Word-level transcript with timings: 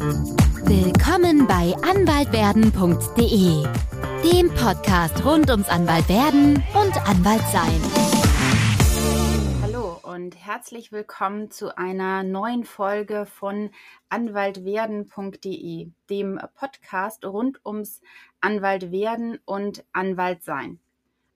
Willkommen 0.00 1.46
bei 1.46 1.74
anwaltwerden.de, 1.82 3.66
dem 4.24 4.48
Podcast 4.54 5.22
rund 5.26 5.50
ums 5.50 5.68
Anwaltwerden 5.68 6.64
und 6.72 6.96
Anwaltsein. 7.06 7.82
Hallo 9.60 10.00
und 10.02 10.36
herzlich 10.36 10.90
willkommen 10.90 11.50
zu 11.50 11.76
einer 11.76 12.22
neuen 12.22 12.64
Folge 12.64 13.26
von 13.26 13.72
anwaltwerden.de, 14.08 15.90
dem 16.08 16.40
Podcast 16.54 17.26
rund 17.26 17.60
ums 17.66 18.00
Anwaltwerden 18.40 19.38
und 19.44 19.84
Anwaltsein. 19.92 20.80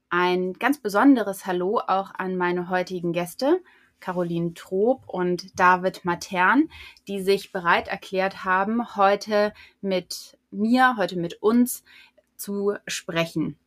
Ein 0.09 0.55
ganz 0.55 0.79
besonderes 0.79 1.45
Hallo 1.45 1.83
auch 1.87 2.15
an 2.15 2.39
meine 2.39 2.71
heutigen 2.71 3.13
Gäste. 3.13 3.61
Caroline 4.01 4.55
Trob 4.55 5.05
und 5.07 5.59
David 5.59 6.05
Matern, 6.05 6.69
die 7.09 7.23
sich 7.23 7.53
bereit 7.53 7.89
erklärt 7.89 8.45
haben, 8.45 8.97
heute 8.97 9.53
mit 9.81 10.39
mir, 10.51 10.97
heute 10.97 11.17
mit 11.17 11.43
uns 11.43 11.85
zu 12.37 12.75
sprechen. 12.87 13.59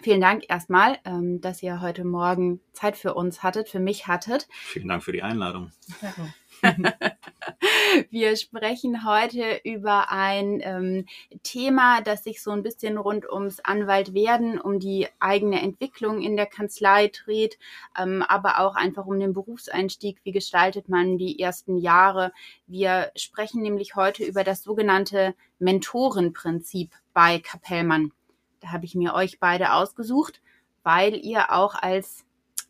Vielen 0.00 0.20
Dank 0.20 0.44
erstmal, 0.48 0.98
ähm, 1.04 1.40
dass 1.40 1.62
ihr 1.62 1.80
heute 1.80 2.04
Morgen 2.04 2.60
Zeit 2.72 2.96
für 2.96 3.14
uns 3.14 3.42
hattet, 3.42 3.68
für 3.68 3.80
mich 3.80 4.06
hattet. 4.06 4.48
Vielen 4.50 4.88
Dank 4.88 5.02
für 5.02 5.12
die 5.12 5.22
Einladung. 5.22 5.70
Wir 8.10 8.36
sprechen 8.36 9.04
heute 9.04 9.60
über 9.64 10.10
ein 10.10 10.60
ähm, 10.62 11.06
Thema, 11.42 12.00
das 12.00 12.24
sich 12.24 12.42
so 12.42 12.50
ein 12.50 12.62
bisschen 12.62 12.98
rund 12.98 13.30
ums 13.30 13.60
Anwaltwerden, 13.60 14.60
um 14.60 14.78
die 14.78 15.08
eigene 15.18 15.60
Entwicklung 15.60 16.20
in 16.20 16.36
der 16.36 16.46
Kanzlei 16.46 17.08
dreht, 17.08 17.58
ähm, 17.98 18.22
aber 18.22 18.60
auch 18.60 18.74
einfach 18.74 19.06
um 19.06 19.18
den 19.18 19.32
Berufseinstieg. 19.32 20.18
Wie 20.24 20.32
gestaltet 20.32 20.88
man 20.88 21.18
die 21.18 21.40
ersten 21.40 21.78
Jahre? 21.78 22.32
Wir 22.66 23.10
sprechen 23.16 23.62
nämlich 23.62 23.96
heute 23.96 24.24
über 24.24 24.44
das 24.44 24.62
sogenannte 24.62 25.34
Mentorenprinzip 25.58 26.92
bei 27.12 27.38
Kapellmann. 27.38 28.12
Da 28.60 28.72
habe 28.72 28.84
ich 28.84 28.94
mir 28.94 29.14
euch 29.14 29.40
beide 29.40 29.72
ausgesucht, 29.72 30.40
weil 30.82 31.14
ihr 31.14 31.52
auch 31.52 31.74
als 31.74 32.24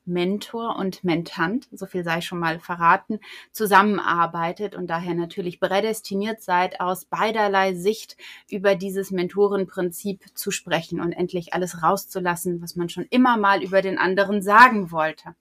Mentor 0.05 0.77
und 0.77 1.05
Mentant, 1.05 1.69
so 1.72 1.86
viel 1.86 2.05
sei 2.05 2.20
schon 2.20 2.39
mal 2.39 2.58
verraten, 2.58 3.20
zusammenarbeitet 3.53 4.75
und 4.75 4.89
daher 4.89 5.14
natürlich 5.14 5.61
prädestiniert 5.61 6.42
seid, 6.42 6.81
aus 6.81 7.05
beiderlei 7.05 7.75
Sicht 7.75 8.17
über 8.50 8.75
dieses 8.75 9.11
Mentorenprinzip 9.11 10.25
zu 10.34 10.50
sprechen 10.50 11.00
und 11.00 11.12
endlich 11.12 11.55
alles 11.55 11.83
rauszulassen, 11.83 12.61
was 12.62 12.77
man 12.77 12.89
schon 12.89 13.06
immer 13.11 13.36
mal 13.36 13.62
über 13.62 13.83
den 13.83 13.98
anderen 13.98 14.42
sagen 14.42 14.91
wollte. 14.91 15.34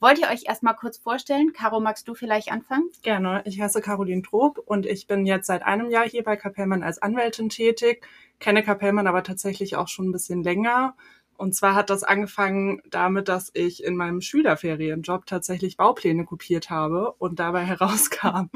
Wollt 0.00 0.20
ihr 0.20 0.28
euch 0.28 0.44
erstmal 0.46 0.76
kurz 0.76 0.96
vorstellen? 0.96 1.52
Caro, 1.52 1.80
magst 1.80 2.06
du 2.06 2.14
vielleicht 2.14 2.52
anfangen? 2.52 2.88
Gerne. 3.02 3.42
Ich 3.46 3.60
heiße 3.60 3.80
Caroline 3.80 4.22
Trob 4.22 4.58
und 4.64 4.86
ich 4.86 5.08
bin 5.08 5.26
jetzt 5.26 5.48
seit 5.48 5.64
einem 5.64 5.90
Jahr 5.90 6.08
hier 6.08 6.22
bei 6.22 6.36
Kapellmann 6.36 6.84
als 6.84 7.02
Anwältin 7.02 7.48
tätig, 7.48 8.06
kenne 8.38 8.62
Kapellmann 8.62 9.08
aber 9.08 9.24
tatsächlich 9.24 9.74
auch 9.74 9.88
schon 9.88 10.08
ein 10.08 10.12
bisschen 10.12 10.44
länger 10.44 10.94
und 11.38 11.54
zwar 11.54 11.76
hat 11.76 11.88
das 11.88 12.02
angefangen 12.02 12.82
damit, 12.90 13.28
dass 13.28 13.52
ich 13.54 13.84
in 13.84 13.94
meinem 13.94 14.20
Schülerferienjob 14.20 15.24
tatsächlich 15.24 15.76
Baupläne 15.76 16.24
kopiert 16.24 16.68
habe 16.68 17.12
und 17.12 17.38
dabei 17.38 17.64
herauskam, 17.64 18.50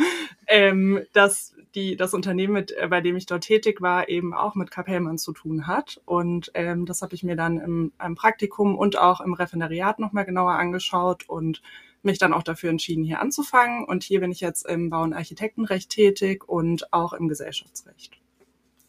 ähm, 0.49 1.01
dass 1.13 1.55
die, 1.77 1.97
das 1.97 2.13
Unternehmen, 2.13 2.55
mit, 2.55 2.73
äh, 2.73 2.89
bei 2.89 3.01
dem 3.01 3.15
ich 3.15 3.27
dort 3.27 3.45
tätig 3.45 3.81
war, 3.81 4.09
eben 4.09 4.35
auch 4.35 4.57
mit 4.57 4.73
Kapellmann 4.73 5.17
zu 5.17 5.33
tun 5.33 5.69
hat. 5.69 6.01
Und 6.07 6.51
ähm, 6.55 6.85
das 6.85 7.03
habe 7.03 7.15
ich 7.15 7.23
mir 7.23 7.37
dann 7.37 7.59
im, 7.59 7.93
im 8.05 8.17
Praktikum 8.17 8.77
und 8.77 8.99
auch 8.99 9.21
im 9.21 9.33
Referendariat 9.33 10.01
nochmal 10.01 10.25
genauer 10.25 10.55
angeschaut 10.55 11.29
und 11.29 11.63
mich 12.03 12.19
dann 12.19 12.33
auch 12.33 12.43
dafür 12.43 12.71
entschieden, 12.71 13.05
hier 13.05 13.21
anzufangen. 13.21 13.85
Und 13.85 14.03
hier 14.03 14.19
bin 14.19 14.33
ich 14.33 14.41
jetzt 14.41 14.67
im 14.67 14.91
Bau- 14.91 15.05
und 15.05 15.13
Architektenrecht 15.13 15.89
tätig 15.89 16.49
und 16.49 16.93
auch 16.93 17.13
im 17.13 17.29
Gesellschaftsrecht. 17.29 18.22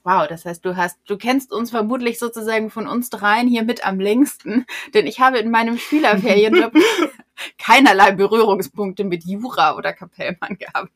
Wow, 0.04 0.28
das 0.28 0.44
heißt, 0.44 0.66
du 0.66 0.76
hast, 0.76 1.00
du 1.06 1.18
kennst 1.18 1.54
uns 1.54 1.72
vermutlich 1.72 2.20
sozusagen 2.20 2.70
von 2.70 2.88
uns 2.88 3.10
dreien 3.10 3.48
hier 3.48 3.64
mit 3.64 3.86
am 3.86 4.02
längsten, 4.02 4.66
denn 4.94 5.08
ich 5.08 5.22
habe 5.22 5.38
in 5.38 5.50
meinem 5.50 5.78
Schülerferienjob 5.78 6.74
keinerlei 7.58 8.12
Berührungspunkte 8.12 9.06
mit 9.06 9.24
Jura 9.24 9.78
oder 9.78 9.94
Kapellmann 9.94 10.58
gehabt. 10.58 10.92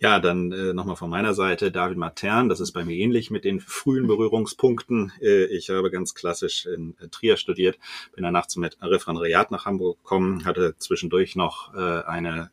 Ja, 0.00 0.18
dann 0.18 0.50
äh, 0.50 0.74
nochmal 0.74 0.96
von 0.96 1.10
meiner 1.10 1.32
Seite 1.32 1.70
David 1.70 1.96
Matern. 1.96 2.48
Das 2.48 2.58
ist 2.58 2.72
bei 2.72 2.84
mir 2.84 2.96
ähnlich 2.96 3.30
mit 3.30 3.44
den 3.44 3.60
frühen 3.60 4.08
Berührungspunkten. 4.08 5.12
Äh, 5.20 5.44
ich 5.44 5.70
habe 5.70 5.92
ganz 5.92 6.14
klassisch 6.14 6.66
in 6.66 6.96
äh, 6.98 7.06
Trier 7.06 7.36
studiert, 7.36 7.78
bin 8.16 8.24
danach 8.24 8.48
zum 8.48 8.64
Referendariat 8.64 9.52
nach 9.52 9.64
Hamburg 9.64 9.98
gekommen, 9.98 10.44
hatte 10.44 10.74
zwischendurch 10.78 11.36
noch 11.36 11.72
äh, 11.74 12.02
eine 12.02 12.50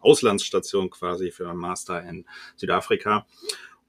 Auslandsstation 0.00 0.90
quasi 0.90 1.30
für 1.30 1.48
einen 1.48 1.58
Master 1.58 2.02
in 2.02 2.26
Südafrika 2.56 3.24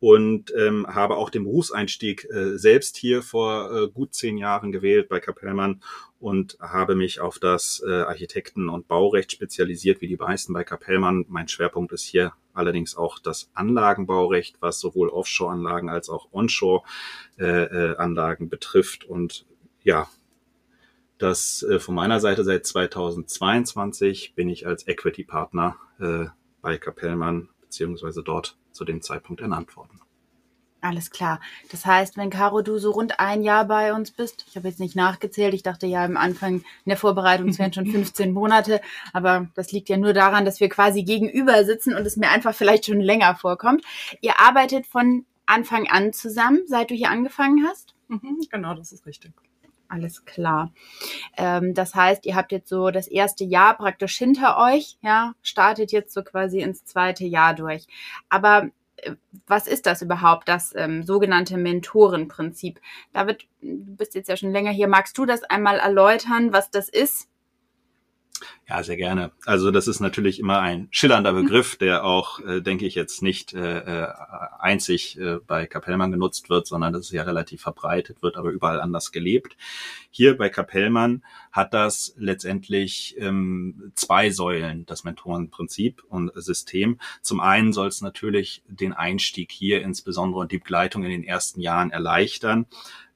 und 0.06 0.54
ähm, 0.56 0.86
habe 0.86 1.18
auch 1.18 1.32
den 1.32 1.46
Berufseinstieg 1.46 2.30
äh, 2.30 2.60
selbst 2.60 2.96
hier 2.96 3.24
vor 3.24 3.72
äh, 3.72 3.88
gut 3.88 4.14
zehn 4.14 4.38
Jahren 4.38 4.72
gewählt 4.72 5.10
bei 5.10 5.20
Kapellmann 5.20 5.82
und 6.20 6.60
habe 6.60 6.94
mich 6.94 7.22
auf 7.22 7.40
das 7.40 7.84
äh, 7.84 7.92
Architekten- 7.92 8.70
und 8.70 8.88
Baurecht 8.88 9.32
spezialisiert, 9.32 10.02
wie 10.02 10.08
die 10.08 10.18
meisten 10.18 10.54
bei 10.54 10.64
Kapellmann. 10.64 11.26
Mein 11.28 11.48
Schwerpunkt 11.48 11.92
ist 11.92 12.04
hier 12.04 12.34
allerdings 12.54 12.96
auch 12.96 13.18
das 13.18 13.50
Anlagenbaurecht, 13.56 14.58
was 14.60 14.80
sowohl 14.80 15.10
Offshore-Anlagen 15.10 15.90
als 15.90 16.12
auch 16.12 16.28
Onshore-Anlagen 16.32 18.44
äh, 18.44 18.46
äh, 18.46 18.50
betrifft. 18.50 19.06
Und 19.06 19.48
ja, 19.82 20.08
das 21.18 21.64
äh, 21.64 21.80
von 21.80 21.96
meiner 21.96 22.20
Seite 22.20 22.44
seit 22.44 22.68
2022 22.68 24.36
bin 24.36 24.50
ich 24.50 24.68
als 24.68 24.88
Equity-Partner 24.88 25.78
äh, 26.00 26.26
bei 26.62 26.78
Kapellmann 26.78 27.50
beziehungsweise 27.60 28.22
dort 28.22 28.56
zu 28.76 28.86
dem 28.86 29.02
Zeitpunkt 29.02 29.42
ernannt 29.42 29.76
worden. 29.76 30.00
Alles 30.82 31.10
klar. 31.10 31.42
Das 31.72 31.84
heißt, 31.84 32.16
wenn 32.16 32.30
Caro, 32.30 32.62
du 32.62 32.78
so 32.78 32.92
rund 32.92 33.20
ein 33.20 33.42
Jahr 33.42 33.66
bei 33.66 33.92
uns 33.92 34.12
bist, 34.12 34.46
ich 34.48 34.56
habe 34.56 34.68
jetzt 34.68 34.80
nicht 34.80 34.96
nachgezählt, 34.96 35.56
ich 35.56 35.64
dachte 35.64 35.88
ja 35.88 36.06
am 36.06 36.16
Anfang 36.16 36.58
in 36.58 36.64
der 36.86 36.98
Vorbereitung, 36.98 37.50
es 37.50 37.58
wären 37.58 37.74
schon 37.74 37.88
15 37.92 38.32
Monate, 38.32 38.82
aber 39.12 39.48
das 39.56 39.72
liegt 39.72 39.90
ja 39.90 39.98
nur 39.98 40.14
daran, 40.14 40.46
dass 40.46 40.60
wir 40.60 40.70
quasi 40.70 41.02
gegenüber 41.02 41.66
sitzen 41.66 41.96
und 41.96 42.06
es 42.06 42.18
mir 42.18 42.30
einfach 42.30 42.54
vielleicht 42.54 42.86
schon 42.86 43.02
länger 43.02 43.36
vorkommt. 43.36 43.84
Ihr 44.22 44.40
arbeitet 44.40 44.86
von 44.86 45.26
Anfang 45.48 45.88
an 45.88 46.14
zusammen, 46.14 46.62
seit 46.68 46.92
du 46.92 46.94
hier 46.94 47.10
angefangen 47.10 47.66
hast? 47.68 47.96
Mhm, 48.08 48.46
genau, 48.52 48.76
das 48.76 48.92
ist 48.92 49.08
richtig. 49.08 49.34
Alles 49.88 50.26
klar. 50.26 50.72
Ähm, 51.38 51.74
das 51.74 51.94
heißt, 51.94 52.26
ihr 52.26 52.36
habt 52.36 52.52
jetzt 52.52 52.70
so 52.70 52.90
das 52.90 53.08
erste 53.08 53.44
Jahr 53.44 53.78
praktisch 53.78 54.18
hinter 54.18 54.58
euch, 54.58 54.98
ja, 55.02 55.34
startet 55.42 55.92
jetzt 55.92 56.14
so 56.14 56.24
quasi 56.24 56.60
ins 56.60 56.86
zweite 56.86 57.26
Jahr 57.26 57.54
durch. 57.54 57.86
Aber 58.30 58.70
äh, 58.98 59.16
was 59.48 59.68
ist 59.68 59.86
das 59.86 60.02
überhaupt, 60.02 60.48
das 60.48 60.74
ähm, 60.76 61.04
sogenannte 61.04 61.58
Mentorenprinzip? 61.58 62.80
David, 63.14 63.48
du 63.62 63.96
bist 63.96 64.16
jetzt 64.16 64.30
ja 64.30 64.38
schon 64.38 64.52
länger 64.52 64.72
hier. 64.72 64.88
Magst 64.88 65.18
du 65.18 65.26
das 65.26 65.44
einmal 65.44 65.78
erläutern, 65.78 66.52
was 66.52 66.72
das 66.72 66.90
ist? 66.90 67.30
Ja, 68.68 68.82
sehr 68.84 68.98
gerne. 68.98 69.32
Also 69.46 69.72
das 69.72 69.88
ist 69.88 70.00
natürlich 70.00 70.40
immer 70.40 70.60
ein 70.60 70.88
schillernder 70.92 71.32
mhm. 71.32 71.44
Begriff, 71.44 71.76
der 71.78 72.04
auch, 72.04 72.40
äh, 72.40 72.62
denke 72.62 72.86
ich, 72.86 72.96
jetzt 72.96 73.22
nicht 73.22 73.54
äh, 73.54 73.80
äh, 73.80 74.08
einzig 74.60 75.20
äh, 75.20 75.38
bei 75.46 75.68
Kapellmann 75.68 76.12
genutzt 76.12 76.50
wird, 76.50 76.66
sondern 76.68 76.92
das 76.92 77.04
ist 77.04 77.12
ja 77.12 77.24
relativ 77.24 77.62
verbreitet, 77.62 78.22
wird 78.22 78.38
aber 78.38 78.50
überall 78.50 78.82
anders 78.82 79.12
gelebt. 79.12 79.56
Hier 80.10 80.38
bei 80.38 80.50
Kapellmann 80.50 81.24
hat 81.52 81.74
das 81.74 82.16
letztendlich 82.18 83.16
ähm, 83.20 83.92
zwei 83.96 84.32
Säulen, 84.32 84.86
das 84.86 85.04
Mentorenprinzip 85.04 86.04
und 86.10 86.32
System. 86.36 87.00
Zum 87.22 87.40
einen 87.40 87.72
soll 87.72 87.88
es 87.88 88.02
natürlich 88.02 88.64
den 88.68 88.94
Einstieg 88.94 89.52
hier 89.52 89.82
insbesondere 89.84 90.42
und 90.42 90.52
die 90.52 90.58
Begleitung 90.58 91.04
in 91.04 91.12
den 91.12 91.24
ersten 91.24 91.62
Jahren 91.62 91.92
erleichtern. 91.92 92.66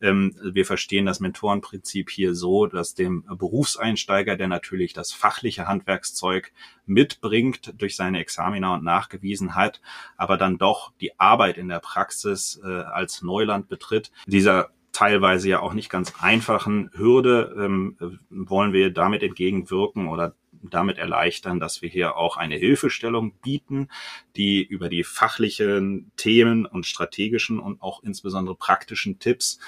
Ähm, 0.01 0.35
wir 0.41 0.65
verstehen 0.65 1.05
das 1.05 1.19
Mentorenprinzip 1.19 2.09
hier 2.09 2.35
so, 2.35 2.65
dass 2.65 2.95
dem 2.95 3.23
Berufseinsteiger, 3.29 4.35
der 4.35 4.47
natürlich 4.47 4.93
das 4.93 5.11
fachliche 5.11 5.67
Handwerkszeug 5.67 6.51
mitbringt 6.85 7.73
durch 7.77 7.95
seine 7.95 8.19
Examina 8.19 8.75
und 8.75 8.83
nachgewiesen 8.83 9.55
hat, 9.55 9.81
aber 10.17 10.37
dann 10.37 10.57
doch 10.57 10.91
die 11.01 11.19
Arbeit 11.19 11.57
in 11.57 11.67
der 11.67 11.79
Praxis 11.79 12.59
äh, 12.63 12.67
als 12.67 13.21
Neuland 13.21 13.69
betritt, 13.69 14.11
dieser 14.25 14.69
teilweise 14.91 15.49
ja 15.49 15.59
auch 15.61 15.73
nicht 15.73 15.89
ganz 15.89 16.13
einfachen 16.19 16.89
Hürde 16.93 17.55
ähm, 17.57 18.19
wollen 18.29 18.73
wir 18.73 18.91
damit 18.91 19.23
entgegenwirken 19.23 20.07
oder 20.07 20.35
damit 20.61 20.97
erleichtern, 20.97 21.59
dass 21.59 21.81
wir 21.81 21.89
hier 21.89 22.17
auch 22.17 22.37
eine 22.37 22.57
Hilfestellung 22.57 23.33
bieten, 23.41 23.87
die 24.35 24.63
über 24.63 24.89
die 24.89 25.03
fachlichen 25.03 26.11
Themen 26.17 26.65
und 26.65 26.85
strategischen 26.85 27.59
und 27.59 27.81
auch 27.81 28.03
insbesondere 28.03 28.55
praktischen 28.55 29.19
Tipps 29.19 29.59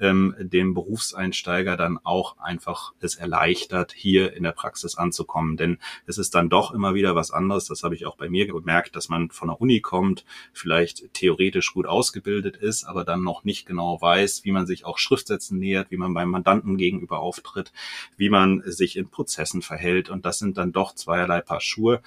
ähm, 0.00 0.34
dem 0.38 0.74
Berufseinsteiger 0.74 1.76
dann 1.76 1.98
auch 2.02 2.38
einfach 2.38 2.92
es 3.00 3.16
erleichtert, 3.16 3.92
hier 3.92 4.34
in 4.34 4.42
der 4.42 4.52
Praxis 4.52 4.96
anzukommen. 4.96 5.56
Denn 5.56 5.78
es 6.06 6.18
ist 6.18 6.34
dann 6.34 6.48
doch 6.48 6.72
immer 6.72 6.94
wieder 6.94 7.14
was 7.14 7.30
anderes. 7.30 7.66
Das 7.66 7.82
habe 7.82 7.94
ich 7.94 8.06
auch 8.06 8.16
bei 8.16 8.28
mir 8.28 8.46
gemerkt, 8.46 8.96
dass 8.96 9.08
man 9.08 9.30
von 9.30 9.48
der 9.48 9.60
Uni 9.60 9.80
kommt, 9.80 10.24
vielleicht 10.52 11.12
theoretisch 11.14 11.72
gut 11.72 11.86
ausgebildet 11.86 12.56
ist, 12.56 12.84
aber 12.84 13.04
dann 13.04 13.22
noch 13.22 13.44
nicht 13.44 13.66
genau 13.66 14.00
weiß, 14.00 14.44
wie 14.44 14.52
man 14.52 14.66
sich 14.66 14.84
auch 14.84 14.98
Schriftsätzen 14.98 15.58
nähert, 15.58 15.90
wie 15.90 15.96
man 15.96 16.14
beim 16.14 16.30
Mandanten 16.30 16.76
gegenüber 16.76 17.20
auftritt, 17.20 17.72
wie 18.16 18.30
man 18.30 18.62
sich 18.66 18.96
in 18.96 19.08
Prozessen 19.08 19.62
verhält. 19.62 20.10
Und 20.10 20.26
das 20.26 20.38
sind 20.38 20.56
dann 20.56 20.72
doch 20.72 20.94
zweierlei 20.94 21.40
Paar 21.40 21.60
Schuhe 21.60 22.02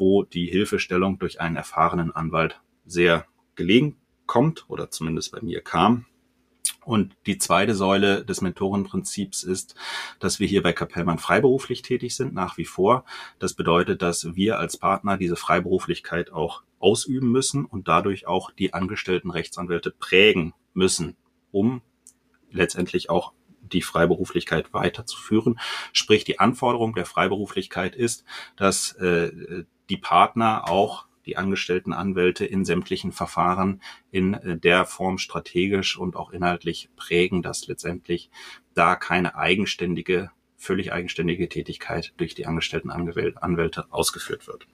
wo 0.00 0.24
die 0.24 0.46
Hilfestellung 0.46 1.18
durch 1.20 1.40
einen 1.40 1.56
erfahrenen 1.56 2.10
Anwalt 2.10 2.60
sehr 2.86 3.26
gelegen 3.54 3.96
kommt 4.26 4.64
oder 4.68 4.90
zumindest 4.90 5.30
bei 5.30 5.40
mir 5.42 5.60
kam. 5.60 6.06
Und 6.84 7.14
die 7.26 7.38
zweite 7.38 7.74
Säule 7.74 8.24
des 8.24 8.40
Mentorenprinzips 8.40 9.42
ist, 9.42 9.74
dass 10.18 10.40
wir 10.40 10.46
hier 10.46 10.62
bei 10.62 10.72
Kapellmann 10.72 11.18
freiberuflich 11.18 11.82
tätig 11.82 12.16
sind, 12.16 12.32
nach 12.32 12.56
wie 12.56 12.64
vor. 12.64 13.04
Das 13.38 13.54
bedeutet, 13.54 14.02
dass 14.02 14.34
wir 14.34 14.58
als 14.58 14.76
Partner 14.76 15.16
diese 15.16 15.36
Freiberuflichkeit 15.36 16.32
auch 16.32 16.62
ausüben 16.78 17.30
müssen 17.30 17.66
und 17.66 17.88
dadurch 17.88 18.26
auch 18.26 18.50
die 18.50 18.72
angestellten 18.72 19.30
Rechtsanwälte 19.30 19.90
prägen 19.90 20.54
müssen, 20.72 21.16
um 21.52 21.82
letztendlich 22.50 23.10
auch 23.10 23.32
die 23.60 23.82
Freiberuflichkeit 23.82 24.72
weiterzuführen. 24.72 25.60
Sprich, 25.92 26.24
die 26.24 26.40
Anforderung 26.40 26.94
der 26.94 27.06
Freiberuflichkeit 27.06 27.94
ist, 27.94 28.24
dass 28.56 28.92
äh, 28.92 29.64
die 29.88 29.96
Partner 29.96 30.68
auch 30.68 31.06
die 31.30 31.36
angestellten 31.36 31.92
Anwälte 31.92 32.44
in 32.44 32.64
sämtlichen 32.64 33.12
Verfahren 33.12 33.80
in 34.10 34.34
äh, 34.34 34.58
der 34.58 34.84
Form 34.84 35.16
strategisch 35.16 35.96
und 35.96 36.16
auch 36.16 36.32
inhaltlich 36.32 36.90
prägen, 36.96 37.40
dass 37.40 37.68
letztendlich 37.68 38.30
da 38.74 38.96
keine 38.96 39.36
eigenständige, 39.36 40.32
völlig 40.56 40.92
eigenständige 40.92 41.48
Tätigkeit 41.48 42.12
durch 42.16 42.34
die 42.34 42.46
angestellten 42.46 42.90
Anwälte 42.90 43.86
ausgeführt 43.92 44.48
wird. 44.48 44.66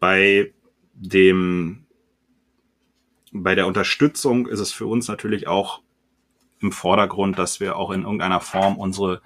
Bei 0.00 0.52
dem, 0.92 1.86
bei 3.30 3.54
der 3.54 3.68
Unterstützung 3.68 4.48
ist 4.48 4.58
es 4.58 4.72
für 4.72 4.86
uns 4.86 5.06
natürlich 5.06 5.46
auch 5.46 5.82
im 6.58 6.72
Vordergrund, 6.72 7.38
dass 7.38 7.60
wir 7.60 7.76
auch 7.76 7.92
in 7.92 8.02
irgendeiner 8.02 8.40
Form 8.40 8.76
unsere 8.76 9.22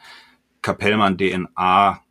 Kapellmann-DNA 0.61 2.05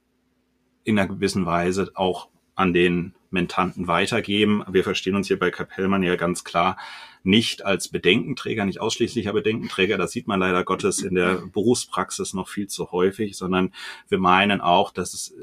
in 0.84 0.98
einer 0.98 1.08
gewissen 1.08 1.46
Weise 1.46 1.92
auch 1.94 2.32
an 2.62 2.74
den 2.74 3.16
Mentanten 3.32 3.88
weitergeben. 3.88 4.64
Wir 4.70 4.84
verstehen 4.84 5.16
uns 5.16 5.28
hier 5.28 5.40
bei 5.40 5.50
Kapellmann 5.50 6.04
ja 6.04 6.16
ganz 6.16 6.44
klar 6.44 6.78
nicht 7.24 7.66
als 7.66 7.88
Bedenkenträger, 7.88 8.66
nicht 8.66 8.82
ausschließlicher 8.82 9.34
Bedenkenträger. 9.34 9.98
Das 9.98 10.12
sieht 10.12 10.28
man 10.28 10.40
leider 10.40 10.64
Gottes 10.64 11.02
in 11.02 11.16
der 11.16 11.44
Berufspraxis 11.52 12.34
noch 12.34 12.50
viel 12.50 12.68
zu 12.68 12.92
häufig, 12.92 13.36
sondern 13.36 13.74
wir 14.10 14.20
meinen 14.20 14.62
auch, 14.62 14.92
dass 14.92 15.14
es 15.14 15.34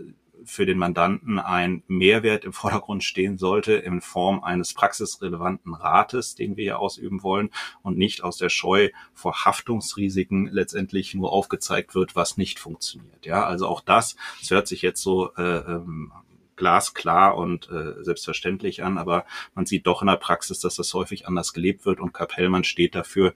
für 0.45 0.65
den 0.65 0.79
Mandanten 0.79 1.39
ein 1.39 1.83
Mehrwert 1.89 2.45
im 2.45 2.53
Vordergrund 2.53 3.05
stehen 3.05 3.37
sollte 3.37 3.75
in 3.75 4.01
Form 4.01 4.43
eines 4.43 4.73
praxisrelevanten 4.75 5.75
Rates, 5.75 6.37
den 6.37 6.57
wir 6.57 6.65
ja 6.65 6.77
ausüben 6.77 7.23
wollen 7.23 7.51
und 7.83 7.99
nicht 7.99 8.23
aus 8.23 8.39
der 8.39 8.49
Scheu 8.49 8.91
vor 9.15 9.45
Haftungsrisiken 9.45 10.47
letztendlich 10.47 11.15
nur 11.15 11.33
aufgezeigt 11.33 11.95
wird, 11.95 12.17
was 12.17 12.37
nicht 12.37 12.61
funktioniert. 12.61 13.27
Ja, 13.27 13.45
also 13.45 13.67
auch 13.67 13.81
das, 13.81 14.17
es 14.41 14.51
hört 14.51 14.69
sich 14.69 14.83
jetzt 14.83 15.03
so 15.03 15.35
äh, 15.35 15.59
ähm, 15.59 16.13
glasklar 16.59 17.37
und 17.37 17.71
äh, 17.71 18.05
selbstverständlich 18.05 18.83
an, 18.85 18.99
aber 18.99 19.25
man 19.55 19.65
sieht 19.65 19.87
doch 19.87 20.03
in 20.03 20.09
der 20.09 20.17
Praxis, 20.17 20.61
dass 20.61 20.77
das 20.77 20.93
häufig 20.93 21.27
anders 21.27 21.55
gelebt 21.55 21.87
wird 21.87 22.01
und 22.01 22.13
Kapellmann 22.13 22.65
steht 22.65 22.95
dafür, 22.95 23.33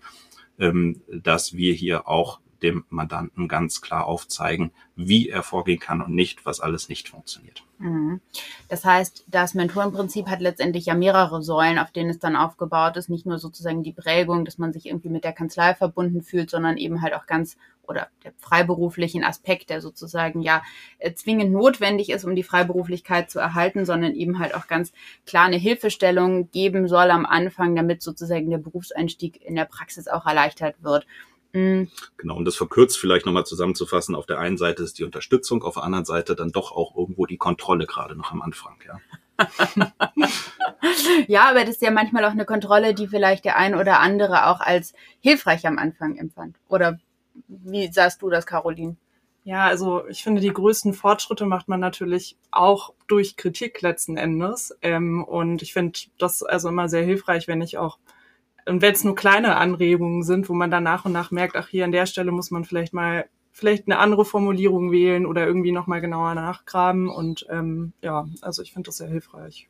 ähm, 0.59 1.01
dass 1.09 1.55
wir 1.55 1.73
hier 1.73 2.07
auch 2.09 2.41
dem 2.63 2.85
Mandanten 2.89 3.49
ganz 3.49 3.81
klar 3.81 4.07
aufzeigen, 4.07 4.73
wie 4.97 5.29
er 5.29 5.43
vorgehen 5.43 5.81
kann 5.81 6.01
und 6.01 6.15
nicht, 6.15 6.47
was 6.47 6.61
alles 6.61 6.89
nicht 6.89 7.09
funktioniert. 7.09 7.65
Mhm. 7.79 8.21
Das 8.69 8.85
heißt, 8.85 9.25
das 9.27 9.55
Mentorenprinzip 9.55 10.29
hat 10.29 10.41
letztendlich 10.41 10.87
ja 10.87 10.95
mehrere 10.95 11.43
Säulen, 11.43 11.79
auf 11.79 11.91
denen 11.91 12.11
es 12.11 12.19
dann 12.19 12.37
aufgebaut 12.37 12.97
ist. 12.97 13.09
Nicht 13.09 13.27
nur 13.27 13.39
sozusagen 13.39 13.83
die 13.83 13.93
Prägung, 13.93 14.45
dass 14.45 14.59
man 14.59 14.73
sich 14.73 14.87
irgendwie 14.87 15.09
mit 15.09 15.25
der 15.25 15.33
Kanzlei 15.33 15.75
verbunden 15.75 16.23
fühlt, 16.23 16.51
sondern 16.51 16.77
eben 16.77 17.03
halt 17.03 17.15
auch 17.15 17.27
ganz 17.27 17.57
oder 17.83 18.09
der 18.25 18.33
freiberuflichen 18.39 19.25
Aspekt, 19.25 19.69
der 19.71 19.81
sozusagen 19.81 20.41
ja 20.41 20.63
äh, 20.99 21.13
zwingend 21.15 21.53
notwendig 21.53 22.11
ist, 22.11 22.25
um 22.25 22.37
die 22.37 22.45
Freiberuflichkeit 22.45 23.31
zu 23.31 23.41
erhalten, 23.41 23.85
sondern 23.85 24.15
eben 24.15 24.39
halt 24.39 24.55
auch 24.55 24.69
ganz 24.69 24.93
klar 25.27 25.47
eine 25.47 25.57
Hilfestellung 25.57 26.51
geben 26.51 26.87
soll 26.87 27.11
am 27.11 27.27
Anfang, 27.27 27.75
damit 27.75 28.03
sozusagen 28.03 28.51
der 28.51 28.59
Berufseinstieg 28.59 29.45
in 29.45 29.57
der 29.57 29.65
Praxis 29.65 30.07
auch 30.07 30.27
erleichtert 30.27 30.77
wird. 30.83 31.07
Mhm. 31.53 31.91
Genau, 32.17 32.37
und 32.37 32.45
das 32.45 32.57
verkürzt 32.57 32.99
vielleicht 32.99 33.27
nochmal 33.27 33.45
zusammenzufassen. 33.45 34.15
Auf 34.15 34.27
der 34.27 34.39
einen 34.39 34.57
Seite 34.57 34.83
ist 34.83 34.99
die 34.99 35.05
Unterstützung, 35.05 35.63
auf 35.63 35.75
der 35.75 35.85
anderen 35.85 36.05
Seite 36.05 36.35
dann 36.35 36.51
doch 36.51 36.73
auch 36.73 36.97
irgendwo 36.97 37.27
die 37.27 37.37
Kontrolle 37.37 37.87
gerade 37.87 38.17
noch 38.17 38.33
am 38.33 38.43
Anfang, 38.43 38.77
ja. 38.87 39.01
ja, 41.27 41.51
aber 41.51 41.61
das 41.61 41.77
ist 41.77 41.83
ja 41.83 41.91
manchmal 41.91 42.25
auch 42.25 42.31
eine 42.31 42.45
Kontrolle, 42.45 42.95
die 42.95 43.09
vielleicht 43.09 43.45
der 43.45 43.57
ein 43.57 43.75
oder 43.75 44.01
andere 44.01 44.47
auch 44.47 44.61
als 44.61 44.95
hilfreich 45.21 45.67
am 45.67 45.79
Anfang 45.79 46.17
empfand. 46.17 46.57
Oder 46.69 46.99
wie 47.49 47.91
sahst 47.93 48.23
du 48.23 48.31
das, 48.31 48.47
Caroline? 48.47 48.97
Ja, 49.45 49.67
also 49.67 50.07
ich 50.07 50.23
finde, 50.23 50.41
die 50.41 50.53
größten 50.53 50.95
Fortschritte 50.95 51.47
macht 51.47 51.67
man 51.67 51.81
natürlich 51.81 52.37
auch 52.53 52.95
durch 53.09 53.37
Kritik 53.37 53.83
letzten 53.83 54.17
Endes. 54.17 54.77
Ähm, 54.83 55.25
und 55.25 55.63
ich 55.63 55.73
finde 55.73 55.99
das 56.19 56.43
also 56.43 56.69
immer 56.69 56.89
sehr 56.89 57.03
hilfreich, 57.03 57.49
wenn 57.49 57.61
ich 57.61 57.77
auch 57.77 57.99
und 58.67 58.83
wenn 58.83 58.93
es 58.93 59.05
nur 59.05 59.15
kleine 59.15 59.57
Anregungen 59.57 60.23
sind, 60.23 60.49
wo 60.49 60.55
man 60.55 60.71
dann 60.71 60.85
nach 60.85 61.05
und 61.05 61.13
nach 61.13 61.31
merkt, 61.31 61.57
ach 61.57 61.69
hier 61.69 61.85
an 61.85 61.93
der 61.93 62.07
Stelle 62.07 62.33
muss 62.33 62.51
man 62.51 62.65
vielleicht 62.65 62.93
mal 62.93 63.27
vielleicht 63.53 63.87
eine 63.87 63.99
andere 63.99 64.25
Formulierung 64.25 64.91
wählen 64.91 65.27
oder 65.27 65.47
irgendwie 65.47 65.73
nochmal 65.73 66.01
genauer 66.01 66.35
nachgraben. 66.35 67.09
Und 67.09 67.47
ähm, 67.51 67.93
ja, 68.03 68.27
also 68.41 68.63
ich 68.63 68.73
finde 68.73 68.89
das 68.89 68.97
sehr 68.97 69.09
hilfreich. 69.09 69.69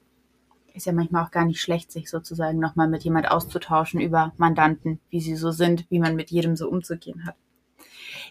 Ist 0.75 0.87
ja 0.87 0.93
manchmal 0.93 1.25
auch 1.25 1.31
gar 1.31 1.45
nicht 1.45 1.61
schlecht, 1.61 1.93
sich 1.93 2.09
sozusagen 2.09 2.59
nochmal 2.59 2.89
mit 2.89 3.03
jemand 3.03 3.31
auszutauschen 3.31 4.01
über 4.01 4.33
Mandanten, 4.39 5.01
wie 5.11 5.21
sie 5.21 5.37
so 5.37 5.51
sind, 5.51 5.85
wie 5.91 5.99
man 5.99 6.17
mit 6.17 6.31
jedem 6.31 6.57
so 6.57 6.69
umzugehen 6.69 7.27
hat. 7.27 7.35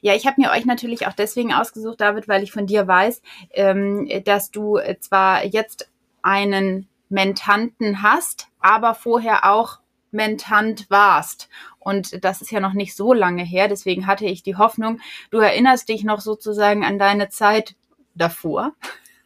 Ja, 0.01 0.15
ich 0.15 0.25
habe 0.25 0.41
mir 0.41 0.51
euch 0.51 0.65
natürlich 0.65 1.05
auch 1.05 1.13
deswegen 1.13 1.53
ausgesucht, 1.53 2.01
David, 2.01 2.27
weil 2.27 2.41
ich 2.41 2.51
von 2.51 2.65
dir 2.65 2.87
weiß, 2.87 3.21
ähm, 3.51 4.09
dass 4.25 4.49
du 4.49 4.79
zwar 4.99 5.45
jetzt 5.45 5.91
einen 6.23 6.87
Mentanten 7.09 8.01
hast, 8.01 8.47
aber 8.59 8.95
vorher 8.95 9.51
auch 9.51 9.79
Mentant 10.11 10.89
warst. 10.89 11.49
Und 11.79 12.23
das 12.23 12.41
ist 12.41 12.51
ja 12.51 12.59
noch 12.59 12.73
nicht 12.73 12.95
so 12.95 13.13
lange 13.13 13.43
her, 13.43 13.67
deswegen 13.67 14.05
hatte 14.05 14.25
ich 14.25 14.43
die 14.43 14.55
Hoffnung, 14.55 14.99
du 15.31 15.39
erinnerst 15.39 15.89
dich 15.89 16.03
noch 16.03 16.21
sozusagen 16.21 16.85
an 16.85 16.99
deine 16.99 17.29
Zeit 17.29 17.75
davor, 18.13 18.73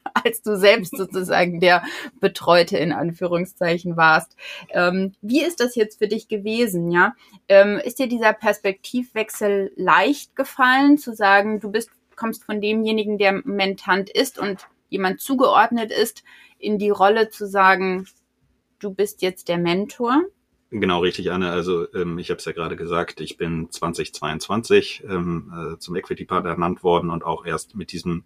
als 0.24 0.42
du 0.42 0.58
selbst 0.58 0.96
sozusagen 0.98 1.60
der 1.60 1.84
Betreute 2.22 2.78
in 2.78 2.94
Anführungszeichen 2.94 3.98
warst. 3.98 4.36
Ähm, 4.70 5.14
wie 5.22 5.44
ist 5.44 5.60
das 5.60 5.76
jetzt 5.76 6.00
für 6.00 6.08
dich 6.08 6.28
gewesen, 6.28 6.92
ja? 6.92 7.14
Ähm, 7.50 7.78
ist 7.84 8.00
dir 8.00 8.08
dieser 8.08 8.34
Perspektivwechsel 8.34 9.74
leicht 9.76 10.36
gefallen, 10.36 10.98
zu 10.98 11.14
sagen, 11.14 11.60
du 11.60 11.70
bist, 11.72 11.90
kommst 12.16 12.46
von 12.46 12.62
demjenigen, 12.62 13.18
der 13.18 13.34
Mentant 13.44 14.10
ist 14.10 14.40
und 14.40 14.68
jemand 14.90 15.20
zugeordnet 15.20 15.92
ist, 15.92 16.24
in 16.58 16.78
die 16.78 16.90
Rolle 16.90 17.30
zu 17.30 17.46
sagen, 17.46 18.08
du 18.80 18.94
bist 18.94 19.22
jetzt 19.22 19.50
der 19.50 19.58
Mentor? 19.58 20.24
Genau, 20.78 21.00
richtig, 21.00 21.32
Anne. 21.32 21.52
Also 21.52 21.88
ähm, 21.94 22.20
ich 22.20 22.30
habe 22.30 22.40
es 22.40 22.44
ja 22.44 22.52
gerade 22.52 22.76
gesagt, 22.76 23.22
ich 23.22 23.38
bin 23.38 23.72
2022 23.72 25.06
ähm, 25.08 25.54
äh, 25.74 25.80
zum 25.80 25.96
Equity 25.96 26.26
Partner 26.26 26.50
ernannt 26.50 26.84
worden 26.84 27.12
und 27.12 27.24
auch 27.24 27.46
erst 27.46 27.76
mit 27.76 27.94
diesem 27.94 28.26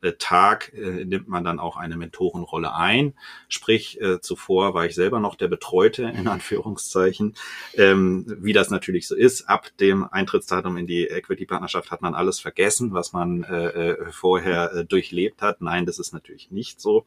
äh, 0.00 0.12
Tag 0.12 0.72
äh, 0.74 1.04
nimmt 1.04 1.26
man 1.26 1.42
dann 1.42 1.58
auch 1.58 1.76
eine 1.76 1.96
Mentorenrolle 1.96 2.72
ein. 2.72 3.14
Sprich, 3.48 4.00
äh, 4.00 4.20
zuvor 4.20 4.74
war 4.74 4.86
ich 4.86 4.94
selber 4.94 5.18
noch 5.18 5.34
der 5.34 5.48
Betreute, 5.48 6.04
in 6.04 6.28
Anführungszeichen. 6.28 7.34
Ähm, 7.74 8.26
wie 8.38 8.52
das 8.52 8.70
natürlich 8.70 9.08
so 9.08 9.16
ist, 9.16 9.48
ab 9.48 9.68
dem 9.80 10.04
Eintrittsdatum 10.04 10.76
in 10.76 10.86
die 10.86 11.08
Equity-Partnerschaft 11.08 11.90
hat 11.90 12.00
man 12.00 12.14
alles 12.14 12.38
vergessen, 12.38 12.92
was 12.92 13.12
man 13.12 13.42
äh, 13.42 13.70
äh, 13.70 14.12
vorher 14.12 14.72
äh, 14.72 14.84
durchlebt 14.84 15.42
hat. 15.42 15.62
Nein, 15.62 15.84
das 15.84 15.98
ist 15.98 16.12
natürlich 16.12 16.52
nicht 16.52 16.80
so. 16.80 17.06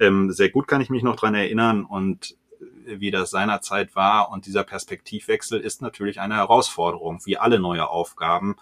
Ähm, 0.00 0.32
sehr 0.32 0.50
gut 0.50 0.66
kann 0.66 0.80
ich 0.80 0.90
mich 0.90 1.04
noch 1.04 1.14
dran 1.14 1.36
erinnern 1.36 1.84
und 1.84 2.36
wie 2.86 3.10
das 3.10 3.30
seinerzeit 3.30 3.94
war. 3.94 4.30
Und 4.30 4.46
dieser 4.46 4.64
Perspektivwechsel 4.64 5.60
ist 5.60 5.82
natürlich 5.82 6.20
eine 6.20 6.36
Herausforderung. 6.36 7.20
Wie 7.24 7.36
alle 7.36 7.58
neue 7.58 7.88
Aufgaben 7.88 8.56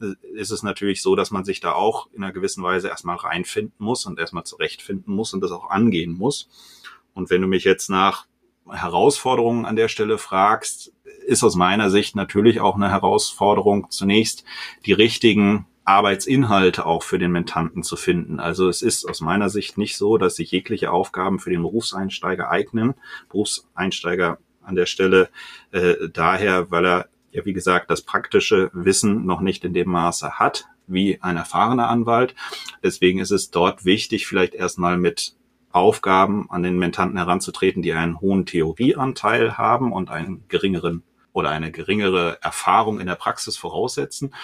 äh, 0.00 0.14
ist 0.34 0.50
es 0.50 0.62
natürlich 0.62 1.02
so, 1.02 1.16
dass 1.16 1.30
man 1.30 1.44
sich 1.44 1.60
da 1.60 1.72
auch 1.72 2.08
in 2.12 2.22
einer 2.22 2.32
gewissen 2.32 2.62
Weise 2.62 2.88
erstmal 2.88 3.16
reinfinden 3.16 3.76
muss 3.78 4.06
und 4.06 4.18
erstmal 4.18 4.44
zurechtfinden 4.44 5.14
muss 5.14 5.34
und 5.34 5.40
das 5.40 5.50
auch 5.50 5.70
angehen 5.70 6.12
muss. 6.12 6.48
Und 7.14 7.30
wenn 7.30 7.42
du 7.42 7.48
mich 7.48 7.64
jetzt 7.64 7.90
nach 7.90 8.26
Herausforderungen 8.68 9.64
an 9.64 9.76
der 9.76 9.88
Stelle 9.88 10.18
fragst, 10.18 10.92
ist 11.26 11.42
aus 11.42 11.56
meiner 11.56 11.90
Sicht 11.90 12.16
natürlich 12.16 12.60
auch 12.60 12.76
eine 12.76 12.90
Herausforderung, 12.90 13.90
zunächst 13.90 14.44
die 14.86 14.92
richtigen 14.92 15.66
Arbeitsinhalte 15.90 16.86
auch 16.86 17.02
für 17.02 17.18
den 17.18 17.32
Mentanten 17.32 17.82
zu 17.82 17.96
finden. 17.96 18.38
Also 18.38 18.68
es 18.68 18.80
ist 18.80 19.08
aus 19.08 19.20
meiner 19.20 19.50
Sicht 19.50 19.76
nicht 19.76 19.96
so, 19.96 20.18
dass 20.18 20.36
sich 20.36 20.52
jegliche 20.52 20.92
Aufgaben 20.92 21.40
für 21.40 21.50
den 21.50 21.62
Berufseinsteiger 21.62 22.48
eignen. 22.48 22.94
Berufseinsteiger 23.28 24.38
an 24.62 24.76
der 24.76 24.86
Stelle 24.86 25.30
äh, 25.72 25.94
daher, 26.12 26.70
weil 26.70 26.86
er 26.86 27.08
ja 27.32 27.44
wie 27.44 27.52
gesagt 27.52 27.90
das 27.90 28.02
praktische 28.02 28.70
Wissen 28.72 29.26
noch 29.26 29.40
nicht 29.40 29.64
in 29.64 29.74
dem 29.74 29.90
Maße 29.90 30.38
hat 30.38 30.66
wie 30.86 31.20
ein 31.22 31.36
erfahrener 31.36 31.88
Anwalt. 31.88 32.36
Deswegen 32.84 33.18
ist 33.18 33.32
es 33.32 33.50
dort 33.50 33.84
wichtig, 33.84 34.26
vielleicht 34.26 34.54
erstmal 34.54 34.96
mit 34.96 35.34
Aufgaben 35.72 36.50
an 36.50 36.62
den 36.62 36.78
Mentanten 36.78 37.18
heranzutreten, 37.18 37.82
die 37.82 37.92
einen 37.92 38.20
hohen 38.20 38.46
Theorieanteil 38.46 39.56
haben 39.58 39.92
und 39.92 40.10
einen 40.10 40.44
geringeren 40.48 41.02
oder 41.32 41.50
eine 41.50 41.70
geringere 41.70 42.38
Erfahrung 42.42 43.00
in 43.00 43.06
der 43.06 43.14
Praxis 43.14 43.56
voraussetzen. 43.56 44.34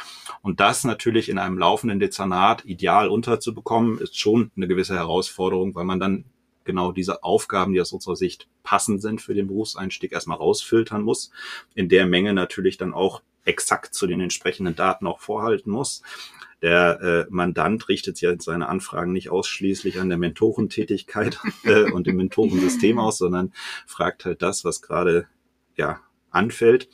Und 0.42 0.60
das 0.60 0.84
natürlich 0.84 1.28
in 1.28 1.38
einem 1.38 1.58
laufenden 1.58 2.00
Dezernat 2.00 2.64
ideal 2.64 3.08
unterzubekommen, 3.08 3.98
ist 3.98 4.18
schon 4.18 4.50
eine 4.56 4.68
gewisse 4.68 4.94
Herausforderung, 4.94 5.74
weil 5.74 5.84
man 5.84 6.00
dann 6.00 6.24
genau 6.64 6.92
diese 6.92 7.22
Aufgaben, 7.22 7.72
die 7.72 7.80
aus 7.80 7.92
unserer 7.92 8.16
Sicht 8.16 8.48
passend 8.62 9.00
sind 9.00 9.20
für 9.20 9.34
den 9.34 9.46
Berufseinstieg, 9.46 10.12
erstmal 10.12 10.38
rausfiltern 10.38 11.02
muss. 11.02 11.30
In 11.74 11.88
der 11.88 12.06
Menge 12.06 12.34
natürlich 12.34 12.76
dann 12.76 12.92
auch 12.92 13.22
exakt 13.44 13.94
zu 13.94 14.06
den 14.06 14.20
entsprechenden 14.20 14.74
Daten 14.74 15.06
auch 15.06 15.20
vorhalten 15.20 15.70
muss. 15.70 16.02
Der 16.62 17.00
äh, 17.00 17.26
Mandant 17.30 17.88
richtet 17.88 18.20
ja 18.20 18.34
seine 18.38 18.68
Anfragen 18.68 19.12
nicht 19.12 19.30
ausschließlich 19.30 20.00
an 20.00 20.08
der 20.08 20.18
Mentorentätigkeit 20.18 21.38
äh, 21.64 21.90
und 21.90 22.06
dem 22.06 22.16
Mentorensystem 22.16 22.98
aus, 22.98 23.18
sondern 23.18 23.52
fragt 23.86 24.24
halt 24.24 24.42
das, 24.42 24.64
was 24.64 24.82
gerade 24.82 25.26
ja 25.76 26.00
anfällt. 26.36 26.88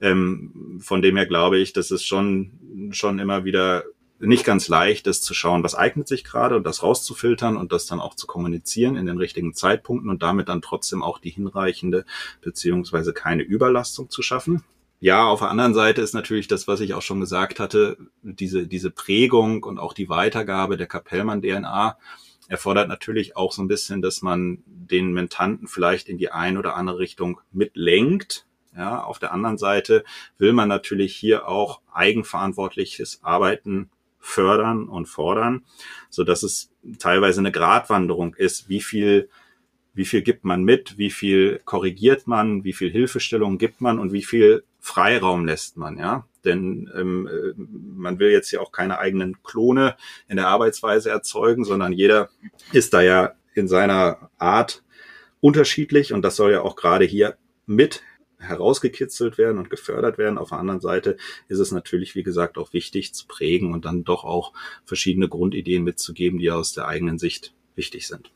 Ähm, 0.00 0.80
von 0.82 1.02
dem 1.02 1.16
her 1.16 1.26
glaube 1.26 1.58
ich, 1.58 1.72
dass 1.72 1.90
es 1.90 2.04
schon 2.04 2.90
schon 2.92 3.18
immer 3.18 3.44
wieder 3.44 3.84
nicht 4.20 4.44
ganz 4.44 4.68
leicht 4.68 5.06
ist 5.06 5.24
zu 5.24 5.32
schauen, 5.32 5.62
was 5.64 5.74
eignet 5.74 6.06
sich 6.06 6.24
gerade 6.24 6.56
und 6.56 6.64
das 6.64 6.82
rauszufiltern 6.82 7.56
und 7.56 7.72
das 7.72 7.86
dann 7.86 8.00
auch 8.00 8.14
zu 8.14 8.26
kommunizieren 8.26 8.96
in 8.96 9.06
den 9.06 9.18
richtigen 9.18 9.54
Zeitpunkten 9.54 10.10
und 10.10 10.22
damit 10.22 10.48
dann 10.48 10.60
trotzdem 10.60 11.02
auch 11.02 11.18
die 11.18 11.30
hinreichende 11.30 12.04
beziehungsweise 12.42 13.12
keine 13.12 13.42
Überlastung 13.42 14.10
zu 14.10 14.22
schaffen. 14.22 14.62
Ja, 15.02 15.24
auf 15.24 15.40
der 15.40 15.48
anderen 15.48 15.72
Seite 15.72 16.02
ist 16.02 16.12
natürlich 16.12 16.46
das, 16.46 16.68
was 16.68 16.80
ich 16.80 16.92
auch 16.92 17.00
schon 17.00 17.20
gesagt 17.20 17.58
hatte, 17.58 17.96
diese, 18.22 18.66
diese 18.66 18.90
Prägung 18.90 19.64
und 19.64 19.78
auch 19.78 19.94
die 19.94 20.10
Weitergabe 20.10 20.76
der 20.76 20.86
Kapellmann-DNA 20.86 21.96
erfordert 22.48 22.88
natürlich 22.88 23.34
auch 23.36 23.52
so 23.52 23.62
ein 23.62 23.68
bisschen, 23.68 24.02
dass 24.02 24.20
man 24.20 24.62
den 24.66 25.12
Mentanten 25.12 25.68
vielleicht 25.68 26.08
in 26.10 26.18
die 26.18 26.30
ein 26.30 26.58
oder 26.58 26.76
andere 26.76 26.98
Richtung 26.98 27.40
mitlenkt. 27.50 28.46
Ja, 28.76 29.02
auf 29.02 29.18
der 29.18 29.32
anderen 29.32 29.58
Seite 29.58 30.04
will 30.38 30.52
man 30.52 30.68
natürlich 30.68 31.16
hier 31.16 31.48
auch 31.48 31.80
eigenverantwortliches 31.92 33.20
Arbeiten 33.22 33.90
fördern 34.20 34.88
und 34.88 35.06
fordern, 35.06 35.64
so 36.08 36.24
dass 36.24 36.42
es 36.42 36.70
teilweise 36.98 37.40
eine 37.40 37.52
Gratwanderung 37.52 38.34
ist, 38.34 38.68
wie 38.68 38.80
viel 38.80 39.28
wie 39.92 40.04
viel 40.04 40.22
gibt 40.22 40.44
man 40.44 40.62
mit, 40.62 40.98
wie 40.98 41.10
viel 41.10 41.60
korrigiert 41.64 42.26
man, 42.26 42.64
wie 42.64 42.72
viel 42.72 42.90
Hilfestellung 42.90 43.58
gibt 43.58 43.80
man? 43.80 43.98
Und 43.98 44.12
wie 44.12 44.22
viel 44.22 44.62
Freiraum 44.78 45.44
lässt 45.44 45.76
man, 45.76 45.98
ja. 45.98 46.26
Denn 46.44 46.90
ähm, 46.96 47.28
äh, 47.28 47.52
man 47.58 48.18
will 48.18 48.30
jetzt 48.30 48.50
ja 48.50 48.60
auch 48.60 48.72
keine 48.72 48.98
eigenen 48.98 49.42
Klone 49.42 49.96
in 50.28 50.36
der 50.36 50.48
Arbeitsweise 50.48 51.10
erzeugen, 51.10 51.64
sondern 51.64 51.92
jeder 51.92 52.30
ist 52.72 52.94
da 52.94 53.02
ja 53.02 53.32
in 53.54 53.68
seiner 53.68 54.30
Art 54.38 54.82
unterschiedlich. 55.40 56.12
Und 56.12 56.22
das 56.22 56.36
soll 56.36 56.52
ja 56.52 56.62
auch 56.62 56.76
gerade 56.76 57.04
hier 57.04 57.36
mit 57.66 58.02
herausgekitzelt 58.40 59.38
werden 59.38 59.58
und 59.58 59.70
gefördert 59.70 60.18
werden. 60.18 60.38
Auf 60.38 60.50
der 60.50 60.58
anderen 60.58 60.80
Seite 60.80 61.16
ist 61.48 61.58
es 61.58 61.72
natürlich, 61.72 62.14
wie 62.14 62.22
gesagt, 62.22 62.58
auch 62.58 62.72
wichtig 62.72 63.14
zu 63.14 63.26
prägen 63.26 63.72
und 63.72 63.84
dann 63.84 64.04
doch 64.04 64.24
auch 64.24 64.52
verschiedene 64.84 65.28
Grundideen 65.28 65.84
mitzugeben, 65.84 66.38
die 66.38 66.50
aus 66.50 66.72
der 66.72 66.88
eigenen 66.88 67.18
Sicht 67.18 67.54
wichtig 67.74 68.08
sind. 68.08 68.30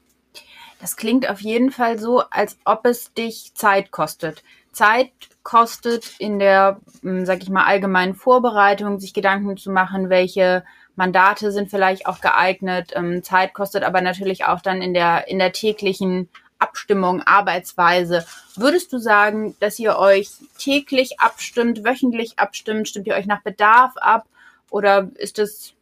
Das 0.80 0.96
klingt 0.96 1.28
auf 1.28 1.40
jeden 1.40 1.70
Fall 1.70 1.98
so, 1.98 2.20
als 2.30 2.58
ob 2.64 2.84
es 2.86 3.12
dich 3.14 3.52
Zeit 3.54 3.90
kostet. 3.90 4.42
Zeit 4.72 5.10
kostet 5.42 6.14
in 6.18 6.38
der, 6.38 6.80
hm, 7.02 7.24
sag 7.24 7.42
ich 7.42 7.48
mal, 7.48 7.64
allgemeinen 7.64 8.14
Vorbereitung, 8.14 8.98
sich 8.98 9.14
Gedanken 9.14 9.56
zu 9.56 9.70
machen, 9.70 10.10
welche 10.10 10.64
Mandate 10.96 11.52
sind 11.52 11.70
vielleicht 11.70 12.06
auch 12.06 12.20
geeignet. 12.20 12.92
Ähm, 12.94 13.22
Zeit 13.22 13.54
kostet 13.54 13.82
aber 13.82 14.00
natürlich 14.00 14.44
auch 14.44 14.60
dann 14.60 14.82
in 14.82 14.94
der, 14.94 15.28
in 15.28 15.38
der 15.38 15.52
täglichen 15.52 16.28
Abstimmung, 16.58 17.22
Arbeitsweise. 17.22 18.26
Würdest 18.56 18.92
du 18.92 18.98
sagen, 18.98 19.54
dass 19.60 19.78
ihr 19.78 19.96
euch 19.96 20.30
täglich 20.58 21.20
abstimmt, 21.20 21.84
wöchentlich 21.84 22.38
abstimmt? 22.38 22.88
Stimmt 22.88 23.06
ihr 23.06 23.14
euch 23.14 23.26
nach 23.26 23.42
Bedarf 23.42 23.92
ab? 23.96 24.26
Oder 24.70 25.10
ist 25.16 25.38
es 25.38 25.74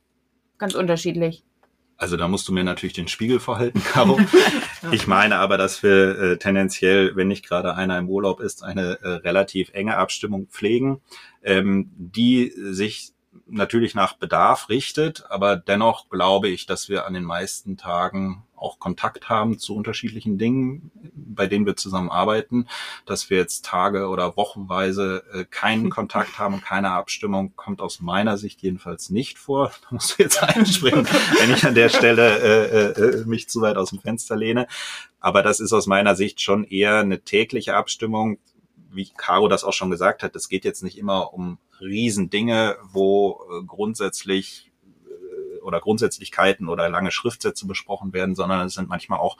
ganz 0.59 0.75
unterschiedlich? 0.75 1.45
Also 2.02 2.17
da 2.17 2.26
musst 2.26 2.49
du 2.49 2.52
mir 2.52 2.64
natürlich 2.64 2.95
den 2.95 3.07
Spiegel 3.07 3.38
verhalten, 3.38 3.81
Caro. 3.93 4.19
ich 4.91 5.07
meine 5.07 5.37
aber, 5.37 5.57
dass 5.57 5.85
wir 5.85 6.19
äh, 6.19 6.37
tendenziell, 6.37 7.14
wenn 7.14 7.29
nicht 7.29 7.47
gerade 7.47 7.76
einer 7.76 7.97
im 7.97 8.09
Urlaub 8.09 8.41
ist, 8.41 8.64
eine 8.64 8.99
äh, 9.02 9.09
relativ 9.09 9.71
enge 9.73 9.97
Abstimmung 9.97 10.49
pflegen, 10.49 11.00
ähm, 11.45 11.93
die 11.95 12.52
sich 12.57 13.12
natürlich 13.47 13.95
nach 13.95 14.15
Bedarf 14.15 14.69
richtet, 14.69 15.25
aber 15.31 15.57
dennoch 15.57 16.09
glaube 16.09 16.49
ich, 16.49 16.67
dass 16.67 16.89
wir 16.89 17.07
an 17.07 17.15
den 17.15 17.25
meisten 17.25 17.77
Tagen 17.77 18.45
auch 18.62 18.79
Kontakt 18.79 19.29
haben 19.29 19.59
zu 19.59 19.75
unterschiedlichen 19.75 20.39
Dingen, 20.39 20.91
bei 21.15 21.47
denen 21.47 21.67
wir 21.67 21.77
zusammenarbeiten, 21.77 22.69
dass 23.07 23.29
wir 23.29 23.39
jetzt 23.39 23.65
Tage 23.65 24.09
oder 24.09 24.37
Wochenweise 24.37 25.25
äh, 25.33 25.45
keinen 25.45 25.91
Kontakt 25.91 26.39
haben 26.39 26.55
und 26.55 26.65
keine 26.65 26.91
Abstimmung, 26.93 27.55
kommt 27.57 27.81
aus 27.81 28.01
meiner 28.01 28.39
Sicht 28.39 28.62
jedenfalls 28.62 29.11
nicht 29.11 29.39
vor. 29.39 29.73
Da 29.83 29.89
musst 29.97 30.19
du 30.19 30.23
jetzt 30.23 30.43
einspringen, 30.43 31.07
wenn 31.41 31.53
ich 31.53 31.67
an 31.67 31.75
der 31.75 31.89
Stelle 31.89 32.39
äh, 32.39 33.21
äh, 33.21 33.25
mich 33.25 33.49
zu 33.49 33.61
weit 33.61 33.77
aus 33.77 33.91
dem 33.91 34.01
Fenster 34.01 34.37
lehne. 34.37 34.69
Aber 35.19 35.43
das 35.43 35.61
ist 35.61 35.73
aus 35.73 35.87
meiner 35.87 36.15
Sicht 36.15 36.41
schon 36.41 36.65
eher 36.65 36.99
eine 36.99 37.21
tägliche 37.21 37.75
Abstimmung, 37.75 38.39
wie 38.95 39.11
Caro 39.17 39.49
das 39.49 39.65
auch 39.65 39.73
schon 39.73 39.91
gesagt 39.91 40.23
hat, 40.23 40.37
es 40.37 40.49
geht 40.49 40.65
jetzt 40.65 40.83
nicht 40.83 40.99
immer 40.99 41.33
um 41.33 41.59
Riesendinge, 41.81 42.77
wo 42.83 43.41
äh, 43.51 43.65
grundsätzlich 43.65 44.71
äh, 45.07 45.61
oder 45.61 45.81
Grundsätzlichkeiten 45.81 46.69
oder 46.69 46.89
lange 46.89 47.11
Schriftsätze 47.11 47.67
besprochen 47.67 48.13
werden, 48.13 48.35
sondern 48.35 48.67
es 48.67 48.75
sind 48.75 48.89
manchmal 48.89 49.19
auch 49.19 49.37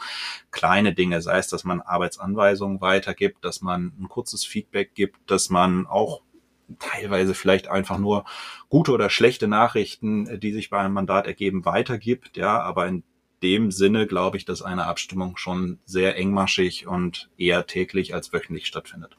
kleine 0.51 0.95
Dinge, 0.95 1.23
sei 1.23 1.39
es, 1.39 1.49
dass 1.49 1.65
man 1.65 1.81
Arbeitsanweisungen 1.81 2.81
weitergibt, 2.81 3.45
dass 3.45 3.63
man 3.63 3.93
ein 4.01 4.09
kurzes 4.09 4.45
Feedback 4.45 4.95
gibt, 4.95 5.19
dass 5.31 5.51
man 5.51 5.87
auch 5.87 6.23
teilweise 6.79 7.35
vielleicht 7.35 7.69
einfach 7.69 7.99
nur 7.99 8.25
gute 8.69 8.93
oder 8.93 9.11
schlechte 9.11 9.49
Nachrichten, 9.49 10.41
die 10.41 10.53
sich 10.53 10.71
bei 10.71 10.79
einem 10.79 10.95
Mandat 10.95 11.27
ergeben, 11.27 11.65
weitergibt, 11.65 12.37
ja, 12.37 12.61
aber 12.61 12.87
in 12.87 13.03
dem 13.43 13.71
Sinne 13.71 14.07
glaube 14.07 14.37
ich, 14.37 14.45
dass 14.45 14.63
eine 14.63 14.87
Abstimmung 14.87 15.37
schon 15.37 15.81
sehr 15.85 16.17
engmaschig 16.17 16.87
und 16.87 17.31
eher 17.37 17.67
täglich 17.67 18.15
als 18.15 18.33
wöchentlich 18.33 18.67
stattfindet. 18.67 19.17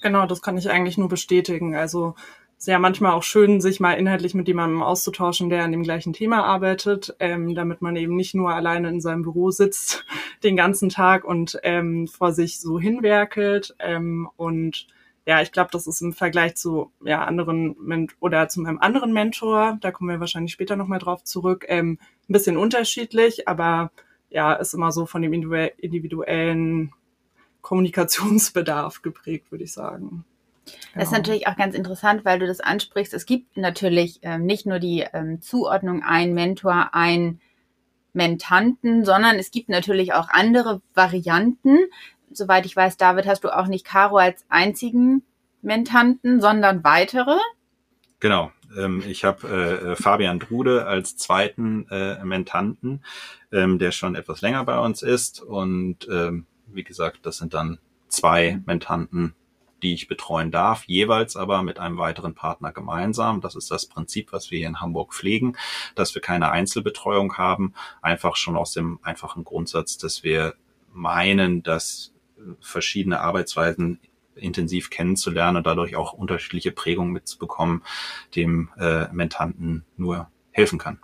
Genau, 0.00 0.26
das 0.26 0.42
kann 0.42 0.56
ich 0.56 0.70
eigentlich 0.70 0.98
nur 0.98 1.08
bestätigen. 1.08 1.74
Also 1.74 2.14
ist 2.60 2.66
ja 2.66 2.78
manchmal 2.78 3.12
auch 3.12 3.22
schön, 3.22 3.62
sich 3.62 3.80
mal 3.80 3.94
inhaltlich 3.94 4.34
mit 4.34 4.46
jemandem 4.46 4.82
auszutauschen, 4.82 5.48
der 5.48 5.64
an 5.64 5.72
dem 5.72 5.82
gleichen 5.82 6.12
Thema 6.12 6.44
arbeitet, 6.44 7.16
ähm, 7.18 7.54
damit 7.54 7.80
man 7.80 7.96
eben 7.96 8.16
nicht 8.16 8.34
nur 8.34 8.50
alleine 8.52 8.90
in 8.90 9.00
seinem 9.00 9.22
Büro 9.22 9.50
sitzt 9.50 10.04
den 10.42 10.56
ganzen 10.56 10.90
Tag 10.90 11.24
und 11.24 11.58
ähm, 11.62 12.06
vor 12.06 12.32
sich 12.32 12.60
so 12.60 12.78
hinwerkelt. 12.78 13.74
Ähm, 13.78 14.28
und 14.36 14.88
ja, 15.26 15.40
ich 15.40 15.52
glaube, 15.52 15.70
das 15.72 15.86
ist 15.86 16.02
im 16.02 16.12
Vergleich 16.12 16.54
zu 16.56 16.92
ja, 17.02 17.24
anderen 17.24 17.76
Men 17.80 18.08
oder 18.20 18.48
zu 18.48 18.60
meinem 18.60 18.78
anderen 18.78 19.12
Mentor, 19.12 19.78
da 19.80 19.90
kommen 19.90 20.10
wir 20.10 20.20
wahrscheinlich 20.20 20.52
später 20.52 20.76
nochmal 20.76 20.98
drauf 20.98 21.24
zurück, 21.24 21.64
ähm, 21.68 21.98
ein 22.28 22.32
bisschen 22.32 22.58
unterschiedlich, 22.58 23.48
aber 23.48 23.90
ja, 24.28 24.52
ist 24.52 24.74
immer 24.74 24.92
so 24.92 25.06
von 25.06 25.22
dem 25.22 25.32
individuellen 25.32 26.92
Kommunikationsbedarf 27.62 29.02
geprägt, 29.02 29.50
würde 29.50 29.64
ich 29.64 29.72
sagen. 29.72 30.24
Das 30.94 31.04
ist 31.04 31.12
natürlich 31.12 31.46
auch 31.46 31.56
ganz 31.56 31.74
interessant, 31.74 32.24
weil 32.24 32.38
du 32.38 32.46
das 32.46 32.60
ansprichst. 32.60 33.14
Es 33.14 33.26
gibt 33.26 33.56
natürlich 33.56 34.20
ähm, 34.22 34.44
nicht 34.44 34.66
nur 34.66 34.78
die 34.78 35.04
ähm, 35.12 35.40
Zuordnung 35.40 36.02
ein 36.02 36.32
Mentor, 36.34 36.90
ein 36.92 37.40
Mentanten, 38.12 39.04
sondern 39.04 39.36
es 39.36 39.50
gibt 39.50 39.68
natürlich 39.68 40.12
auch 40.12 40.28
andere 40.30 40.80
Varianten. 40.94 41.78
Soweit 42.32 42.66
ich 42.66 42.76
weiß, 42.76 42.96
David, 42.96 43.26
hast 43.26 43.44
du 43.44 43.56
auch 43.56 43.66
nicht 43.66 43.84
Caro 43.84 44.16
als 44.16 44.44
einzigen 44.48 45.22
Mentanten, 45.62 46.40
sondern 46.40 46.84
weitere. 46.84 47.36
Genau. 48.20 48.52
Ähm, 48.76 49.02
ich 49.06 49.24
habe 49.24 49.48
äh, 49.48 49.96
Fabian 49.96 50.38
Drude 50.38 50.86
als 50.86 51.16
zweiten 51.16 51.88
äh, 51.90 52.22
Mentanten, 52.24 53.02
ähm, 53.52 53.78
der 53.78 53.90
schon 53.92 54.14
etwas 54.14 54.40
länger 54.42 54.64
bei 54.64 54.78
uns 54.78 55.02
ist. 55.02 55.40
Und 55.40 56.08
ähm, 56.10 56.46
wie 56.72 56.84
gesagt, 56.84 57.20
das 57.26 57.38
sind 57.38 57.54
dann 57.54 57.78
zwei 58.08 58.60
Mentanten, 58.66 59.34
die 59.82 59.94
ich 59.94 60.08
betreuen 60.08 60.50
darf, 60.50 60.84
jeweils 60.86 61.36
aber 61.36 61.62
mit 61.62 61.78
einem 61.78 61.98
weiteren 61.98 62.34
Partner 62.34 62.72
gemeinsam. 62.72 63.40
Das 63.40 63.54
ist 63.54 63.70
das 63.70 63.86
Prinzip, 63.86 64.32
was 64.32 64.50
wir 64.50 64.58
hier 64.58 64.68
in 64.68 64.80
Hamburg 64.80 65.14
pflegen, 65.14 65.56
dass 65.94 66.14
wir 66.14 66.22
keine 66.22 66.50
Einzelbetreuung 66.50 67.38
haben, 67.38 67.72
einfach 68.02 68.36
schon 68.36 68.56
aus 68.56 68.72
dem 68.72 68.98
einfachen 69.02 69.44
Grundsatz, 69.44 69.96
dass 69.96 70.22
wir 70.22 70.54
meinen, 70.92 71.62
dass 71.62 72.12
verschiedene 72.60 73.20
Arbeitsweisen 73.20 74.00
intensiv 74.34 74.90
kennenzulernen 74.90 75.58
und 75.58 75.66
dadurch 75.66 75.96
auch 75.96 76.12
unterschiedliche 76.12 76.72
Prägungen 76.72 77.12
mitzubekommen, 77.12 77.82
dem 78.34 78.70
äh, 78.78 79.08
Mentanten 79.12 79.84
nur 79.96 80.30
helfen 80.52 80.78
kann 80.78 80.98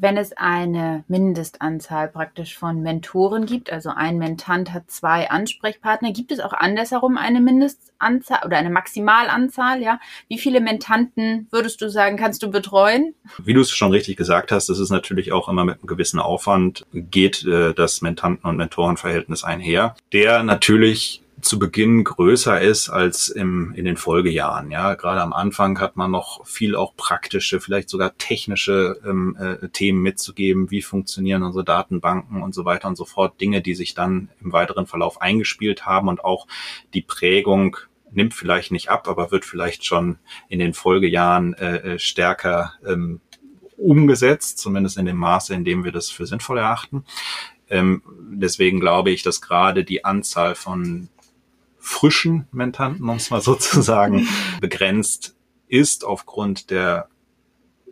wenn 0.00 0.16
es 0.16 0.32
eine 0.36 1.04
Mindestanzahl 1.08 2.08
praktisch 2.08 2.56
von 2.56 2.82
Mentoren 2.82 3.46
gibt, 3.46 3.72
also 3.72 3.90
ein 3.90 4.18
Mentant 4.18 4.72
hat 4.72 4.90
zwei 4.90 5.28
Ansprechpartner, 5.30 6.12
gibt 6.12 6.30
es 6.30 6.40
auch 6.40 6.52
andersherum 6.52 7.18
eine 7.18 7.40
Mindestanzahl 7.40 8.40
oder 8.44 8.56
eine 8.56 8.70
Maximalanzahl, 8.70 9.82
ja? 9.82 9.98
Wie 10.28 10.38
viele 10.38 10.60
Mentanten 10.60 11.48
würdest 11.50 11.80
du 11.80 11.90
sagen, 11.90 12.16
kannst 12.16 12.42
du 12.42 12.50
betreuen? 12.50 13.14
Wie 13.42 13.54
du 13.54 13.60
es 13.60 13.70
schon 13.70 13.90
richtig 13.90 14.16
gesagt 14.16 14.52
hast, 14.52 14.68
das 14.68 14.78
ist 14.78 14.90
natürlich 14.90 15.32
auch 15.32 15.48
immer 15.48 15.64
mit 15.64 15.78
einem 15.78 15.86
gewissen 15.86 16.20
Aufwand 16.20 16.86
geht 16.92 17.44
äh, 17.44 17.74
das 17.74 18.00
Mentanten- 18.00 18.48
und 18.48 18.56
Mentorenverhältnis 18.56 19.42
einher, 19.42 19.96
der 20.12 20.42
natürlich 20.44 21.22
zu 21.40 21.58
Beginn 21.58 22.04
größer 22.04 22.60
ist 22.60 22.88
als 22.88 23.28
im, 23.28 23.72
in 23.74 23.84
den 23.84 23.96
Folgejahren. 23.96 24.70
Ja, 24.70 24.94
gerade 24.94 25.20
am 25.20 25.32
Anfang 25.32 25.80
hat 25.80 25.96
man 25.96 26.10
noch 26.10 26.44
viel 26.46 26.74
auch 26.74 26.96
praktische, 26.96 27.60
vielleicht 27.60 27.88
sogar 27.88 28.16
technische 28.18 29.00
ähm, 29.04 29.36
äh, 29.38 29.68
Themen 29.68 30.02
mitzugeben. 30.02 30.70
Wie 30.70 30.82
funktionieren 30.82 31.42
unsere 31.42 31.64
Datenbanken 31.64 32.42
und 32.42 32.54
so 32.54 32.64
weiter 32.64 32.88
und 32.88 32.96
so 32.96 33.04
fort. 33.04 33.40
Dinge, 33.40 33.62
die 33.62 33.74
sich 33.74 33.94
dann 33.94 34.30
im 34.40 34.52
weiteren 34.52 34.86
Verlauf 34.86 35.20
eingespielt 35.20 35.86
haben 35.86 36.08
und 36.08 36.24
auch 36.24 36.46
die 36.94 37.02
Prägung 37.02 37.76
nimmt 38.10 38.34
vielleicht 38.34 38.72
nicht 38.72 38.88
ab, 38.88 39.06
aber 39.06 39.30
wird 39.30 39.44
vielleicht 39.44 39.84
schon 39.84 40.18
in 40.48 40.58
den 40.58 40.74
Folgejahren 40.74 41.54
äh, 41.54 41.94
äh 41.94 41.98
stärker 41.98 42.72
ähm, 42.86 43.20
umgesetzt, 43.76 44.58
zumindest 44.58 44.96
in 44.96 45.06
dem 45.06 45.18
Maße, 45.18 45.54
in 45.54 45.64
dem 45.64 45.84
wir 45.84 45.92
das 45.92 46.10
für 46.10 46.26
sinnvoll 46.26 46.58
erachten. 46.58 47.04
Ähm, 47.70 48.02
deswegen 48.32 48.80
glaube 48.80 49.10
ich, 49.10 49.22
dass 49.22 49.40
gerade 49.40 49.84
die 49.84 50.04
Anzahl 50.04 50.54
von 50.54 51.08
frischen 51.88 52.46
Mentanten, 52.52 53.08
um 53.08 53.16
es 53.16 53.30
mal 53.30 53.40
so 53.40 53.54
zu 53.54 53.80
sagen, 53.80 54.28
begrenzt 54.60 55.34
ist 55.68 56.04
aufgrund 56.04 56.70
der 56.70 57.08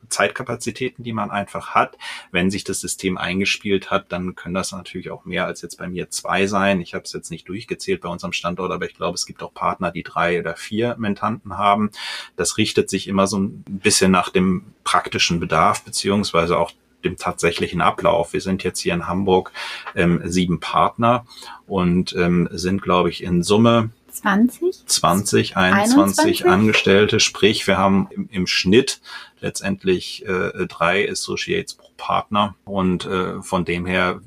Zeitkapazitäten, 0.08 1.02
die 1.02 1.12
man 1.12 1.30
einfach 1.30 1.70
hat. 1.70 1.96
Wenn 2.30 2.50
sich 2.50 2.62
das 2.62 2.80
System 2.80 3.16
eingespielt 3.16 3.90
hat, 3.90 4.12
dann 4.12 4.34
können 4.36 4.54
das 4.54 4.70
natürlich 4.70 5.10
auch 5.10 5.24
mehr 5.24 5.46
als 5.46 5.62
jetzt 5.62 5.78
bei 5.78 5.88
mir 5.88 6.10
zwei 6.10 6.46
sein. 6.46 6.80
Ich 6.80 6.94
habe 6.94 7.04
es 7.04 7.12
jetzt 7.12 7.30
nicht 7.30 7.48
durchgezählt 7.48 8.02
bei 8.02 8.08
unserem 8.08 8.32
Standort, 8.32 8.70
aber 8.70 8.84
ich 8.84 8.94
glaube, 8.94 9.14
es 9.14 9.26
gibt 9.26 9.42
auch 9.42 9.52
Partner, 9.52 9.90
die 9.90 10.04
drei 10.04 10.38
oder 10.38 10.54
vier 10.56 10.94
Mentanten 10.98 11.58
haben. 11.58 11.90
Das 12.36 12.58
richtet 12.58 12.90
sich 12.90 13.08
immer 13.08 13.26
so 13.26 13.38
ein 13.38 13.64
bisschen 13.66 14.12
nach 14.12 14.28
dem 14.28 14.62
praktischen 14.84 15.40
Bedarf 15.40 15.82
beziehungsweise 15.82 16.58
auch 16.58 16.70
dem 17.06 17.16
tatsächlichen 17.16 17.80
Ablauf. 17.80 18.32
Wir 18.32 18.40
sind 18.40 18.64
jetzt 18.64 18.80
hier 18.80 18.94
in 18.94 19.06
Hamburg 19.06 19.52
ähm, 19.94 20.20
sieben 20.24 20.60
Partner 20.60 21.26
und 21.66 22.14
ähm, 22.14 22.48
sind, 22.52 22.82
glaube 22.82 23.10
ich, 23.10 23.22
in 23.22 23.42
Summe 23.42 23.90
20? 24.16 24.86
20, 24.86 25.56
21, 25.56 26.46
21? 26.46 26.46
Angestellte. 26.46 27.20
Sprich, 27.20 27.66
wir 27.66 27.76
haben 27.76 28.08
im, 28.10 28.28
im 28.30 28.46
Schnitt 28.46 29.00
letztendlich 29.40 30.24
äh, 30.26 30.66
drei 30.66 31.10
Associates 31.10 31.74
pro 31.74 31.90
Partner. 31.96 32.54
Und 32.64 33.04
äh, 33.04 33.42
von 33.42 33.64
dem 33.64 33.84
her 33.86 34.20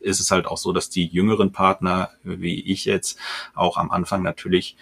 ist 0.00 0.20
es 0.20 0.30
halt 0.30 0.46
auch 0.46 0.56
so, 0.56 0.72
dass 0.72 0.90
die 0.90 1.06
jüngeren 1.06 1.52
Partner, 1.52 2.10
wie 2.24 2.60
ich 2.60 2.86
jetzt, 2.86 3.18
auch 3.54 3.76
am 3.76 3.90
Anfang 3.90 4.22
natürlich 4.22 4.76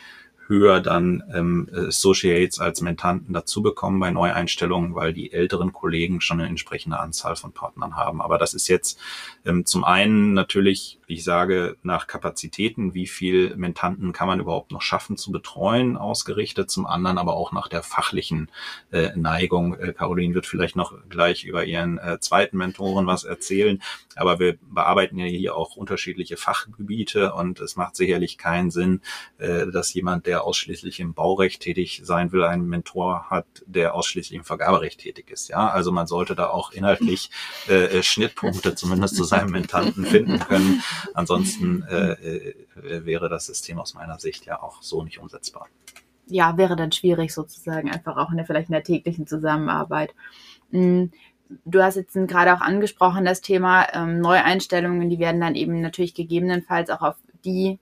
höher 0.48 0.80
dann 0.80 1.22
ähm, 1.32 1.68
Associates 1.72 2.58
als 2.58 2.80
Mentanten 2.80 3.34
dazu 3.34 3.62
bekommen 3.62 4.00
bei 4.00 4.10
Neueinstellungen, 4.10 4.94
weil 4.94 5.12
die 5.12 5.32
älteren 5.32 5.72
Kollegen 5.72 6.20
schon 6.20 6.40
eine 6.40 6.48
entsprechende 6.48 6.98
Anzahl 6.98 7.36
von 7.36 7.52
Partnern 7.52 7.96
haben. 7.96 8.22
Aber 8.22 8.38
das 8.38 8.54
ist 8.54 8.66
jetzt 8.68 8.98
ähm, 9.44 9.66
zum 9.66 9.84
einen 9.84 10.32
natürlich, 10.32 10.98
ich 11.06 11.22
sage, 11.22 11.76
nach 11.82 12.06
Kapazitäten, 12.06 12.94
wie 12.94 13.06
viel 13.06 13.54
Mentanten 13.56 14.12
kann 14.12 14.26
man 14.26 14.40
überhaupt 14.40 14.72
noch 14.72 14.82
schaffen 14.82 15.16
zu 15.16 15.30
betreuen, 15.32 15.96
ausgerichtet. 15.96 16.70
Zum 16.70 16.86
anderen 16.86 17.18
aber 17.18 17.36
auch 17.36 17.52
nach 17.52 17.68
der 17.68 17.82
fachlichen 17.82 18.50
äh, 18.90 19.10
Neigung. 19.16 19.74
Äh, 19.74 19.92
Caroline 19.92 20.34
wird 20.34 20.46
vielleicht 20.46 20.76
noch 20.76 20.94
gleich 21.10 21.44
über 21.44 21.64
ihren 21.64 21.98
äh, 21.98 22.18
zweiten 22.20 22.56
Mentoren 22.56 23.06
was 23.06 23.24
erzählen. 23.24 23.82
Aber 24.16 24.38
wir 24.38 24.58
bearbeiten 24.62 25.18
ja 25.18 25.26
hier 25.26 25.54
auch 25.54 25.76
unterschiedliche 25.76 26.36
Fachgebiete 26.36 27.34
und 27.34 27.60
es 27.60 27.76
macht 27.76 27.96
sicherlich 27.96 28.38
keinen 28.38 28.70
Sinn, 28.70 29.02
äh, 29.38 29.66
dass 29.66 29.92
jemand, 29.94 30.26
der 30.26 30.37
der 30.38 30.44
ausschließlich 30.44 31.00
im 31.00 31.14
Baurecht 31.14 31.62
tätig 31.62 32.02
sein 32.04 32.30
will, 32.30 32.44
einen 32.44 32.68
Mentor 32.68 33.28
hat, 33.28 33.46
der 33.66 33.94
ausschließlich 33.94 34.36
im 34.36 34.44
Vergaberecht 34.44 35.00
tätig 35.00 35.30
ist. 35.30 35.48
Ja, 35.48 35.68
also 35.68 35.90
man 35.90 36.06
sollte 36.06 36.36
da 36.36 36.48
auch 36.50 36.70
inhaltlich 36.70 37.30
äh, 37.68 37.98
äh 37.98 38.02
Schnittpunkte 38.04 38.76
zumindest 38.76 39.16
zu 39.16 39.24
seinem 39.24 39.50
Mentanten 39.50 40.06
finden 40.06 40.38
können. 40.38 40.82
Ansonsten 41.12 41.82
äh, 41.82 42.12
äh, 42.12 42.54
wäre 43.04 43.28
das 43.28 43.46
System 43.46 43.80
aus 43.80 43.94
meiner 43.94 44.20
Sicht 44.20 44.46
ja 44.46 44.62
auch 44.62 44.80
so 44.80 45.02
nicht 45.02 45.18
umsetzbar. 45.18 45.66
Ja, 46.26 46.56
wäre 46.56 46.76
dann 46.76 46.92
schwierig 46.92 47.34
sozusagen, 47.34 47.90
einfach 47.90 48.16
auch 48.16 48.30
in 48.30 48.36
der 48.36 48.46
vielleicht 48.46 48.68
in 48.68 48.74
der 48.74 48.84
täglichen 48.84 49.26
Zusammenarbeit. 49.26 50.14
Mhm 50.70 51.10
du 51.64 51.82
hast 51.82 51.96
jetzt 51.96 52.12
gerade 52.12 52.52
auch 52.52 52.60
angesprochen, 52.60 53.24
das 53.24 53.40
Thema 53.40 53.86
ähm, 53.94 54.20
Neueinstellungen, 54.20 55.08
die 55.08 55.18
werden 55.18 55.40
dann 55.40 55.54
eben 55.54 55.80
natürlich 55.80 56.12
gegebenenfalls 56.12 56.90
auch 56.90 57.00
auf 57.00 57.16
die 57.42 57.78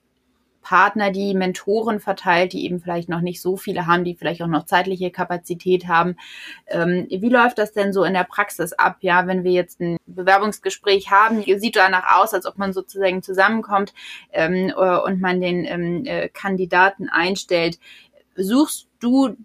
Partner, 0.67 1.13
die 1.13 1.33
Mentoren 1.33 2.01
verteilt, 2.01 2.53
die 2.53 2.65
eben 2.65 2.81
vielleicht 2.81 3.09
noch 3.09 3.21
nicht 3.21 3.41
so 3.41 3.57
viele 3.57 3.87
haben, 3.87 4.03
die 4.03 4.17
vielleicht 4.17 4.43
auch 4.43 4.49
noch 4.49 4.67
zeitliche 4.67 5.13
Kapazität 5.13 5.87
haben. 5.87 6.17
Ähm, 6.67 7.07
wie 7.09 7.29
läuft 7.29 7.59
das 7.59 7.73
denn 7.73 7.93
so 7.93 8.03
in 8.03 8.15
der 8.15 8.25
Praxis 8.25 8.73
ab? 8.73 8.97
Ja, 9.01 9.29
wenn 9.29 9.45
wir 9.45 9.53
jetzt 9.53 9.81
ein 9.81 9.97
Bewerbungsgespräch 10.07 11.13
haben, 11.13 11.45
sieht 11.61 11.77
danach 11.77 12.21
aus, 12.21 12.35
als 12.35 12.47
ob 12.47 12.59
man 12.59 12.73
sozusagen 12.73 13.23
zusammenkommt 13.23 13.95
ähm, 14.33 14.73
äh, 14.77 14.99
und 14.99 15.21
man 15.21 15.41
den 15.41 15.65
ähm, 15.67 16.05
äh, 16.05 16.29
Kandidaten 16.31 17.09
einstellt. 17.09 17.79
Suchst 18.35 18.89
du 18.99 19.37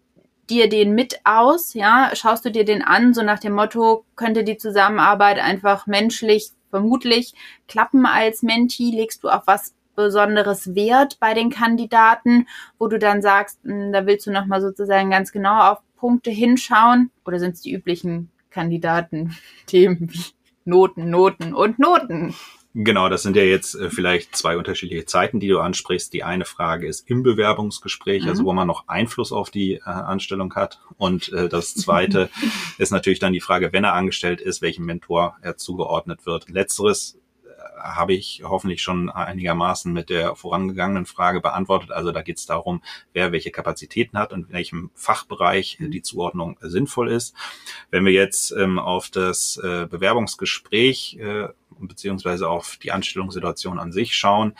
dir 0.50 0.70
den 0.70 0.96
mit 0.96 1.22
aus, 1.24 1.76
ja, 1.76 2.10
schaust 2.16 2.46
du 2.46 2.50
dir 2.50 2.66
den 2.66 2.82
an, 2.82 3.14
so 3.14 3.22
nach 3.22 3.40
dem 3.40 3.54
Motto, 3.54 4.06
könnte 4.16 4.44
die 4.44 4.58
Zusammenarbeit 4.58 5.38
einfach 5.38 5.86
menschlich 5.86 6.50
vermutlich 6.72 7.36
klappen 7.68 8.08
als 8.08 8.42
Menti, 8.42 8.90
legst 8.90 9.24
du 9.24 9.30
auf 9.30 9.44
was 9.46 9.76
besonderes 9.96 10.76
Wert 10.76 11.20
bei 11.20 11.34
den 11.34 11.50
Kandidaten, 11.50 12.48
wo 12.80 12.88
du 12.88 13.00
dann 13.00 13.22
sagst, 13.22 13.60
hm, 13.64 13.92
da 13.92 14.06
willst 14.06 14.28
du 14.28 14.32
nochmal 14.32 14.62
sozusagen 14.62 15.10
ganz 15.10 15.32
genau 15.32 15.72
auf 15.72 15.80
Punkte 15.98 16.32
hinschauen? 16.32 17.12
Oder 17.26 17.40
sind 17.40 17.56
es 17.56 17.62
die 17.62 17.74
üblichen 17.74 18.30
Kandidaten-Themen 18.50 20.12
wie 20.12 20.26
Noten, 20.66 21.10
Noten 21.10 21.54
und 21.54 21.80
Noten? 21.80 22.34
Genau, 22.74 23.10
das 23.10 23.24
sind 23.24 23.36
ja 23.36 23.44
jetzt 23.44 23.76
äh, 23.76 23.90
vielleicht 23.90 24.34
zwei 24.36 24.56
unterschiedliche 24.56 25.06
Zeiten, 25.06 25.42
die 25.42 25.50
du 25.50 25.60
ansprichst. 25.60 26.14
Die 26.14 26.24
eine 26.24 26.46
Frage 26.46 26.88
ist 26.88 27.10
im 27.10 27.22
Bewerbungsgespräch, 27.22 28.22
also 28.22 28.26
mhm. 28.26 28.30
also 28.32 28.46
wo 28.46 28.54
man 28.54 28.68
noch 28.68 28.88
Einfluss 28.88 29.34
auf 29.34 29.50
die 29.50 29.74
äh, 29.74 29.82
Anstellung 29.84 30.56
hat. 30.56 30.80
Und 30.98 31.34
äh, 31.34 31.50
das 31.50 31.74
zweite 31.76 32.30
ist 32.78 32.92
natürlich 32.92 33.20
dann 33.20 33.34
die 33.34 33.42
Frage, 33.42 33.74
wenn 33.74 33.84
er 33.84 33.94
angestellt 33.94 34.40
ist, 34.40 34.62
welchem 34.62 34.86
Mentor 34.86 35.36
er 35.42 35.58
zugeordnet 35.58 36.26
wird. 36.26 36.50
Letzteres 36.50 37.20
habe 37.82 38.13
ich 38.13 38.44
hoffentlich 38.46 38.82
schon 38.82 39.10
einigermaßen 39.10 39.91
mit 39.91 40.10
der 40.10 40.36
vorangegangenen 40.36 41.06
Frage 41.06 41.41
beantwortet. 41.41 41.91
Also 41.91 42.12
da 42.12 42.22
geht 42.22 42.38
es 42.38 42.46
darum, 42.46 42.82
wer 43.13 43.32
welche 43.32 43.52
Kapazitäten 43.52 44.17
hat 44.17 44.34
und 44.34 44.48
in 44.48 44.54
welchem 44.54 44.91
Fachbereich 44.96 45.78
die 45.80 46.02
Zuordnung 46.02 46.58
sinnvoll 46.62 47.10
ist. 47.10 47.36
Wenn 47.89 48.06
wir 48.06 48.13
jetzt 48.13 48.52
ähm, 48.52 48.80
auf 48.80 49.10
das 49.10 49.58
äh, 49.58 49.88
Bewerbungsgespräch 49.88 51.17
äh, 51.20 51.48
beziehungsweise 51.80 52.50
auf 52.50 52.78
die 52.78 52.91
Anstellungssituation 52.91 53.80
an 53.80 53.91
sich 53.91 54.15
schauen, 54.15 54.54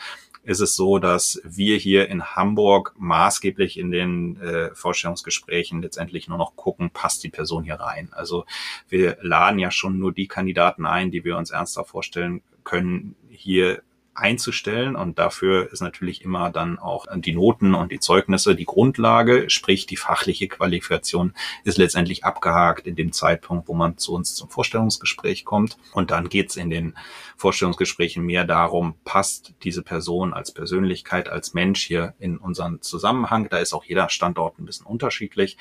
ist 0.44 0.60
es 0.60 0.74
so, 0.74 0.98
dass 0.98 1.40
wir 1.44 1.76
hier 1.76 2.08
in 2.08 2.24
Hamburg 2.34 2.94
maßgeblich 2.98 3.78
in 3.78 3.90
den 3.90 4.40
äh, 4.40 4.74
Vorstellungsgesprächen 4.74 5.82
letztendlich 5.82 6.28
nur 6.28 6.38
noch 6.38 6.56
gucken, 6.56 6.90
passt 6.90 7.22
die 7.22 7.28
Person 7.28 7.64
hier 7.64 7.76
rein. 7.76 8.08
Also 8.12 8.44
wir 8.88 9.18
laden 9.20 9.58
ja 9.58 9.70
schon 9.70 9.98
nur 9.98 10.12
die 10.12 10.26
Kandidaten 10.26 10.84
ein, 10.84 11.10
die 11.10 11.24
wir 11.24 11.36
uns 11.36 11.50
ernsthaft 11.50 11.90
vorstellen 11.90 12.42
können, 12.64 13.14
hier 13.28 13.82
einzustellen. 14.14 14.96
Und 14.96 15.18
dafür 15.18 15.72
ist 15.72 15.80
natürlich 15.80 16.22
immer 16.22 16.50
dann 16.50 16.78
auch 16.78 17.06
die 17.14 17.32
Noten 17.32 17.74
und 17.74 17.92
die 17.92 18.00
Zeugnisse 18.00 18.54
die 18.54 18.64
Grundlage, 18.64 19.48
sprich 19.48 19.86
die 19.86 19.96
fachliche 19.96 20.48
Qualifikation 20.48 21.32
ist 21.64 21.78
letztendlich 21.78 22.24
abgehakt 22.24 22.86
in 22.86 22.96
dem 22.96 23.12
Zeitpunkt, 23.12 23.68
wo 23.68 23.74
man 23.74 23.96
zu 23.98 24.14
uns 24.14 24.34
zum 24.34 24.50
Vorstellungsgespräch 24.50 25.44
kommt. 25.44 25.78
Und 25.92 26.10
dann 26.10 26.28
geht's 26.28 26.56
in 26.56 26.70
den 26.70 26.94
Vorstellungsgesprächen 27.36 28.24
mehr 28.24 28.44
darum, 28.44 28.94
passt 29.04 29.54
diese 29.62 29.82
Person 29.82 30.34
als 30.34 30.52
Persönlichkeit, 30.52 31.28
als 31.28 31.54
Mensch 31.54 31.82
hier 31.82 32.14
in 32.18 32.36
unseren 32.36 32.82
Zusammenhang. 32.82 33.48
Da 33.48 33.58
ist 33.58 33.72
auch 33.72 33.84
jeder 33.84 34.08
Standort 34.10 34.58
ein 34.58 34.66
bisschen 34.66 34.86
unterschiedlich 34.86 35.56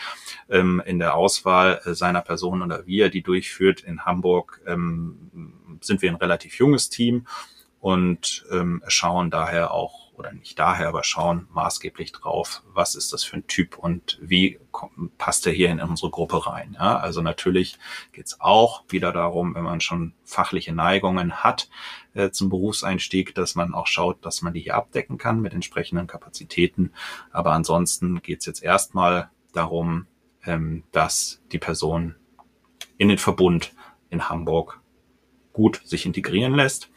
ähm, 0.49 0.81
in 0.85 0.99
der 0.99 1.15
Auswahl 1.15 1.81
seiner 1.85 2.21
Person 2.21 2.61
oder 2.61 2.85
wie 2.85 2.99
er 2.99 3.09
die 3.09 3.23
durchführt. 3.23 3.81
In 3.81 4.05
Hamburg 4.05 4.61
ähm, 4.67 5.51
sind 5.81 6.01
wir 6.01 6.09
ein 6.09 6.15
relativ 6.15 6.55
junges 6.55 6.89
Team 6.89 7.25
und 7.81 8.45
ähm, 8.51 8.83
schauen 8.87 9.31
daher 9.31 9.73
auch, 9.73 10.13
oder 10.13 10.31
nicht 10.31 10.59
daher, 10.59 10.87
aber 10.87 11.03
schauen 11.03 11.47
maßgeblich 11.51 12.11
drauf, 12.11 12.61
was 12.67 12.93
ist 12.93 13.11
das 13.11 13.23
für 13.23 13.37
ein 13.37 13.47
Typ 13.47 13.75
und 13.75 14.19
wie 14.21 14.59
passt 15.17 15.47
er 15.47 15.53
hier 15.53 15.71
in 15.71 15.81
unsere 15.81 16.11
Gruppe 16.11 16.45
rein. 16.45 16.77
Ja? 16.79 16.97
Also 16.97 17.21
natürlich 17.21 17.79
geht 18.11 18.27
es 18.27 18.39
auch 18.39 18.83
wieder 18.87 19.11
darum, 19.11 19.55
wenn 19.55 19.63
man 19.63 19.81
schon 19.81 20.13
fachliche 20.23 20.73
Neigungen 20.73 21.43
hat 21.43 21.69
äh, 22.13 22.29
zum 22.29 22.49
Berufseinstieg, 22.49 23.33
dass 23.33 23.55
man 23.55 23.73
auch 23.73 23.87
schaut, 23.87 24.23
dass 24.23 24.43
man 24.43 24.53
die 24.53 24.61
hier 24.61 24.75
abdecken 24.75 25.17
kann 25.17 25.41
mit 25.41 25.53
entsprechenden 25.53 26.05
Kapazitäten. 26.05 26.93
Aber 27.31 27.53
ansonsten 27.53 28.21
geht 28.21 28.41
es 28.41 28.45
jetzt 28.45 28.61
erstmal 28.61 29.31
darum, 29.53 30.05
ähm, 30.45 30.83
dass 30.91 31.41
die 31.51 31.59
Person 31.59 32.15
in 32.99 33.09
den 33.09 33.17
Verbund 33.17 33.73
in 34.11 34.29
Hamburg 34.29 34.79
gut 35.51 35.81
sich 35.83 36.05
integrieren 36.05 36.53
lässt. 36.53 36.91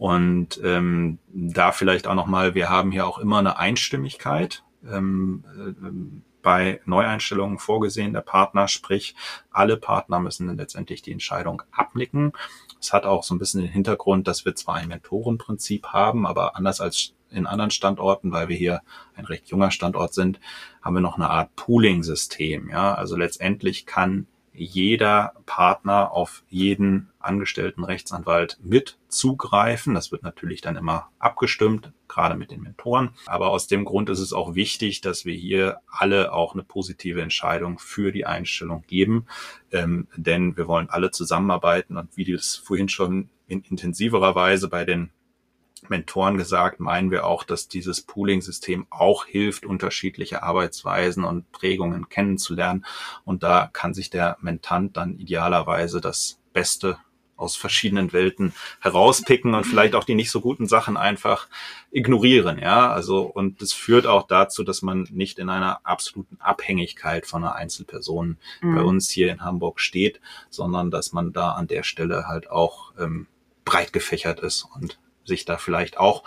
Und 0.00 0.58
ähm, 0.64 1.18
da 1.28 1.72
vielleicht 1.72 2.06
auch 2.06 2.14
nochmal, 2.14 2.54
wir 2.54 2.70
haben 2.70 2.90
hier 2.90 3.06
auch 3.06 3.18
immer 3.18 3.36
eine 3.36 3.58
Einstimmigkeit 3.58 4.64
ähm, 4.90 5.44
äh, 5.54 6.40
bei 6.40 6.80
Neueinstellungen 6.86 7.58
vorgesehen, 7.58 8.14
der 8.14 8.22
Partner, 8.22 8.66
sprich 8.66 9.14
alle 9.50 9.76
Partner 9.76 10.18
müssen 10.18 10.56
letztendlich 10.56 11.02
die 11.02 11.12
Entscheidung 11.12 11.62
abnicken. 11.70 12.32
Es 12.80 12.94
hat 12.94 13.04
auch 13.04 13.22
so 13.22 13.34
ein 13.34 13.38
bisschen 13.38 13.60
den 13.60 13.70
Hintergrund, 13.70 14.26
dass 14.26 14.46
wir 14.46 14.54
zwar 14.54 14.76
ein 14.76 14.88
Mentorenprinzip 14.88 15.88
haben, 15.88 16.26
aber 16.26 16.56
anders 16.56 16.80
als 16.80 17.12
in 17.28 17.46
anderen 17.46 17.70
Standorten, 17.70 18.32
weil 18.32 18.48
wir 18.48 18.56
hier 18.56 18.80
ein 19.16 19.26
recht 19.26 19.48
junger 19.48 19.70
Standort 19.70 20.14
sind, 20.14 20.40
haben 20.80 20.94
wir 20.94 21.02
noch 21.02 21.16
eine 21.16 21.28
Art 21.28 21.54
Pooling-System. 21.56 22.70
Ja, 22.70 22.94
also 22.94 23.18
letztendlich 23.18 23.84
kann 23.84 24.28
jeder 24.52 25.34
Partner 25.46 26.12
auf 26.12 26.42
jeden 26.48 27.10
angestellten 27.18 27.84
Rechtsanwalt 27.84 28.58
mit 28.62 28.98
zugreifen. 29.08 29.94
Das 29.94 30.12
wird 30.12 30.22
natürlich 30.22 30.60
dann 30.60 30.76
immer 30.76 31.08
abgestimmt, 31.18 31.92
gerade 32.08 32.34
mit 32.34 32.50
den 32.50 32.62
Mentoren. 32.62 33.10
Aber 33.26 33.50
aus 33.50 33.66
dem 33.66 33.84
Grund 33.84 34.10
ist 34.10 34.20
es 34.20 34.32
auch 34.32 34.54
wichtig, 34.54 35.00
dass 35.00 35.24
wir 35.24 35.34
hier 35.34 35.78
alle 35.88 36.32
auch 36.32 36.54
eine 36.54 36.62
positive 36.62 37.22
Entscheidung 37.22 37.78
für 37.78 38.12
die 38.12 38.26
Einstellung 38.26 38.84
geben. 38.86 39.26
Ähm, 39.72 40.08
denn 40.16 40.56
wir 40.56 40.66
wollen 40.66 40.90
alle 40.90 41.10
zusammenarbeiten 41.10 41.96
und 41.96 42.16
wie 42.16 42.30
das 42.30 42.56
vorhin 42.56 42.88
schon 42.88 43.28
in 43.46 43.62
intensiverer 43.62 44.34
Weise 44.34 44.68
bei 44.68 44.84
den 44.84 45.10
Mentoren 45.90 46.38
gesagt, 46.38 46.80
meinen 46.80 47.10
wir 47.10 47.26
auch, 47.26 47.44
dass 47.44 47.68
dieses 47.68 48.00
Pooling-System 48.02 48.86
auch 48.90 49.26
hilft, 49.26 49.66
unterschiedliche 49.66 50.42
Arbeitsweisen 50.42 51.24
und 51.24 51.50
Prägungen 51.52 52.08
kennenzulernen. 52.08 52.86
Und 53.24 53.42
da 53.42 53.68
kann 53.72 53.92
sich 53.92 54.08
der 54.08 54.36
Mentant 54.40 54.96
dann 54.96 55.18
idealerweise 55.18 56.00
das 56.00 56.38
Beste 56.52 56.98
aus 57.40 57.56
verschiedenen 57.56 58.12
Welten 58.12 58.52
herauspicken 58.80 59.54
und 59.54 59.64
vielleicht 59.64 59.94
auch 59.94 60.04
die 60.04 60.14
nicht 60.14 60.30
so 60.30 60.40
guten 60.40 60.66
Sachen 60.66 60.96
einfach 60.96 61.48
ignorieren, 61.90 62.58
ja. 62.58 62.92
Also, 62.92 63.22
und 63.22 63.62
das 63.62 63.72
führt 63.72 64.06
auch 64.06 64.26
dazu, 64.26 64.62
dass 64.62 64.82
man 64.82 65.08
nicht 65.10 65.38
in 65.38 65.48
einer 65.48 65.80
absoluten 65.84 66.36
Abhängigkeit 66.38 67.26
von 67.26 67.42
einer 67.42 67.54
Einzelperson 67.54 68.36
mhm. 68.60 68.74
bei 68.74 68.82
uns 68.82 69.08
hier 69.08 69.32
in 69.32 69.40
Hamburg 69.40 69.80
steht, 69.80 70.20
sondern 70.50 70.90
dass 70.90 71.12
man 71.12 71.32
da 71.32 71.52
an 71.52 71.66
der 71.66 71.82
Stelle 71.82 72.28
halt 72.28 72.50
auch 72.50 72.92
ähm, 72.98 73.26
breit 73.64 73.92
gefächert 73.92 74.40
ist 74.40 74.66
und 74.74 74.98
sich 75.24 75.44
da 75.44 75.58
vielleicht 75.58 75.98
auch 75.98 76.24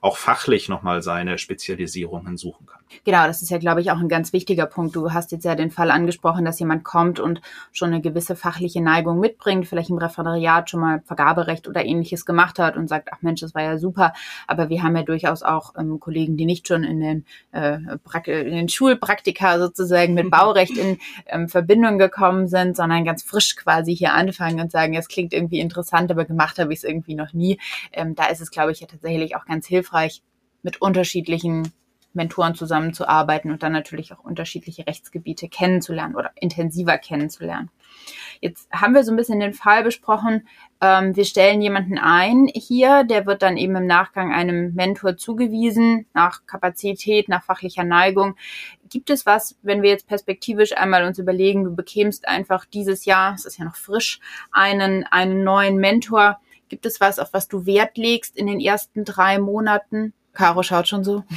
auch 0.00 0.16
fachlich 0.16 0.68
nochmal 0.68 1.02
seine 1.02 1.38
Spezialisierungen 1.38 2.36
suchen 2.36 2.66
kann. 2.66 2.80
Genau, 3.04 3.26
das 3.26 3.42
ist 3.42 3.50
ja, 3.50 3.58
glaube 3.58 3.80
ich, 3.80 3.90
auch 3.90 3.98
ein 3.98 4.08
ganz 4.08 4.32
wichtiger 4.32 4.66
Punkt. 4.66 4.94
Du 4.94 5.12
hast 5.12 5.32
jetzt 5.32 5.44
ja 5.44 5.54
den 5.54 5.70
Fall 5.70 5.90
angesprochen, 5.90 6.44
dass 6.44 6.60
jemand 6.60 6.84
kommt 6.84 7.18
und 7.18 7.40
schon 7.72 7.92
eine 7.92 8.00
gewisse 8.00 8.36
fachliche 8.36 8.80
Neigung 8.80 9.18
mitbringt, 9.18 9.66
vielleicht 9.66 9.90
im 9.90 9.98
Referendariat 9.98 10.70
schon 10.70 10.80
mal 10.80 11.02
Vergaberecht 11.04 11.66
oder 11.68 11.84
ähnliches 11.84 12.24
gemacht 12.24 12.58
hat 12.58 12.76
und 12.76 12.88
sagt, 12.88 13.08
ach 13.12 13.22
Mensch, 13.22 13.40
das 13.40 13.54
war 13.54 13.62
ja 13.62 13.78
super. 13.78 14.12
Aber 14.46 14.68
wir 14.68 14.82
haben 14.82 14.96
ja 14.96 15.02
durchaus 15.02 15.42
auch 15.42 15.74
ähm, 15.76 15.98
Kollegen, 15.98 16.36
die 16.36 16.46
nicht 16.46 16.68
schon 16.68 16.84
in 16.84 17.00
den, 17.00 17.24
äh, 17.52 17.78
in 18.26 18.54
den 18.54 18.68
Schulpraktika 18.68 19.58
sozusagen 19.58 20.14
mit 20.14 20.30
Baurecht 20.36 20.76
in 20.76 20.98
ähm, 21.26 21.48
Verbindung 21.48 21.98
gekommen 21.98 22.46
sind, 22.46 22.76
sondern 22.76 23.04
ganz 23.04 23.22
frisch 23.22 23.56
quasi 23.56 23.96
hier 23.96 24.14
anfangen 24.14 24.60
und 24.60 24.70
sagen, 24.70 24.94
es 24.94 25.08
klingt 25.08 25.32
irgendwie 25.32 25.58
interessant, 25.60 26.10
aber 26.10 26.24
gemacht 26.24 26.58
habe 26.58 26.72
ich 26.72 26.80
es 26.80 26.84
irgendwie 26.84 27.14
noch 27.14 27.32
nie. 27.32 27.58
Ähm, 27.92 28.14
da 28.14 28.26
ist 28.26 28.40
es, 28.40 28.50
glaube 28.50 28.72
ich, 28.72 28.80
ja 28.80 28.86
tatsächlich 28.86 29.34
auch 29.36 29.44
ganz 29.44 29.66
hilfreich, 29.66 29.85
mit 30.62 30.82
unterschiedlichen 30.82 31.72
Mentoren 32.16 32.54
zusammenzuarbeiten 32.54 33.52
und 33.52 33.62
dann 33.62 33.72
natürlich 33.72 34.12
auch 34.12 34.24
unterschiedliche 34.24 34.86
Rechtsgebiete 34.86 35.48
kennenzulernen 35.48 36.16
oder 36.16 36.32
intensiver 36.34 36.98
kennenzulernen. 36.98 37.70
Jetzt 38.40 38.68
haben 38.72 38.94
wir 38.94 39.04
so 39.04 39.12
ein 39.12 39.16
bisschen 39.16 39.38
den 39.38 39.52
Fall 39.52 39.84
besprochen, 39.84 40.48
ähm, 40.80 41.14
wir 41.14 41.24
stellen 41.24 41.62
jemanden 41.62 41.98
ein 41.98 42.48
hier, 42.52 43.04
der 43.04 43.26
wird 43.26 43.42
dann 43.42 43.56
eben 43.56 43.76
im 43.76 43.86
Nachgang 43.86 44.32
einem 44.32 44.74
Mentor 44.74 45.16
zugewiesen, 45.16 46.06
nach 46.12 46.44
Kapazität, 46.46 47.28
nach 47.28 47.44
fachlicher 47.44 47.84
Neigung. 47.84 48.36
Gibt 48.90 49.10
es 49.10 49.24
was, 49.24 49.56
wenn 49.62 49.82
wir 49.82 49.90
jetzt 49.90 50.08
perspektivisch 50.08 50.76
einmal 50.76 51.04
uns 51.04 51.18
überlegen, 51.18 51.64
du 51.64 51.74
bekämst 51.74 52.28
einfach 52.28 52.64
dieses 52.64 53.04
Jahr, 53.04 53.34
es 53.34 53.46
ist 53.46 53.58
ja 53.58 53.64
noch 53.64 53.76
frisch, 53.76 54.20
einen, 54.52 55.04
einen 55.04 55.44
neuen 55.44 55.76
Mentor. 55.76 56.40
Gibt 56.68 56.86
es 56.86 57.00
was, 57.00 57.18
auf 57.18 57.32
was 57.32 57.48
du 57.48 57.66
Wert 57.66 57.96
legst 57.96 58.36
in 58.36 58.46
den 58.46 58.60
ersten 58.60 59.04
drei 59.04 59.38
Monaten? 59.38 60.12
Caro 60.32 60.62
schaut 60.62 60.88
schon 60.88 61.04
so. 61.04 61.24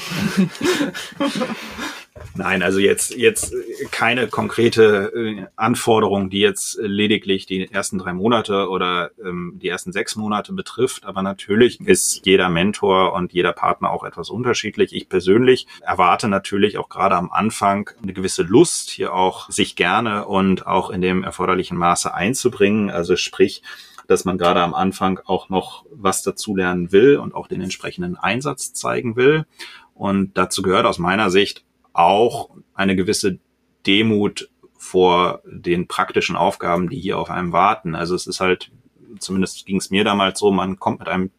Nein, 2.35 2.63
also 2.63 2.79
jetzt, 2.79 3.15
jetzt 3.15 3.53
keine 3.91 4.27
konkrete 4.27 5.11
äh, 5.15 5.45
Anforderung, 5.55 6.29
die 6.29 6.39
jetzt 6.39 6.77
lediglich 6.81 7.45
die 7.45 7.71
ersten 7.71 7.97
drei 7.97 8.13
Monate 8.13 8.69
oder 8.69 9.11
ähm, 9.23 9.59
die 9.61 9.69
ersten 9.69 9.91
sechs 9.91 10.15
Monate 10.15 10.53
betrifft. 10.53 11.05
Aber 11.05 11.21
natürlich 11.21 11.79
ist 11.81 12.25
jeder 12.25 12.49
Mentor 12.49 13.13
und 13.13 13.33
jeder 13.33 13.53
Partner 13.53 13.89
auch 13.91 14.03
etwas 14.03 14.29
unterschiedlich. 14.29 14.93
Ich 14.93 15.09
persönlich 15.09 15.67
erwarte 15.81 16.27
natürlich 16.27 16.77
auch 16.77 16.89
gerade 16.89 17.15
am 17.15 17.31
Anfang 17.31 17.89
eine 18.01 18.13
gewisse 18.13 18.43
Lust, 18.43 18.89
hier 18.89 19.13
auch 19.13 19.49
sich 19.49 19.75
gerne 19.75 20.25
und 20.25 20.67
auch 20.67 20.89
in 20.89 21.01
dem 21.01 21.23
erforderlichen 21.23 21.77
Maße 21.77 22.13
einzubringen. 22.13 22.89
Also 22.89 23.15
sprich, 23.15 23.63
dass 24.09 24.25
man 24.25 24.39
gerade 24.39 24.61
am 24.61 24.73
Anfang 24.73 25.19
auch 25.25 25.49
noch 25.49 25.85
was 25.91 26.23
dazulernen 26.23 26.91
will 26.91 27.17
und 27.17 27.35
auch 27.35 27.47
den 27.47 27.61
entsprechenden 27.61 28.17
Einsatz 28.17 28.73
zeigen 28.73 29.15
will. 29.15 29.45
Und 29.93 30.35
dazu 30.35 30.63
gehört 30.63 30.87
aus 30.87 30.97
meiner 30.97 31.29
Sicht 31.29 31.63
auch 31.93 32.49
eine 32.73 32.95
gewisse 32.95 33.37
Demut 33.85 34.49
vor 34.77 35.41
den 35.45 35.87
praktischen 35.87 36.35
Aufgaben, 36.35 36.89
die 36.89 36.99
hier 36.99 37.19
auf 37.19 37.29
einem 37.29 37.51
warten. 37.51 37.93
Also 37.93 38.15
es 38.15 38.25
ist 38.25 38.39
halt, 38.39 38.71
zumindest 39.19 39.67
ging 39.67 39.77
es 39.77 39.91
mir 39.91 40.03
damals 40.03 40.39
so, 40.39 40.51
man 40.51 40.79
kommt 40.79 40.99
mit 40.99 41.07
einem 41.07 41.29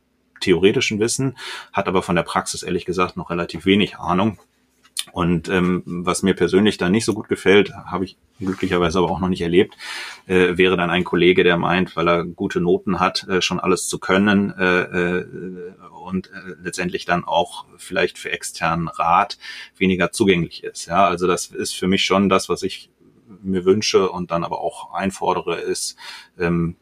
theoretischen 0.40 1.00
Wissen, 1.00 1.37
hat 1.72 1.88
aber 1.88 2.02
von 2.02 2.14
der 2.14 2.22
Praxis 2.22 2.62
ehrlich 2.62 2.85
gesagt 2.85 3.16
noch 3.16 3.30
relativ 3.30 3.66
wenig 3.66 3.98
Ahnung. 3.98 4.38
Und 5.12 5.49
ähm, 5.49 5.83
was 5.85 6.23
mir 6.23 6.35
persönlich 6.35 6.79
da 6.79 6.88
nicht 6.88 7.05
so 7.05 7.14
gut 7.14 7.29
gefällt, 7.29 7.73
habe 7.75 8.05
ich 8.05 8.16
glücklicherweise 8.38 8.99
aber 8.99 9.11
auch 9.11 9.20
noch 9.20 9.29
nicht 9.29 9.42
erlebt, 9.42 9.77
äh, 10.27 10.57
wäre 10.57 10.77
dann 10.77 10.90
ein 10.90 11.05
Kollege, 11.05 11.44
der 11.44 11.57
meint, 11.57 11.96
weil 11.96 12.09
er 12.09 12.25
gute 12.25 12.61
Noten 12.61 13.01
hat, 13.01 13.27
äh, 13.29 13.42
schon 13.42 13.61
alles 13.61 13.87
zu 13.87 13.99
können 13.99 14.51
äh, 14.51 14.83
äh, 14.83 15.27
und 16.03 16.29
äh, 16.29 16.55
letztendlich 16.62 17.05
dann 17.05 17.25
auch 17.25 17.66
vielleicht 17.77 18.18
für 18.18 18.31
externen 18.31 18.88
Rat 18.88 19.38
weniger 19.77 20.12
zugänglich 20.12 20.64
ist. 20.64 20.87
Ja, 20.87 21.07
also 21.07 21.27
das 21.27 21.46
ist 21.46 21.75
für 21.75 21.87
mich 21.87 22.05
schon 22.05 22.29
das, 22.29 22.49
was 22.49 22.62
ich 22.62 22.90
mir 23.42 23.64
wünsche 23.64 24.11
und 24.11 24.31
dann 24.31 24.44
aber 24.44 24.61
auch 24.61 24.92
einfordere, 24.92 25.61
ist 25.61 25.96
ähm, 26.38 26.77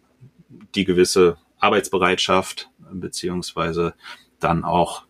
die 0.74 0.84
gewisse 0.84 1.38
Arbeitsbereitschaft 1.58 2.70
beziehungsweise 2.90 3.94
dann 4.40 4.64
auch 4.64 5.07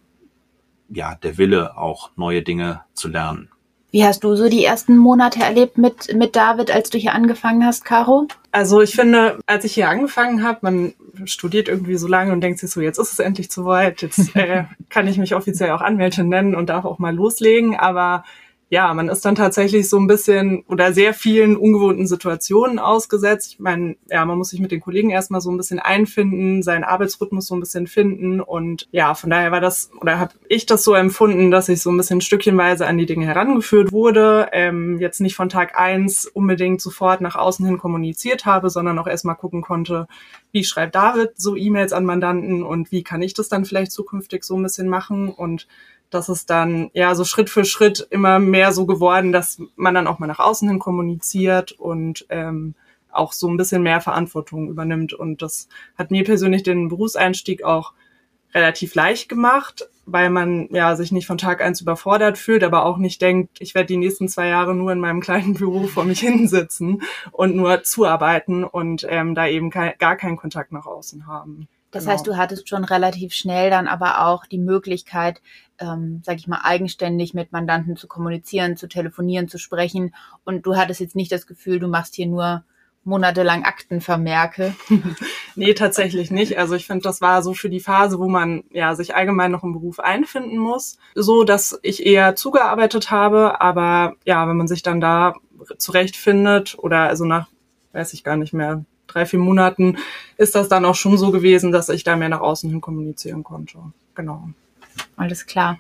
ja, 0.88 1.14
der 1.16 1.38
Wille, 1.38 1.77
auch 1.77 2.11
neue 2.16 2.42
Dinge 2.42 2.83
zu 2.94 3.09
lernen. 3.09 3.48
Wie 3.90 4.05
hast 4.05 4.22
du 4.22 4.37
so 4.37 4.51
die 4.51 4.64
ersten 4.64 4.98
Monate 4.98 5.40
erlebt 5.40 5.79
mit, 5.79 6.14
mit 6.14 6.37
David, 6.37 6.70
als 6.70 6.90
du 6.90 6.98
hier 6.98 7.14
angefangen 7.14 7.64
hast, 7.64 7.87
Caro? 7.87 8.29
Also 8.53 8.83
ich 8.83 8.94
finde, 8.94 9.38
als 9.46 9.64
ich 9.64 9.72
hier 9.72 9.88
angefangen 9.88 10.42
habe, 10.42 10.59
man 10.62 10.94
studiert 11.24 11.68
irgendwie 11.68 11.96
so 11.96 12.07
lange 12.07 12.33
und 12.33 12.42
denkt 12.42 12.59
sich 12.59 12.70
so, 12.70 12.83
jetzt 12.83 12.98
ist 12.98 13.12
es 13.12 13.18
endlich 13.18 13.51
zu 13.51 13.64
weit, 13.64 14.03
jetzt 14.03 14.37
äh, 14.37 14.64
kann 14.90 15.09
ich 15.09 15.16
mich 15.16 15.35
offiziell 15.35 15.70
auch 15.70 15.81
Anwältin 15.81 16.29
nennen 16.29 16.55
und 16.55 16.68
darf 16.68 16.85
auch 16.85 16.98
mal 16.98 17.14
loslegen, 17.14 17.77
aber 17.77 18.24
ja, 18.71 18.93
man 18.93 19.09
ist 19.09 19.25
dann 19.25 19.35
tatsächlich 19.35 19.89
so 19.89 19.99
ein 19.99 20.07
bisschen 20.07 20.63
oder 20.69 20.93
sehr 20.93 21.15
vielen 21.15 21.57
ungewohnten 21.57 22.07
Situationen 22.07 22.79
ausgesetzt. 22.79 23.53
Ich 23.55 23.61
meine, 23.61 23.97
ja, 24.11 24.25
man 24.27 24.37
muss 24.37 24.51
sich 24.51 24.61
mit 24.61 24.73
den 24.73 24.81
Kollegen 24.81 25.09
erstmal 25.09 25.41
so 25.41 25.51
ein 25.51 25.57
bisschen 25.57 25.79
einfinden, 25.79 26.63
seinen 26.63 26.85
Arbeitsrhythmus 26.85 27.47
so 27.47 27.57
ein 27.57 27.61
bisschen 27.61 27.87
finden. 27.87 28.43
Und 28.43 28.87
ja, 28.91 29.15
von 29.15 29.31
daher 29.31 29.53
war 29.53 29.63
das 29.63 29.91
oder 30.03 30.19
habe 30.19 30.35
ich 30.49 30.67
das 30.67 30.85
so 30.85 30.93
empfunden, 30.93 31.51
dass 31.51 31.71
ich 31.71 31.81
so 31.81 31.91
ein 31.91 31.97
bisschen 31.97 32.21
stückchenweise 32.21 32.87
an 32.87 32.99
die 32.99 33.07
Dinge 33.07 33.25
herangeführt 33.25 33.91
wurde, 33.91 34.49
ähm, 34.53 34.99
jetzt 35.01 35.23
nicht 35.23 35.35
von 35.35 35.49
Tag 35.49 35.79
eins 35.79 36.27
unbedingt 36.27 36.83
sofort 36.83 37.23
nach 37.23 37.37
außen 37.37 37.65
hin 37.65 37.79
kommuniziert 37.79 38.45
habe, 38.45 38.69
sondern 38.69 38.99
auch 38.99 39.07
erstmal 39.07 39.37
gucken 39.37 39.63
konnte, 39.63 40.09
wie 40.53 40.65
schreibt 40.65 40.95
David 40.95 41.33
so 41.37 41.57
E-Mails 41.57 41.95
an 41.95 42.05
Mandanten 42.05 42.63
und 42.63 42.93
wie 42.93 43.03
kann 43.03 43.23
ich 43.23 43.33
das 43.33 43.49
dann 43.49 43.65
vielleicht 43.65 43.93
zukünftig 43.93 44.45
so 44.45 44.57
ein 44.57 44.63
bisschen 44.63 44.89
machen. 44.89 45.31
Und 45.31 45.67
das 46.11 46.29
ist 46.29 46.51
dann 46.51 46.90
ja 46.94 47.14
so 47.14 47.25
Schritt 47.25 47.51
für 47.51 47.64
Schritt 47.64 48.07
immer 48.11 48.38
mehr 48.38 48.73
so 48.73 48.87
geworden, 48.87 49.33
dass 49.33 49.61
man 49.77 49.94
dann 49.94 50.07
auch 50.07 50.18
mal 50.18 50.27
nach 50.27 50.38
außen 50.38 50.68
hin 50.68 50.79
kommuniziert 50.79 51.73
und 51.73 52.27
ähm, 52.31 52.75
auch 53.11 53.33
so 53.33 53.49
ein 53.49 53.57
bisschen 53.57 53.83
mehr 53.83 54.01
Verantwortung 54.01 54.68
übernimmt. 54.68 55.12
Und 55.12 55.42
das 55.42 55.68
hat 55.97 56.11
mir 56.11 56.25
persönlich 56.25 56.62
den 56.62 56.88
Berufseinstieg 56.88 57.62
auch 57.64 57.92
relativ 58.55 58.94
leicht 58.94 59.29
gemacht, 59.29 59.88
weil 60.07 60.31
man 60.31 60.68
ja 60.71 60.97
sich 60.97 61.12
nicht 61.12 61.27
von 61.27 61.37
Tag 61.37 61.61
eins 61.61 61.83
überfordert 61.83 62.38
fühlt, 62.38 62.64
aber 62.64 62.87
auch 62.87 62.97
nicht 62.97 63.21
denkt, 63.21 63.59
ich 63.61 63.75
werde 63.75 63.88
die 63.88 63.99
nächsten 63.99 64.29
zwei 64.29 64.49
Jahre 64.49 64.75
nur 64.75 64.92
in 64.92 65.01
meinem 65.01 65.21
kleinen 65.29 65.55
Büro 65.55 65.87
vor 65.87 66.05
mich 66.05 66.21
hinsitzen 66.21 67.03
und 67.33 67.55
nur 67.57 67.83
zuarbeiten 67.83 68.64
und 68.64 69.07
ähm, 69.09 69.35
da 69.35 69.47
eben 69.47 69.71
kein, 69.71 69.92
gar 69.99 70.16
keinen 70.16 70.37
Kontakt 70.37 70.73
nach 70.73 70.87
außen 70.87 71.27
haben. 71.27 71.68
Das 71.90 72.05
genau. 72.05 72.14
heißt, 72.14 72.27
du 72.27 72.37
hattest 72.37 72.68
schon 72.68 72.85
relativ 72.85 73.33
schnell 73.33 73.71
dann 73.71 73.88
aber 73.88 74.27
auch 74.27 74.44
die 74.47 74.59
Möglichkeit, 74.59 75.40
ähm, 75.79 76.23
sag 76.25 76.37
ich 76.37 76.49
mal, 76.49 76.61
eigenständig 76.62 77.35
mit 77.35 77.53
Mandanten 77.53 77.97
zu 77.97 78.09
kommunizieren, 78.09 78.77
zu 78.77 78.88
telefonieren, 78.88 79.49
zu 79.49 79.59
sprechen. 79.59 80.14
Und 80.45 80.67
du 80.67 80.77
hattest 80.77 81.01
jetzt 81.01 81.17
nicht 81.17 81.33
das 81.33 81.47
Gefühl, 81.47 81.79
du 81.79 81.88
machst 81.88 82.14
hier 82.14 82.27
nur 82.27 82.64
monatelang 83.05 83.64
Aktenvermerke. 83.64 84.75
nee, 85.55 85.75
tatsächlich 85.75 86.31
nicht. 86.31 86.59
Also 86.59 86.75
ich 86.75 86.87
finde, 86.87 87.03
das 87.03 87.21
war 87.21 87.43
so 87.43 87.55
für 87.55 87.71
die 87.71 87.81
Phase, 87.81 88.19
wo 88.19 88.29
man 88.29 88.64
ja 88.71 88.95
sich 88.95 89.14
allgemein 89.14 89.51
noch 89.51 89.64
im 89.64 89.73
Beruf 89.73 89.99
einfinden 89.99 90.59
muss, 90.59 90.99
so 91.14 91.45
dass 91.45 91.79
ich 91.83 92.05
eher 92.05 92.37
zugearbeitet 92.37 93.11
habe. 93.11 93.61
Aber 93.61 94.14
ja, 94.25 94.47
wenn 94.49 94.57
man 94.57 94.69
sich 94.69 94.83
dann 94.83 95.01
da 95.01 95.35
zurechtfindet 95.79 96.77
oder 96.79 97.09
also 97.09 97.25
nach, 97.25 97.49
weiß 97.93 98.12
ich 98.12 98.25
gar 98.25 98.37
nicht 98.37 98.53
mehr, 98.53 98.85
drei, 99.07 99.25
vier 99.27 99.38
Monaten 99.38 99.97
ist 100.37 100.55
das 100.55 100.69
dann 100.69 100.85
auch 100.85 100.95
schon 100.95 101.17
so 101.17 101.31
gewesen, 101.31 101.73
dass 101.73 101.88
ich 101.88 102.05
da 102.05 102.14
mehr 102.14 102.29
nach 102.29 102.41
außen 102.41 102.69
hin 102.69 102.81
kommunizieren 102.81 103.43
konnte. 103.43 103.79
Genau. 104.14 104.51
Alles 105.17 105.47
klar. 105.47 105.79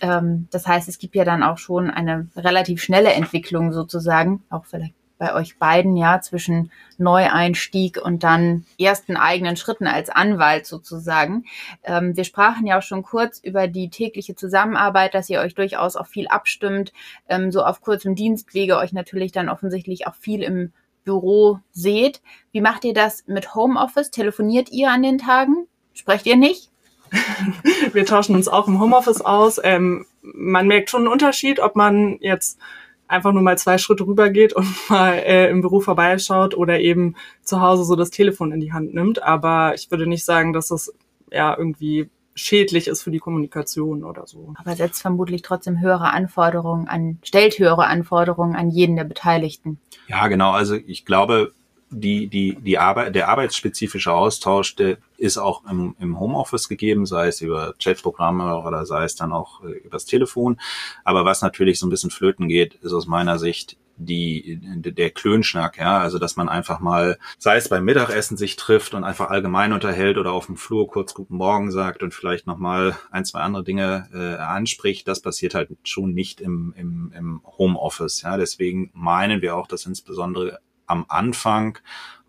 Ähm, 0.00 0.48
das 0.50 0.66
heißt, 0.66 0.88
es 0.88 0.98
gibt 0.98 1.14
ja 1.14 1.24
dann 1.24 1.42
auch 1.42 1.58
schon 1.58 1.90
eine 1.90 2.28
relativ 2.36 2.82
schnelle 2.82 3.12
Entwicklung 3.12 3.72
sozusagen, 3.72 4.42
auch 4.50 4.64
vielleicht 4.64 4.94
bei 5.18 5.34
euch 5.34 5.58
beiden, 5.58 5.96
ja, 5.96 6.20
zwischen 6.20 6.70
Neueinstieg 6.96 8.00
und 8.00 8.22
dann 8.22 8.64
ersten 8.78 9.16
eigenen 9.16 9.56
Schritten 9.56 9.86
als 9.86 10.10
Anwalt 10.10 10.66
sozusagen. 10.66 11.44
Ähm, 11.82 12.16
wir 12.16 12.24
sprachen 12.24 12.66
ja 12.66 12.78
auch 12.78 12.82
schon 12.82 13.02
kurz 13.02 13.40
über 13.40 13.66
die 13.66 13.90
tägliche 13.90 14.36
Zusammenarbeit, 14.36 15.14
dass 15.14 15.28
ihr 15.28 15.40
euch 15.40 15.54
durchaus 15.54 15.96
auch 15.96 16.06
viel 16.06 16.28
abstimmt, 16.28 16.92
ähm, 17.28 17.50
so 17.50 17.64
auf 17.64 17.80
kurzem 17.80 18.14
Dienstwege 18.14 18.78
euch 18.78 18.92
natürlich 18.92 19.32
dann 19.32 19.48
offensichtlich 19.48 20.06
auch 20.06 20.14
viel 20.14 20.42
im 20.42 20.72
Büro 21.04 21.58
seht. 21.72 22.22
Wie 22.52 22.60
macht 22.60 22.84
ihr 22.84 22.94
das 22.94 23.24
mit 23.26 23.54
Homeoffice? 23.54 24.10
Telefoniert 24.10 24.70
ihr 24.70 24.90
an 24.90 25.02
den 25.02 25.18
Tagen? 25.18 25.66
Sprecht 25.94 26.26
ihr 26.26 26.36
nicht? 26.36 26.70
wir 27.92 28.06
tauschen 28.06 28.34
uns 28.34 28.48
auch 28.48 28.68
im 28.68 28.80
Homeoffice 28.80 29.20
aus. 29.20 29.60
Ähm, 29.62 30.06
man 30.22 30.66
merkt 30.66 30.90
schon 30.90 31.02
einen 31.02 31.12
Unterschied, 31.12 31.60
ob 31.60 31.76
man 31.76 32.18
jetzt 32.20 32.58
einfach 33.08 33.32
nur 33.32 33.42
mal 33.42 33.58
zwei 33.58 33.78
Schritte 33.78 34.06
rübergeht 34.06 34.52
und 34.52 34.66
mal 34.90 35.14
äh, 35.14 35.50
im 35.50 35.62
Büro 35.62 35.80
vorbeischaut 35.80 36.54
oder 36.54 36.80
eben 36.80 37.16
zu 37.42 37.60
Hause 37.60 37.84
so 37.84 37.96
das 37.96 38.10
Telefon 38.10 38.52
in 38.52 38.60
die 38.60 38.72
Hand 38.72 38.94
nimmt. 38.94 39.22
Aber 39.22 39.74
ich 39.74 39.90
würde 39.90 40.06
nicht 40.06 40.24
sagen, 40.24 40.52
dass 40.52 40.68
das 40.68 40.92
ja 41.30 41.56
irgendwie 41.56 42.10
schädlich 42.34 42.86
ist 42.86 43.02
für 43.02 43.10
die 43.10 43.18
Kommunikation 43.18 44.04
oder 44.04 44.26
so. 44.26 44.54
Aber 44.56 44.76
setzt 44.76 45.02
vermutlich 45.02 45.42
trotzdem 45.42 45.80
höhere 45.80 46.12
Anforderungen 46.12 46.86
an, 46.86 47.18
stellt 47.22 47.58
höhere 47.58 47.86
Anforderungen 47.86 48.54
an 48.54 48.70
jeden 48.70 48.96
der 48.96 49.04
Beteiligten. 49.04 49.80
Ja, 50.06 50.28
genau. 50.28 50.52
Also 50.52 50.74
ich 50.74 51.04
glaube, 51.04 51.52
die, 51.90 52.28
die, 52.28 52.56
die 52.60 52.78
Arbeit, 52.78 53.14
der 53.14 53.28
arbeitsspezifische 53.28 54.12
Austausch, 54.12 54.76
der 54.76 54.98
ist 55.16 55.38
auch 55.38 55.64
im, 55.64 55.96
im 55.98 56.20
Homeoffice 56.20 56.68
gegeben, 56.68 57.06
sei 57.06 57.28
es 57.28 57.40
über 57.40 57.74
Chatprogramme 57.82 58.62
oder 58.62 58.86
sei 58.86 59.04
es 59.04 59.14
dann 59.14 59.32
auch 59.32 59.64
äh, 59.64 59.78
übers 59.78 60.04
Telefon. 60.04 60.60
Aber 61.04 61.24
was 61.24 61.42
natürlich 61.42 61.78
so 61.78 61.86
ein 61.86 61.90
bisschen 61.90 62.10
flöten 62.10 62.48
geht, 62.48 62.74
ist 62.76 62.92
aus 62.92 63.06
meiner 63.06 63.38
Sicht 63.38 63.76
die, 63.98 64.60
der 64.62 65.10
Klönschnack, 65.10 65.76
ja, 65.76 65.98
also 65.98 66.18
dass 66.18 66.36
man 66.36 66.48
einfach 66.48 66.78
mal, 66.78 67.18
sei 67.36 67.56
es 67.56 67.68
beim 67.68 67.84
Mittagessen 67.84 68.36
sich 68.36 68.56
trifft 68.56 68.94
und 68.94 69.04
einfach 69.04 69.28
allgemein 69.28 69.72
unterhält 69.72 70.18
oder 70.18 70.32
auf 70.32 70.46
dem 70.46 70.56
Flur 70.56 70.88
kurz 70.88 71.14
Guten 71.14 71.36
Morgen 71.36 71.72
sagt 71.72 72.02
und 72.02 72.14
vielleicht 72.14 72.46
nochmal 72.46 72.96
ein, 73.10 73.24
zwei 73.24 73.40
andere 73.40 73.64
Dinge 73.64 74.08
äh, 74.14 74.40
anspricht, 74.40 75.08
das 75.08 75.20
passiert 75.20 75.54
halt 75.54 75.70
schon 75.82 76.14
nicht 76.14 76.40
im, 76.40 76.72
im, 76.76 77.12
im 77.16 77.42
Homeoffice, 77.44 78.22
ja, 78.22 78.36
deswegen 78.36 78.90
meinen 78.94 79.42
wir 79.42 79.56
auch, 79.56 79.66
dass 79.66 79.84
insbesondere 79.84 80.60
am 80.88 81.04
Anfang 81.08 81.78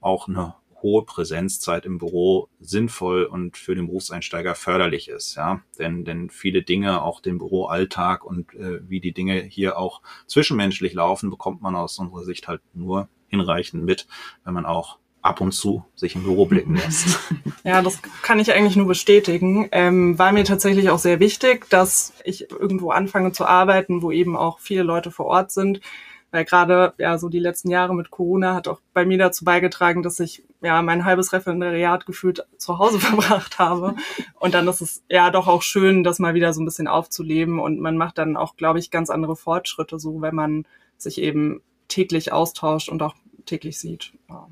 auch 0.01 0.27
eine 0.27 0.55
hohe 0.81 1.03
Präsenzzeit 1.03 1.85
im 1.85 1.97
Büro 1.97 2.47
sinnvoll 2.59 3.23
und 3.23 3.57
für 3.57 3.75
den 3.75 3.87
Berufseinsteiger 3.87 4.55
förderlich 4.55 5.09
ist, 5.09 5.35
ja, 5.35 5.61
denn 5.77 6.05
denn 6.05 6.29
viele 6.29 6.61
Dinge, 6.61 7.01
auch 7.01 7.21
den 7.21 7.37
Büroalltag 7.37 8.23
und 8.23 8.53
äh, 8.53 8.79
wie 8.87 9.01
die 9.01 9.11
Dinge 9.11 9.41
hier 9.41 9.77
auch 9.77 10.01
zwischenmenschlich 10.27 10.93
laufen, 10.93 11.29
bekommt 11.29 11.61
man 11.61 11.75
aus 11.75 11.99
unserer 11.99 12.23
Sicht 12.23 12.47
halt 12.47 12.61
nur 12.73 13.09
hinreichend 13.27 13.83
mit, 13.83 14.07
wenn 14.43 14.53
man 14.53 14.65
auch 14.65 14.99
ab 15.21 15.41
und 15.41 15.51
zu 15.51 15.83
sich 15.95 16.15
im 16.15 16.23
Büro 16.23 16.45
blicken 16.45 16.75
lässt. 16.75 17.19
Ja, 17.65 17.81
das 17.81 18.01
kann 18.21 18.39
ich 18.39 18.53
eigentlich 18.53 18.77
nur 18.77 18.87
bestätigen. 18.87 19.67
Ähm, 19.73 20.17
war 20.17 20.31
mir 20.31 20.45
tatsächlich 20.45 20.89
auch 20.89 20.97
sehr 20.97 21.19
wichtig, 21.19 21.69
dass 21.69 22.13
ich 22.23 22.49
irgendwo 22.49 22.91
anfange 22.91 23.33
zu 23.33 23.45
arbeiten, 23.45 24.01
wo 24.01 24.11
eben 24.11 24.37
auch 24.37 24.59
viele 24.59 24.83
Leute 24.83 25.11
vor 25.11 25.25
Ort 25.25 25.51
sind 25.51 25.81
weil 26.31 26.45
gerade 26.45 26.93
ja 26.97 27.17
so 27.17 27.29
die 27.29 27.39
letzten 27.39 27.69
Jahre 27.69 27.95
mit 27.95 28.11
Corona 28.11 28.53
hat 28.53 28.67
auch 28.67 28.81
bei 28.93 29.05
mir 29.05 29.17
dazu 29.17 29.45
beigetragen, 29.45 30.03
dass 30.03 30.19
ich 30.19 30.43
ja 30.61 30.81
mein 30.81 31.05
halbes 31.05 31.33
Referendariat 31.33 32.05
gefühlt 32.05 32.45
zu 32.57 32.77
Hause 32.77 32.99
verbracht 32.99 33.59
habe. 33.59 33.95
Und 34.39 34.53
dann 34.53 34.67
ist 34.67 34.81
es 34.81 35.03
ja 35.09 35.31
doch 35.31 35.47
auch 35.47 35.61
schön, 35.61 36.03
das 36.03 36.19
mal 36.19 36.33
wieder 36.33 36.53
so 36.53 36.61
ein 36.61 36.65
bisschen 36.65 36.87
aufzuleben. 36.87 37.59
Und 37.59 37.79
man 37.79 37.97
macht 37.97 38.17
dann 38.17 38.37
auch, 38.37 38.55
glaube 38.55 38.79
ich, 38.79 38.91
ganz 38.91 39.09
andere 39.09 39.35
Fortschritte, 39.35 39.99
so 39.99 40.21
wenn 40.21 40.35
man 40.35 40.65
sich 40.97 41.19
eben 41.21 41.61
täglich 41.87 42.31
austauscht 42.31 42.89
und 42.89 43.01
auch 43.01 43.15
täglich 43.45 43.79
sieht. 43.79 44.13
Ja. 44.29 44.47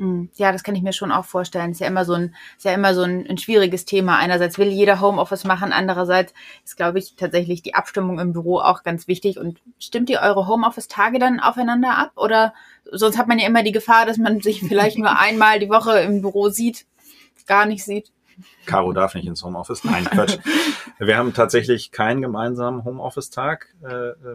Mm, 0.00 0.30
ja, 0.36 0.50
das 0.50 0.62
kann 0.62 0.74
ich 0.74 0.82
mir 0.82 0.94
schon 0.94 1.12
auch 1.12 1.26
vorstellen. 1.26 1.72
Ist 1.72 1.80
ja 1.80 1.86
immer 1.86 2.06
so 2.06 2.14
ein, 2.14 2.34
ist 2.56 2.64
ja 2.64 2.72
immer 2.72 2.94
so 2.94 3.02
ein, 3.02 3.26
ein 3.28 3.36
schwieriges 3.36 3.84
Thema. 3.84 4.16
Einerseits 4.16 4.56
will 4.56 4.68
jeder 4.68 4.98
Homeoffice 5.02 5.44
machen, 5.44 5.74
andererseits 5.74 6.32
ist, 6.64 6.78
glaube 6.78 6.98
ich, 6.98 7.16
tatsächlich 7.16 7.60
die 7.60 7.74
Abstimmung 7.74 8.18
im 8.18 8.32
Büro 8.32 8.60
auch 8.60 8.82
ganz 8.82 9.08
wichtig. 9.08 9.38
Und 9.38 9.60
stimmt 9.78 10.08
ihr 10.08 10.20
eure 10.20 10.48
Homeoffice-Tage 10.48 11.18
dann 11.18 11.38
aufeinander 11.38 11.98
ab? 11.98 12.12
Oder 12.16 12.54
sonst 12.90 13.18
hat 13.18 13.28
man 13.28 13.38
ja 13.38 13.46
immer 13.46 13.62
die 13.62 13.72
Gefahr, 13.72 14.06
dass 14.06 14.16
man 14.16 14.40
sich 14.40 14.60
vielleicht 14.68 14.96
nur 14.96 15.18
einmal 15.18 15.58
die 15.58 15.68
Woche 15.68 15.98
im 16.00 16.22
Büro 16.22 16.48
sieht, 16.48 16.86
gar 17.46 17.66
nicht 17.66 17.84
sieht. 17.84 18.10
Caro 18.66 18.92
darf 18.92 19.14
nicht 19.14 19.26
ins 19.26 19.42
Homeoffice. 19.42 19.84
Nein, 19.84 20.04
Quatsch. 20.04 20.38
Wir 20.98 21.16
haben 21.16 21.32
tatsächlich 21.32 21.92
keinen 21.92 22.20
gemeinsamen 22.20 22.84
Homeoffice-Tag, 22.84 23.74
äh, 23.82 23.88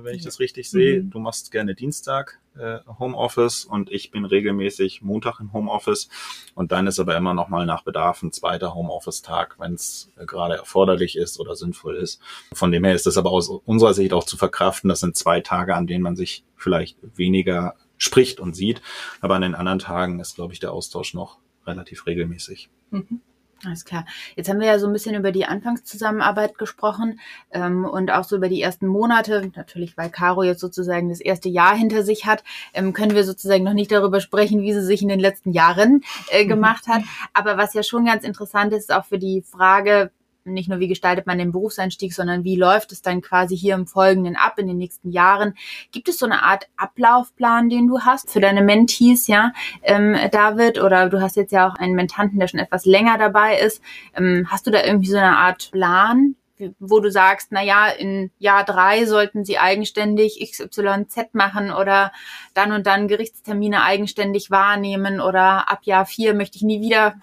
wenn 0.04 0.15
ich 0.15 0.24
das 0.24 0.39
richtig 0.39 0.70
sehe. 0.70 1.04
Mhm. 1.04 1.12
Du 1.12 1.20
machst 1.20 1.52
gerne 1.52 1.76
Dienstag 1.76 2.39
äh, 2.58 2.80
Homeoffice 3.00 3.65
und 3.65 3.91
ich 3.91 4.12
bin 4.12 4.26
regelmäßig 4.26 5.02
Montag 5.02 5.39
im 5.39 5.54
Homeoffice. 5.54 6.10
Und 6.54 6.72
dann 6.72 6.88
ist 6.88 7.00
aber 7.00 7.15
immer 7.15 7.34
noch 7.34 7.50
mal 7.50 7.65
nach 7.65 7.84
Bedarf 7.84 8.24
ein 8.24 8.32
zweiter 8.32 8.74
Homeoffice-Tag, 8.74 9.56
wenn 9.60 9.74
es 9.74 10.12
äh, 10.18 10.26
gerade 10.26 10.56
erforderlich 10.56 11.18
ist 11.18 11.39
oder 11.39 11.56
sinnvoll 11.56 11.98
ist. 11.98 12.22
Von 12.54 12.72
dem 12.72 12.84
her 12.84 12.96
ist 12.96 13.06
das 13.06 13.18
aber 13.18 13.32
aus 13.32 13.50
unserer 13.50 13.94
Sicht 13.94 14.13
auch 14.13 14.24
zu 14.24 14.38
verkraften. 14.38 14.89
Das 14.89 15.00
sind 15.00 15.15
zwei 15.15 15.41
Tage, 15.41 15.76
an 15.76 15.88
denen 15.88 16.04
man 16.04 16.15
sich 16.15 16.46
vielleicht 16.56 16.98
weniger 17.15 17.76
spricht 17.98 18.39
und 18.39 18.56
sieht. 18.56 18.82
Aber 19.22 19.36
an 19.36 19.41
den 19.41 19.56
anderen 19.56 19.80
Tagen 19.80 20.20
ist, 20.20 20.36
glaube 20.36 20.54
ich, 20.54 20.60
der 20.60 20.74
Austausch 20.74 21.13
noch 21.13 21.39
relativ 21.65 22.06
regelmäßig. 22.06 22.70
Mhm. 22.91 23.22
Alles 23.65 23.84
klar. 23.84 24.06
Jetzt 24.36 24.49
haben 24.49 24.60
wir 24.60 24.67
ja 24.67 24.80
so 24.80 24.88
ein 24.88 24.93
bisschen 24.93 25.15
über 25.15 25.32
die 25.32 25.45
Anfangszusammenarbeit 25.45 26.58
gesprochen 26.58 27.19
ähm, 27.51 27.86
und 27.86 28.12
auch 28.12 28.23
so 28.23 28.36
über 28.36 28.49
die 28.49 28.62
ersten 28.62 28.88
Monate. 28.88 29.51
Natürlich, 29.56 29.97
weil 29.97 30.10
Caro 30.10 30.43
jetzt 30.43 30.62
sozusagen 30.62 31.10
das 31.10 31.19
erste 31.19 31.49
Jahr 31.49 31.75
hinter 31.75 32.04
sich 32.04 32.25
hat, 32.25 32.43
ähm, 32.73 32.93
können 32.93 33.15
wir 33.15 33.23
sozusagen 33.23 33.63
noch 33.63 33.73
nicht 33.73 33.91
darüber 33.91 34.21
sprechen, 34.21 34.62
wie 34.62 34.73
sie 34.73 34.84
sich 34.84 35.01
in 35.01 35.08
den 35.08 35.19
letzten 35.19 35.51
Jahren 35.51 36.04
äh, 36.30 36.45
gemacht 36.45 36.88
hat. 36.88 37.04
Aber 37.34 37.58
was 37.58 37.73
ja 37.73 37.84
schon 37.84 38.06
ganz 38.06 38.23
interessant 38.23 38.73
ist, 38.73 38.89
ist 38.89 38.93
auch 38.93 39.06
für 39.06 39.19
die 39.19 39.41
Frage, 39.41 40.12
nicht 40.45 40.69
nur 40.69 40.79
wie 40.79 40.88
gestaltet 40.88 41.25
man 41.25 41.38
den 41.38 41.51
Berufseinstieg, 41.51 42.13
sondern 42.13 42.43
wie 42.43 42.55
läuft 42.55 42.91
es 42.91 43.01
dann 43.01 43.21
quasi 43.21 43.58
hier 43.58 43.73
im 43.75 43.88
Folgenden 43.88 44.36
ab 44.36 44.58
in 44.58 44.67
den 44.67 44.77
nächsten 44.77 45.12
Jahren? 45.12 45.55
Gibt 45.91 46.08
es 46.08 46.19
so 46.19 46.25
eine 46.25 46.43
Art 46.43 46.67
Ablaufplan, 46.77 47.69
den 47.69 47.88
du 47.88 48.01
hast 48.01 48.31
für 48.31 48.39
deine 48.39 48.62
Mentees, 48.62 49.27
ja, 49.27 49.51
ähm, 49.81 50.15
David? 50.31 50.81
Oder 50.81 51.10
du 51.10 51.21
hast 51.21 51.36
jetzt 51.36 51.51
ja 51.51 51.67
auch 51.67 51.75
einen 51.75 51.95
Mentanten, 51.95 52.39
der 52.39 52.47
schon 52.47 52.60
etwas 52.60 52.86
länger 52.86 53.17
dabei 53.17 53.60
ist. 53.60 53.81
Ähm, 54.15 54.47
hast 54.49 54.67
du 54.67 54.71
da 54.71 54.84
irgendwie 54.84 55.10
so 55.10 55.17
eine 55.17 55.38
Art 55.38 55.71
Plan, 55.71 56.36
wo 56.79 56.99
du 56.99 57.12
sagst, 57.12 57.49
na 57.51 57.62
ja, 57.62 57.88
in 57.88 58.31
Jahr 58.39 58.63
drei 58.63 59.05
sollten 59.05 59.43
sie 59.43 59.58
eigenständig 59.58 60.39
XYZ 60.39 61.34
machen 61.34 61.71
oder 61.71 62.12
dann 62.53 62.71
und 62.71 62.88
dann 62.88 63.08
Gerichtstermine 63.08 63.84
eigenständig 63.84 64.51
wahrnehmen 64.51 65.19
oder 65.19 65.69
ab 65.69 65.79
Jahr 65.84 66.05
vier 66.05 66.34
möchte 66.34 66.58
ich 66.58 66.63
nie 66.63 66.81
wieder 66.81 67.15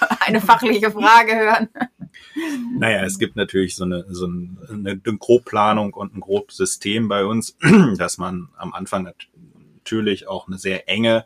eine 0.26 0.40
fachliche 0.40 0.90
Frage 0.90 1.36
hören. 1.36 1.68
Naja, 2.78 3.04
es 3.04 3.18
gibt 3.18 3.36
natürlich 3.36 3.76
so 3.76 3.84
eine, 3.84 4.04
so 4.08 4.26
eine, 4.26 4.56
eine 4.70 4.96
Grobplanung 4.96 5.94
und 5.94 6.14
ein 6.14 6.20
Grobsystem 6.20 7.08
bei 7.08 7.24
uns, 7.24 7.56
dass 7.98 8.18
man 8.18 8.48
am 8.56 8.72
Anfang 8.72 9.04
natürlich 9.78 10.28
auch 10.28 10.46
eine 10.46 10.58
sehr 10.58 10.88
enge 10.88 11.24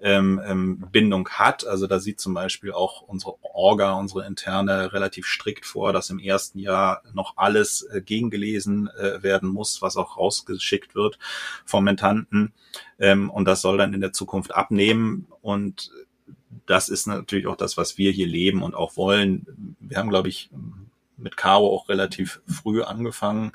ähm, 0.00 0.40
ähm, 0.44 0.84
Bindung 0.92 1.28
hat. 1.28 1.66
Also 1.66 1.86
da 1.86 1.98
sieht 1.98 2.20
zum 2.20 2.34
Beispiel 2.34 2.72
auch 2.72 3.02
unsere 3.02 3.34
Orga, 3.42 3.94
unsere 3.94 4.26
interne 4.26 4.92
relativ 4.92 5.26
strikt 5.26 5.64
vor, 5.64 5.92
dass 5.92 6.10
im 6.10 6.18
ersten 6.18 6.58
Jahr 6.58 7.02
noch 7.14 7.36
alles 7.36 7.82
äh, 7.82 8.02
gegengelesen 8.02 8.88
äh, 8.98 9.22
werden 9.22 9.48
muss, 9.48 9.80
was 9.80 9.96
auch 9.96 10.18
rausgeschickt 10.18 10.94
wird 10.94 11.18
vom 11.64 11.84
Mentanten. 11.84 12.52
Ähm, 12.98 13.30
und 13.30 13.46
das 13.46 13.62
soll 13.62 13.78
dann 13.78 13.94
in 13.94 14.00
der 14.00 14.12
Zukunft 14.12 14.54
abnehmen. 14.54 15.26
Und 15.40 15.90
das 16.66 16.88
ist 16.88 17.06
natürlich 17.06 17.46
auch 17.46 17.56
das, 17.56 17.76
was 17.76 17.98
wir 17.98 18.12
hier 18.12 18.26
leben 18.26 18.62
und 18.62 18.74
auch 18.74 18.96
wollen. 18.96 19.76
Wir 19.80 19.98
haben, 19.98 20.10
glaube 20.10 20.28
ich, 20.28 20.50
mit 21.16 21.36
Caro 21.36 21.74
auch 21.74 21.88
relativ 21.88 22.40
früh 22.46 22.82
angefangen, 22.82 23.52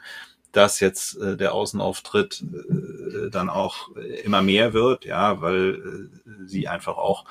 dass 0.51 0.79
jetzt 0.79 1.17
äh, 1.17 1.37
der 1.37 1.53
Außenauftritt 1.53 2.43
äh, 2.43 3.29
dann 3.29 3.49
auch 3.49 3.89
immer 4.23 4.41
mehr 4.41 4.73
wird, 4.73 5.05
ja, 5.05 5.41
weil 5.41 6.09
äh, 6.25 6.31
sie 6.45 6.67
einfach 6.67 6.97
auch 6.97 7.25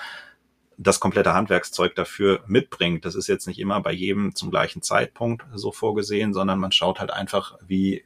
das 0.78 1.00
komplette 1.00 1.34
Handwerkszeug 1.34 1.94
dafür 1.94 2.42
mitbringt. 2.46 3.04
Das 3.04 3.14
ist 3.14 3.26
jetzt 3.26 3.46
nicht 3.46 3.58
immer 3.58 3.80
bei 3.82 3.92
jedem 3.92 4.34
zum 4.34 4.50
gleichen 4.50 4.80
Zeitpunkt 4.80 5.44
so 5.54 5.72
vorgesehen, 5.72 6.32
sondern 6.32 6.58
man 6.58 6.72
schaut 6.72 7.00
halt 7.00 7.10
einfach, 7.10 7.58
wie 7.66 8.04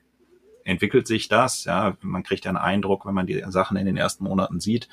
entwickelt 0.64 1.07
sich 1.07 1.29
das. 1.29 1.64
Ja, 1.64 1.96
man 2.00 2.22
kriegt 2.22 2.44
ja 2.44 2.50
einen 2.50 2.59
Eindruck, 2.59 3.07
wenn 3.07 3.14
man 3.14 3.27
die 3.27 3.42
Sachen 3.48 3.77
in 3.77 3.87
den 3.87 3.96
ersten 3.96 4.24
Monaten 4.24 4.61
sieht, 4.61 4.88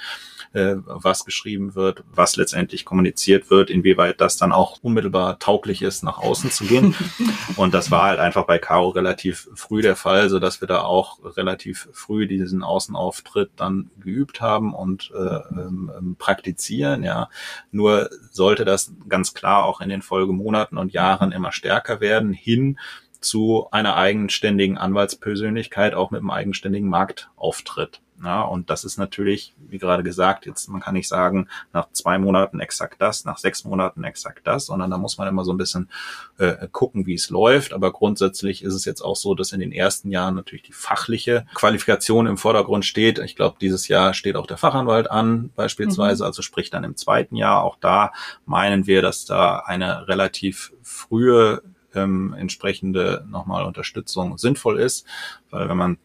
äh, 0.54 0.76
was 0.86 1.26
geschrieben 1.26 1.76
wird, 1.76 2.04
was 2.12 2.36
letztendlich 2.36 2.86
kommuniziert 2.86 3.50
wird, 3.50 3.70
inwieweit 3.70 4.22
das 4.22 4.38
dann 4.38 4.52
auch 4.52 4.80
unmittelbar 4.82 5.40
tauglich 5.40 5.82
ist, 5.82 6.04
nach 6.04 6.18
außen 6.18 6.52
zu 6.52 6.66
gehen. 6.66 6.96
Und 7.56 7.74
das 7.74 7.90
war 7.90 8.04
halt 8.04 8.20
einfach 8.20 8.46
bei 8.46 8.60
Caro 8.60 8.90
relativ 8.90 9.50
früh 9.56 9.82
der 9.82 9.96
Fall, 9.96 10.30
so 10.30 10.40
dass 10.40 10.62
wir 10.62 10.68
da 10.68 10.82
auch 10.82 11.20
relativ 11.38 11.88
früh 11.94 12.28
diesen 12.28 12.64
Außenauftritt 12.64 13.52
dann 13.56 13.92
geübt 14.00 14.42
haben 14.42 14.74
und 14.74 15.12
äh, 15.16 15.40
ähm, 15.52 16.16
praktizieren. 16.18 17.04
Ja, 17.04 17.30
nur 17.72 18.10
sollte 18.32 18.66
das 18.66 18.94
ganz 19.08 19.34
klar 19.34 19.66
auch 19.66 19.82
in 19.82 19.90
den 19.90 20.02
Folgemonaten 20.02 20.78
und 20.78 20.94
Jahren 20.94 21.32
immer 21.32 21.52
stärker 21.52 22.00
werden 22.00 22.34
hin 22.34 22.78
zu 23.22 23.68
einer 23.72 23.96
eigenständigen 23.96 24.78
Anwaltspersönlichkeit 24.78 25.94
auch 25.94 26.12
mit 26.12 26.20
einem 26.20 26.32
eigenständigen 26.32 26.90
Marktauftritt. 26.90 28.02
Ja, 28.24 28.44
und 28.44 28.70
das 28.70 28.84
ist 28.84 28.98
natürlich, 28.98 29.56
wie 29.58 29.80
gerade 29.80 30.04
gesagt, 30.04 30.46
jetzt 30.46 30.70
man 30.70 30.80
kann 30.80 30.94
nicht 30.94 31.08
sagen, 31.08 31.48
nach 31.74 31.92
zwei 31.92 32.20
Monaten 32.20 32.60
exakt 32.60 33.02
das, 33.02 33.26
nach 33.26 33.40
sechs 33.40 33.64
Monaten 33.64 34.04
exakt 34.04 34.46
das, 34.46 34.68
sondern 34.68 34.92
da 34.92 35.00
muss 35.00 35.18
man 35.18 35.28
immer 35.28 35.44
so 35.44 35.52
ein 35.52 35.58
bisschen 35.58 35.90
äh, 36.38 36.68
gucken, 36.72 37.08
wie 37.08 37.16
es 37.16 37.32
läuft. 37.32 37.74
Aber 37.74 37.92
grundsätzlich 37.92 38.64
ist 38.64 38.76
es 38.76 38.86
jetzt 38.86 39.02
auch 39.02 39.16
so, 39.16 39.34
dass 39.34 39.54
in 39.54 39.60
den 39.60 39.72
ersten 39.72 40.12
Jahren 40.12 40.36
natürlich 40.36 40.62
die 40.62 40.74
fachliche 40.74 41.48
Qualifikation 41.56 42.28
im 42.28 42.38
Vordergrund 42.38 42.86
steht. 42.86 43.18
Ich 43.18 43.36
glaube, 43.36 43.58
dieses 43.60 43.88
Jahr 43.88 44.14
steht 44.14 44.36
auch 44.36 44.46
der 44.46 44.58
Fachanwalt 44.58 45.10
an, 45.10 45.50
beispielsweise, 45.56 46.24
mhm. 46.24 46.28
also 46.28 46.44
sprich 46.44 46.70
dann 46.70 46.84
im 46.84 46.98
zweiten 46.98 47.36
Jahr. 47.36 47.64
Auch 47.64 47.78
da 47.80 48.12
meinen 48.46 48.86
wir, 48.86 49.02
dass 49.02 49.26
da 49.26 49.64
eine 49.66 50.08
relativ 50.08 50.74
frühe 50.84 51.64
ähm, 51.96 52.34
entsprechende 52.38 53.26
nochmal 53.30 53.66
Unterstützung 53.66 54.38
sinnvoll 54.38 54.80
ist, 54.80 55.06
weil 55.50 55.70
wenn 55.70 55.78
man 55.78 55.98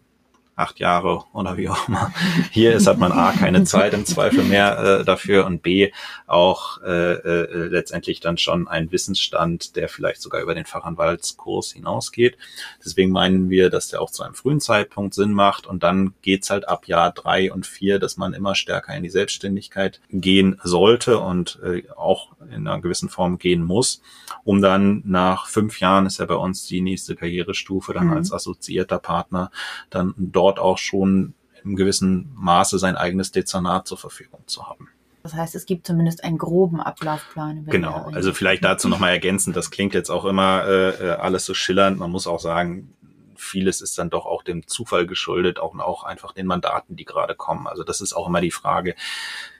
acht 0.57 0.81
Jahre 0.81 1.25
oder 1.35 1.59
wie 1.59 1.69
auch 1.69 1.87
immer 1.87 2.13
hier 2.51 2.73
ist, 2.73 2.87
hat 2.87 2.99
man 2.99 3.13
A, 3.13 3.33
keine 3.33 3.65
Zeit 3.65 3.93
im 3.93 4.07
Zweifel 4.07 4.43
mehr 4.43 4.79
äh, 4.79 5.05
dafür 5.05 5.45
und 5.45 5.63
B, 5.63 5.93
auch 6.27 6.83
äh, 6.83 7.13
äh, 7.13 7.67
letztendlich 7.69 8.21
dann 8.21 8.39
schon 8.39 8.67
ein 8.67 8.91
Wissensstand, 8.91 9.77
der 9.77 9.91
vielleicht 9.91 10.23
sogar 10.23 10.41
über 10.41 10.55
den 10.55 10.65
Fachanwaltskurs 10.65 11.73
hinausgeht. 11.73 12.39
Deswegen 12.83 13.11
meinen 13.11 13.51
wir, 13.51 13.69
dass 13.69 13.89
der 13.89 14.01
auch 14.01 14.11
zu 14.11 14.23
einem 14.23 14.35
frühen 14.35 14.61
Zeitpunkt 14.61 15.13
Sinn 15.13 15.33
macht 15.33 15.67
und 15.67 15.83
dann 15.83 16.15
geht's 16.23 16.49
halt 16.49 16.67
ab 16.69 16.89
Jahr 16.89 17.13
drei 17.13 17.53
und 17.53 17.67
vier, 17.67 17.99
dass 17.99 18.17
man 18.17 18.33
immer 18.33 18.55
stärker 18.55 18.97
in 18.97 19.03
die 19.03 19.11
Selbstständigkeit 19.11 20.01
gehen 20.11 20.59
sollte 20.65 21.19
und 21.19 21.61
äh, 21.63 21.83
auch 21.95 22.29
in 22.49 22.67
einer 22.67 22.81
gewissen 22.81 23.11
Form 23.11 23.39
gehen 23.39 23.63
muss, 23.63 24.01
um 24.45 24.63
dann 24.63 25.03
nach 25.05 25.49
fünf 25.49 25.81
Jahren 25.81 26.07
ist 26.07 26.19
ja 26.19 26.25
bei 26.25 26.35
uns 26.35 26.67
die 26.67 26.81
nächste 26.81 27.15
Karrierestufe 27.15 27.93
dann 27.93 28.07
mhm. 28.07 28.13
als 28.15 28.33
assoziierter 28.33 28.99
Partner 28.99 29.51
dann 29.91 30.15
dort 30.17 30.46
dort 30.47 30.59
auch 30.59 30.79
schon 30.79 31.35
im 31.65 31.75
gewissen 31.75 32.33
Maße 32.37 32.79
sein 32.79 32.97
eigenes 32.97 33.33
Dezernat 33.33 33.89
zur 33.89 33.99
Verfügung 33.99 34.41
zu 34.47 34.69
haben. 34.69 34.89
Das 35.25 35.35
heißt, 35.35 35.57
es 35.57 35.67
gibt 35.67 35.89
zumindest 35.89 36.23
einen 36.23 36.39
groben 36.39 36.81
Ablaufplan. 36.81 37.67
genau, 37.67 38.09
also 38.13 38.33
vielleicht 38.33 38.63
dazu 38.63 38.89
nochmal 38.89 39.11
ergänzend, 39.11 39.57
das 39.57 39.73
klingt 39.73 39.93
jetzt 39.93 40.09
auch 40.09 40.25
immer 40.25 40.65
äh, 40.65 40.91
äh, 40.91 41.11
alles 41.11 41.45
so 41.45 41.53
schillernd. 41.53 41.99
Man 41.99 42.13
muss 42.13 42.29
auch 42.29 42.39
sagen, 42.39 42.95
vieles 43.35 43.81
ist 43.81 43.99
dann 43.99 44.09
doch 44.09 44.25
auch 44.25 44.45
dem 44.45 44.69
Zufall 44.69 45.05
geschuldet, 45.05 45.59
auch, 45.59 45.77
auch 45.81 46.05
einfach 46.05 46.33
den 46.33 46.47
Mandaten, 46.47 46.95
die 46.95 47.05
gerade 47.05 47.35
kommen. 47.35 47.67
Also 47.67 47.83
das 47.83 48.01
ist 48.01 48.13
auch 48.13 48.29
immer 48.29 48.41
die 48.41 48.53
Frage, 48.53 48.95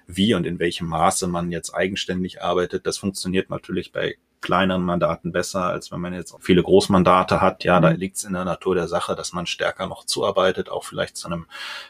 wie 0.07 0.35
und 0.35 0.47
in 0.47 0.61
welchem 0.61 0.87
Maße 0.87 1.27
man 1.27 1.51
jetzt 1.51 1.75
eigenständig 1.75 2.43
arbeitet. 2.43 2.87
Das 2.87 2.99
funktioniert 2.99 3.51
natürlich 3.51 3.91
bei 3.91 4.15
kleineren 4.47 4.85
Mandaten 4.85 5.33
besser, 5.33 5.65
als 5.65 5.91
wenn 5.91 6.01
man 6.01 6.15
jetzt 6.15 6.37
viele 6.39 6.63
Großmandate 6.63 7.41
hat. 7.41 7.65
Ja, 7.65 7.81
da 7.81 7.91
mhm. 7.91 7.97
liegt 7.97 8.17
es 8.17 8.23
in 8.23 8.33
der 8.33 8.45
Natur 8.45 8.77
der 8.77 8.87
Sache, 8.87 9.17
dass 9.17 9.33
man 9.33 9.45
stärker 9.47 9.89
noch 9.89 10.05
zuarbeitet, 10.05 10.71
auch 10.71 10.85
vielleicht 10.85 11.17
zu 11.17 11.27
einem 11.27 11.47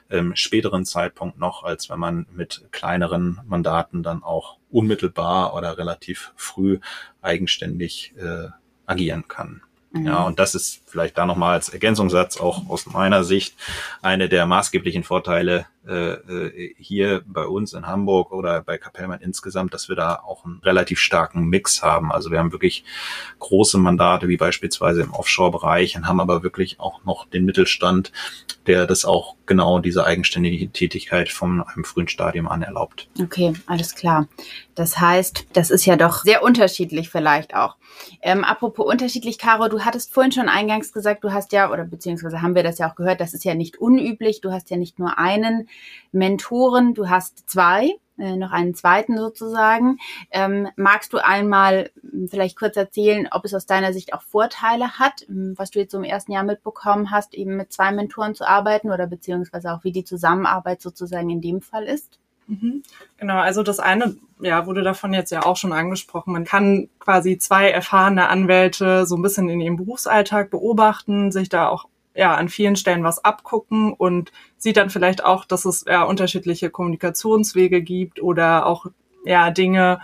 ähm, 0.08 0.34
späteren 0.34 0.86
Zeitpunkt 0.86 1.38
noch, 1.38 1.64
als 1.64 1.90
wenn 1.90 1.98
man 1.98 2.26
mit 2.32 2.64
kleineren 2.70 3.40
Mandaten 3.46 4.02
dann 4.02 4.22
auch 4.22 4.56
unmittelbar 4.70 5.52
oder 5.54 5.76
relativ 5.76 6.32
früh 6.34 6.78
eigenständig 7.20 8.14
äh, 8.16 8.48
agieren 8.86 9.28
kann. 9.28 9.60
Ja, 9.92 10.20
mhm. 10.20 10.26
und 10.26 10.38
das 10.38 10.54
ist 10.54 10.85
vielleicht 10.96 11.18
da 11.18 11.26
nochmal 11.26 11.52
als 11.52 11.68
Ergänzungssatz 11.68 12.38
auch 12.38 12.70
aus 12.70 12.86
meiner 12.86 13.22
Sicht 13.22 13.54
eine 14.00 14.30
der 14.30 14.46
maßgeblichen 14.46 15.04
Vorteile 15.04 15.66
äh, 15.86 16.14
äh, 16.14 16.74
hier 16.78 17.22
bei 17.26 17.46
uns 17.46 17.72
in 17.72 17.86
Hamburg 17.86 18.32
oder 18.32 18.60
bei 18.62 18.76
Kapellmann 18.76 19.20
insgesamt, 19.20 19.72
dass 19.72 19.88
wir 19.88 19.94
da 19.94 20.16
auch 20.16 20.44
einen 20.44 20.58
relativ 20.64 20.98
starken 20.98 21.44
Mix 21.44 21.80
haben. 21.80 22.10
Also 22.10 22.32
wir 22.32 22.40
haben 22.40 22.50
wirklich 22.50 22.82
große 23.38 23.78
Mandate, 23.78 24.26
wie 24.26 24.36
beispielsweise 24.36 25.02
im 25.02 25.12
Offshore-Bereich, 25.12 25.96
und 25.96 26.08
haben 26.08 26.18
aber 26.18 26.42
wirklich 26.42 26.80
auch 26.80 27.04
noch 27.04 27.28
den 27.28 27.44
Mittelstand, 27.44 28.10
der 28.66 28.86
das 28.86 29.04
auch 29.04 29.36
genau 29.46 29.78
diese 29.78 30.04
eigenständige 30.04 30.68
Tätigkeit 30.72 31.28
von 31.28 31.62
einem 31.62 31.84
frühen 31.84 32.08
Stadium 32.08 32.48
an 32.48 32.62
erlaubt. 32.62 33.08
Okay, 33.22 33.52
alles 33.66 33.94
klar. 33.94 34.26
Das 34.74 34.98
heißt, 34.98 35.46
das 35.52 35.70
ist 35.70 35.86
ja 35.86 35.96
doch 35.96 36.24
sehr 36.24 36.42
unterschiedlich 36.42 37.10
vielleicht 37.10 37.54
auch. 37.54 37.76
Ähm, 38.22 38.42
apropos 38.42 38.86
unterschiedlich, 38.86 39.38
Caro, 39.38 39.68
du 39.68 39.84
hattest 39.84 40.12
vorhin 40.12 40.32
schon 40.32 40.48
eingangs 40.48 40.85
gesagt, 40.92 41.24
du 41.24 41.32
hast 41.32 41.52
ja, 41.52 41.70
oder 41.70 41.84
beziehungsweise 41.84 42.42
haben 42.42 42.54
wir 42.54 42.62
das 42.62 42.78
ja 42.78 42.90
auch 42.90 42.94
gehört, 42.94 43.20
das 43.20 43.34
ist 43.34 43.44
ja 43.44 43.54
nicht 43.54 43.78
unüblich, 43.78 44.40
du 44.40 44.52
hast 44.52 44.70
ja 44.70 44.76
nicht 44.76 44.98
nur 44.98 45.18
einen 45.18 45.68
Mentoren, 46.12 46.94
du 46.94 47.08
hast 47.08 47.48
zwei, 47.48 47.98
äh, 48.18 48.36
noch 48.36 48.52
einen 48.52 48.74
zweiten 48.74 49.18
sozusagen. 49.18 49.98
Ähm, 50.30 50.68
magst 50.76 51.12
du 51.12 51.18
einmal 51.18 51.90
hm, 52.00 52.28
vielleicht 52.28 52.58
kurz 52.58 52.76
erzählen, 52.76 53.28
ob 53.30 53.44
es 53.44 53.54
aus 53.54 53.66
deiner 53.66 53.92
Sicht 53.92 54.14
auch 54.14 54.22
Vorteile 54.22 54.98
hat, 54.98 55.26
hm, 55.26 55.54
was 55.56 55.70
du 55.70 55.80
jetzt 55.80 55.92
so 55.92 55.98
im 55.98 56.04
ersten 56.04 56.32
Jahr 56.32 56.44
mitbekommen 56.44 57.10
hast, 57.10 57.34
eben 57.34 57.56
mit 57.56 57.72
zwei 57.72 57.92
Mentoren 57.92 58.34
zu 58.34 58.46
arbeiten 58.48 58.90
oder 58.90 59.06
beziehungsweise 59.06 59.72
auch 59.72 59.84
wie 59.84 59.92
die 59.92 60.04
Zusammenarbeit 60.04 60.80
sozusagen 60.80 61.30
in 61.30 61.40
dem 61.40 61.60
Fall 61.60 61.84
ist? 61.84 62.18
Mhm. 62.46 62.82
Genau, 63.18 63.38
also 63.38 63.62
das 63.62 63.80
eine, 63.80 64.16
ja, 64.40 64.66
wurde 64.66 64.82
davon 64.82 65.12
jetzt 65.12 65.32
ja 65.32 65.44
auch 65.44 65.56
schon 65.56 65.72
angesprochen. 65.72 66.32
Man 66.32 66.44
kann 66.44 66.88
quasi 66.98 67.38
zwei 67.38 67.70
erfahrene 67.70 68.28
Anwälte 68.28 69.06
so 69.06 69.16
ein 69.16 69.22
bisschen 69.22 69.48
in 69.48 69.60
ihrem 69.60 69.76
Berufsalltag 69.76 70.50
beobachten, 70.50 71.32
sich 71.32 71.48
da 71.48 71.68
auch 71.68 71.86
ja 72.14 72.34
an 72.34 72.48
vielen 72.48 72.76
Stellen 72.76 73.04
was 73.04 73.24
abgucken 73.24 73.92
und 73.92 74.32
sieht 74.56 74.76
dann 74.76 74.90
vielleicht 74.90 75.24
auch, 75.24 75.44
dass 75.44 75.64
es 75.64 75.84
ja 75.86 76.02
unterschiedliche 76.04 76.70
Kommunikationswege 76.70 77.82
gibt 77.82 78.22
oder 78.22 78.66
auch 78.66 78.86
ja 79.24 79.50
Dinge, 79.50 80.00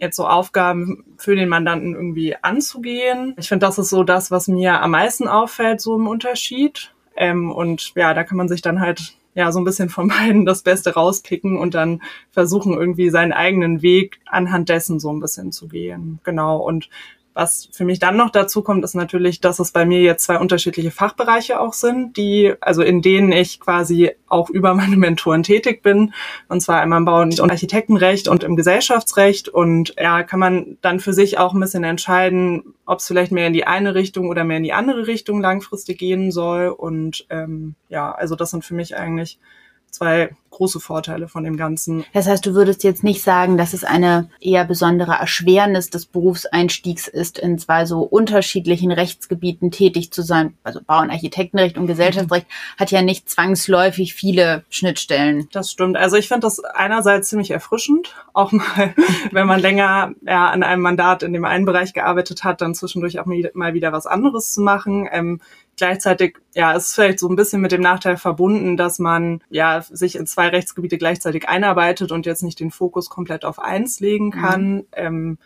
jetzt 0.00 0.16
so 0.16 0.26
Aufgaben 0.26 1.04
für 1.16 1.34
den 1.34 1.48
Mandanten 1.48 1.94
irgendwie 1.94 2.36
anzugehen. 2.36 3.34
Ich 3.36 3.48
finde, 3.48 3.66
das 3.66 3.78
ist 3.78 3.90
so 3.90 4.04
das, 4.04 4.30
was 4.30 4.48
mir 4.48 4.80
am 4.80 4.92
meisten 4.92 5.28
auffällt, 5.28 5.80
so 5.80 5.96
im 5.96 6.06
Unterschied. 6.06 6.94
Ähm, 7.16 7.50
und 7.50 7.92
ja, 7.96 8.14
da 8.14 8.24
kann 8.24 8.36
man 8.36 8.48
sich 8.48 8.62
dann 8.62 8.80
halt 8.80 9.17
ja 9.38 9.52
so 9.52 9.60
ein 9.60 9.64
bisschen 9.64 9.88
von 9.88 10.08
beiden 10.08 10.44
das 10.44 10.62
Beste 10.62 10.94
rauspicken 10.94 11.56
und 11.56 11.74
dann 11.74 12.02
versuchen 12.30 12.74
irgendwie 12.74 13.08
seinen 13.10 13.32
eigenen 13.32 13.82
Weg 13.82 14.20
anhand 14.26 14.68
dessen 14.68 15.00
so 15.00 15.12
ein 15.12 15.20
bisschen 15.20 15.52
zu 15.52 15.68
gehen. 15.68 16.18
Genau. 16.24 16.58
Und 16.58 16.90
was 17.38 17.68
für 17.70 17.84
mich 17.84 18.00
dann 18.00 18.16
noch 18.16 18.30
dazu 18.30 18.62
kommt, 18.62 18.82
ist 18.82 18.96
natürlich, 18.96 19.40
dass 19.40 19.60
es 19.60 19.70
bei 19.70 19.86
mir 19.86 20.00
jetzt 20.00 20.24
zwei 20.24 20.40
unterschiedliche 20.40 20.90
Fachbereiche 20.90 21.60
auch 21.60 21.72
sind, 21.72 22.16
die, 22.16 22.52
also 22.60 22.82
in 22.82 23.00
denen 23.00 23.30
ich 23.30 23.60
quasi 23.60 24.10
auch 24.26 24.50
über 24.50 24.74
meine 24.74 24.96
Mentoren 24.96 25.44
tätig 25.44 25.84
bin. 25.84 26.12
Und 26.48 26.60
zwar 26.62 26.80
einmal 26.80 26.98
im 26.98 27.04
Bau- 27.04 27.20
und 27.20 27.40
Architektenrecht 27.40 28.26
und 28.26 28.42
im 28.42 28.56
Gesellschaftsrecht. 28.56 29.48
Und 29.48 29.94
ja, 29.96 30.24
kann 30.24 30.40
man 30.40 30.78
dann 30.80 30.98
für 30.98 31.12
sich 31.12 31.38
auch 31.38 31.54
ein 31.54 31.60
bisschen 31.60 31.84
entscheiden, 31.84 32.74
ob 32.86 32.98
es 32.98 33.06
vielleicht 33.06 33.30
mehr 33.30 33.46
in 33.46 33.52
die 33.52 33.68
eine 33.68 33.94
Richtung 33.94 34.30
oder 34.30 34.42
mehr 34.42 34.56
in 34.56 34.64
die 34.64 34.72
andere 34.72 35.06
Richtung 35.06 35.40
langfristig 35.40 35.96
gehen 35.96 36.32
soll. 36.32 36.66
Und 36.66 37.24
ähm, 37.30 37.76
ja, 37.88 38.10
also 38.10 38.34
das 38.34 38.50
sind 38.50 38.64
für 38.64 38.74
mich 38.74 38.96
eigentlich 38.96 39.38
zwei 39.90 40.30
große 40.58 40.80
Vorteile 40.80 41.28
von 41.28 41.44
dem 41.44 41.56
Ganzen. 41.56 42.04
Das 42.12 42.26
heißt, 42.26 42.44
du 42.44 42.52
würdest 42.52 42.82
jetzt 42.82 43.04
nicht 43.04 43.22
sagen, 43.22 43.56
dass 43.56 43.74
es 43.74 43.84
eine 43.84 44.28
eher 44.40 44.64
besondere 44.64 45.12
Erschwernis 45.12 45.88
des 45.88 46.06
Berufseinstiegs 46.06 47.06
ist, 47.06 47.38
in 47.38 47.58
zwei 47.58 47.86
so 47.86 48.00
unterschiedlichen 48.00 48.90
Rechtsgebieten 48.90 49.70
tätig 49.70 50.10
zu 50.10 50.22
sein. 50.22 50.54
Also 50.64 50.80
Bau- 50.84 51.00
und 51.00 51.10
Architektenrecht 51.10 51.78
und 51.78 51.86
Gesellschaftsrecht 51.86 52.46
hat 52.76 52.90
ja 52.90 53.02
nicht 53.02 53.30
zwangsläufig 53.30 54.14
viele 54.14 54.64
Schnittstellen. 54.68 55.48
Das 55.52 55.70
stimmt. 55.70 55.96
Also 55.96 56.16
ich 56.16 56.26
finde 56.26 56.40
das 56.40 56.58
einerseits 56.58 57.28
ziemlich 57.28 57.52
erfrischend, 57.52 58.16
auch 58.32 58.50
mal, 58.50 58.94
wenn 59.30 59.46
man 59.46 59.60
länger 59.60 60.12
ja, 60.22 60.50
an 60.50 60.64
einem 60.64 60.82
Mandat 60.82 61.22
in 61.22 61.32
dem 61.32 61.44
einen 61.44 61.66
Bereich 61.66 61.92
gearbeitet 61.92 62.42
hat, 62.42 62.62
dann 62.62 62.74
zwischendurch 62.74 63.20
auch 63.20 63.26
mal 63.26 63.74
wieder 63.74 63.92
was 63.92 64.06
anderes 64.06 64.54
zu 64.54 64.60
machen. 64.60 65.08
Ähm, 65.12 65.40
gleichzeitig, 65.78 66.38
ja, 66.54 66.72
ist 66.72 66.94
vielleicht 66.94 67.18
so 67.18 67.28
ein 67.28 67.36
bisschen 67.36 67.60
mit 67.60 67.72
dem 67.72 67.80
Nachteil 67.80 68.16
verbunden, 68.16 68.76
dass 68.76 68.98
man 68.98 69.42
ja 69.48 69.82
sich 69.82 70.16
in 70.16 70.26
zwei 70.26 70.48
Rechtsgebiete 70.48 70.98
gleichzeitig 70.98 71.48
einarbeitet 71.48 72.12
und 72.12 72.26
jetzt 72.26 72.42
nicht 72.42 72.60
den 72.60 72.70
Fokus 72.70 73.08
komplett 73.08 73.44
auf 73.44 73.58
eins 73.58 74.00
legen 74.00 74.26
mhm. 74.26 74.30
kann. 74.30 74.74
Mhm. 74.74 74.86
Ähm, 74.92 75.38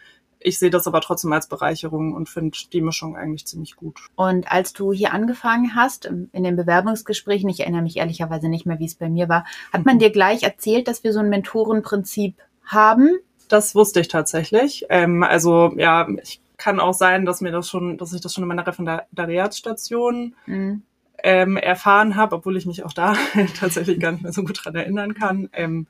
ich 0.45 0.59
sehe 0.59 0.71
das 0.71 0.87
aber 0.87 1.01
trotzdem 1.01 1.33
als 1.33 1.49
Bereicherung 1.49 2.15
und 2.15 2.29
finde 2.29 2.59
die 2.73 2.81
Mischung 2.81 3.17
eigentlich 3.17 3.47
ziemlich 3.47 3.77
gut. 3.77 4.01
Und 4.17 4.51
als 4.51 4.73
du 4.73 4.93
hier 4.93 5.13
angefangen 5.13 5.75
hast, 5.77 6.07
in 6.07 6.43
den 6.43 6.57
Bewerbungsgesprächen, 6.57 7.49
ich 7.49 7.61
erinnere 7.61 7.83
mich 7.83 7.97
ehrlicherweise 7.97 8.49
nicht 8.49 8.67
mehr, 8.67 8.79
wie 8.79 8.87
es 8.87 8.97
bei 8.97 9.09
mir 9.09 9.29
war, 9.29 9.47
hat 9.73 9.85
man 9.85 9.97
mhm. 9.97 10.01
dir 10.01 10.11
gleich 10.11 10.43
erzählt, 10.43 10.89
dass 10.89 11.05
wir 11.05 11.13
so 11.13 11.21
ein 11.21 11.29
Mentorenprinzip 11.29 12.37
haben? 12.65 13.19
Das 13.49 13.75
wusste 13.75 14.01
ich 14.01 14.09
tatsächlich. 14.09 14.87
Ähm, 14.89 15.23
also 15.23 15.73
ja, 15.77 16.09
ich 16.23 16.42
kann 16.63 16.79
auch 16.79 16.95
sein, 16.95 17.25
dass 17.25 17.41
mir 17.41 17.51
das 17.51 17.69
schon, 17.69 17.99
dass 17.99 18.13
ich 18.13 18.21
das 18.21 18.33
schon 18.33 18.45
in 18.45 18.49
meiner 18.49 18.65
Referendariatsstation 18.65 20.37
mhm. 20.47 20.83
ähm, 21.25 21.57
erfahren 21.57 22.15
habe, 22.15 22.37
obwohl 22.37 22.57
ich 22.57 22.67
mich 22.67 22.85
auch 22.85 22.93
da 22.93 23.15
tatsächlich 23.59 23.99
gar 23.99 24.13
nicht 24.13 24.23
mehr 24.23 24.33
so 24.33 24.45
gut 24.45 24.65
dran 24.65 24.77
erinnern 24.77 25.15
kann. 25.15 25.49
Ähm, 25.55 25.89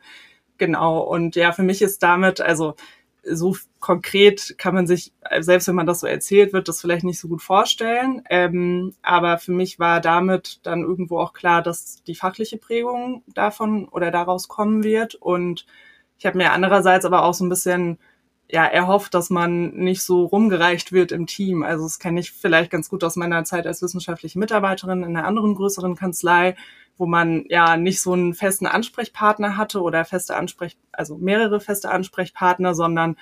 genau. 0.57 1.01
Und 1.01 1.37
ja, 1.37 1.53
für 1.53 1.63
mich 1.63 1.83
ist 1.83 2.03
damit, 2.03 2.41
also 2.41 2.75
so 3.23 3.55
konkret 3.81 4.55
kann 4.57 4.75
man 4.75 4.87
sich, 4.87 5.13
selbst 5.41 5.69
wenn 5.69 5.75
man 5.75 5.87
das 5.87 6.01
so 6.01 6.07
erzählt 6.07 6.55
wird, 6.55 6.69
das 6.69 6.81
vielleicht 6.81 7.05
nicht 7.05 7.21
so 7.21 7.29
gut 7.29 7.43
vorstellen. 7.43 8.23
Ähm, 8.31 8.95
aber 9.03 9.37
für 9.37 9.53
mich 9.53 9.79
war 9.79 10.01
damit 10.01 10.61
dann 10.63 10.81
irgendwo 10.81 11.19
auch 11.19 11.35
klar, 11.35 11.61
dass 11.61 12.03
die 12.05 12.15
fachliche 12.15 12.57
Prägung 12.57 13.25
davon 13.35 13.89
oder 13.89 14.11
daraus 14.11 14.49
kommen 14.49 14.85
wird. 14.85 15.17
Und 15.17 15.67
ich 16.17 16.25
habe 16.25 16.39
mir 16.39 16.53
andererseits 16.53 17.05
aber 17.05 17.25
auch 17.25 17.35
so 17.35 17.45
ein 17.45 17.51
bisschen 17.51 17.99
ja 18.53 18.67
erhofft, 18.67 19.15
dass 19.15 19.31
man 19.31 19.71
nicht 19.71 20.03
so 20.03 20.25
rumgereicht 20.27 20.93
wird 20.93 21.11
im 21.11 21.27
Team. 21.27 21.63
Also 21.63 21.85
das 21.85 21.99
kenne 21.99 22.21
ich 22.21 22.33
vielleicht 22.33 22.71
ganz 22.71 22.91
gut 22.91 23.03
aus 23.03 23.17
meiner 23.17 23.45
Zeit 23.45 23.67
als 23.67 23.81
wissenschaftliche 23.81 24.39
Mitarbeiterin 24.39 25.03
in 25.03 25.17
einer 25.17 25.27
anderen 25.27 25.55
größeren 25.55 25.97
Kanzlei, 25.97 26.55
wo 26.99 27.07
man 27.07 27.47
ja 27.49 27.79
nicht 27.79 28.03
so 28.03 28.13
einen 28.13 28.35
festen 28.35 28.67
Ansprechpartner 28.67 29.57
hatte 29.57 29.81
oder 29.81 30.05
feste 30.05 30.37
Ansprech, 30.37 30.77
also 30.93 31.17
mehrere 31.17 31.61
feste 31.61 31.91
Ansprechpartner, 31.91 32.75
sondern 32.75 33.17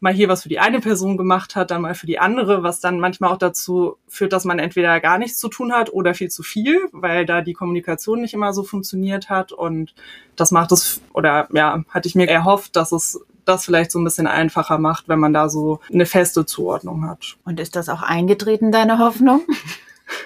mal 0.00 0.12
hier 0.12 0.28
was 0.28 0.42
für 0.42 0.50
die 0.50 0.58
eine 0.58 0.80
Person 0.80 1.16
gemacht 1.16 1.56
hat, 1.56 1.70
dann 1.70 1.80
mal 1.80 1.94
für 1.94 2.06
die 2.06 2.18
andere, 2.18 2.62
was 2.62 2.80
dann 2.80 3.00
manchmal 3.00 3.32
auch 3.32 3.38
dazu 3.38 3.96
führt, 4.06 4.34
dass 4.34 4.44
man 4.44 4.58
entweder 4.58 5.00
gar 5.00 5.16
nichts 5.16 5.38
zu 5.38 5.48
tun 5.48 5.72
hat 5.72 5.90
oder 5.90 6.12
viel 6.12 6.28
zu 6.28 6.42
viel, 6.42 6.80
weil 6.92 7.24
da 7.24 7.40
die 7.40 7.54
Kommunikation 7.54 8.20
nicht 8.20 8.34
immer 8.34 8.52
so 8.52 8.62
funktioniert 8.62 9.30
hat 9.30 9.52
und 9.52 9.94
das 10.36 10.50
macht 10.50 10.70
es 10.72 11.00
oder 11.14 11.48
ja, 11.54 11.82
hatte 11.88 12.08
ich 12.08 12.14
mir 12.14 12.28
erhofft, 12.28 12.76
dass 12.76 12.92
es 12.92 13.24
das 13.48 13.64
vielleicht 13.64 13.90
so 13.90 13.98
ein 13.98 14.04
bisschen 14.04 14.26
einfacher 14.26 14.78
macht, 14.78 15.08
wenn 15.08 15.18
man 15.18 15.32
da 15.32 15.48
so 15.48 15.80
eine 15.92 16.06
feste 16.06 16.46
Zuordnung 16.46 17.08
hat. 17.08 17.36
Und 17.44 17.60
ist 17.60 17.76
das 17.76 17.88
auch 17.88 18.02
eingetreten, 18.02 18.72
deine 18.72 18.98
Hoffnung? 18.98 19.42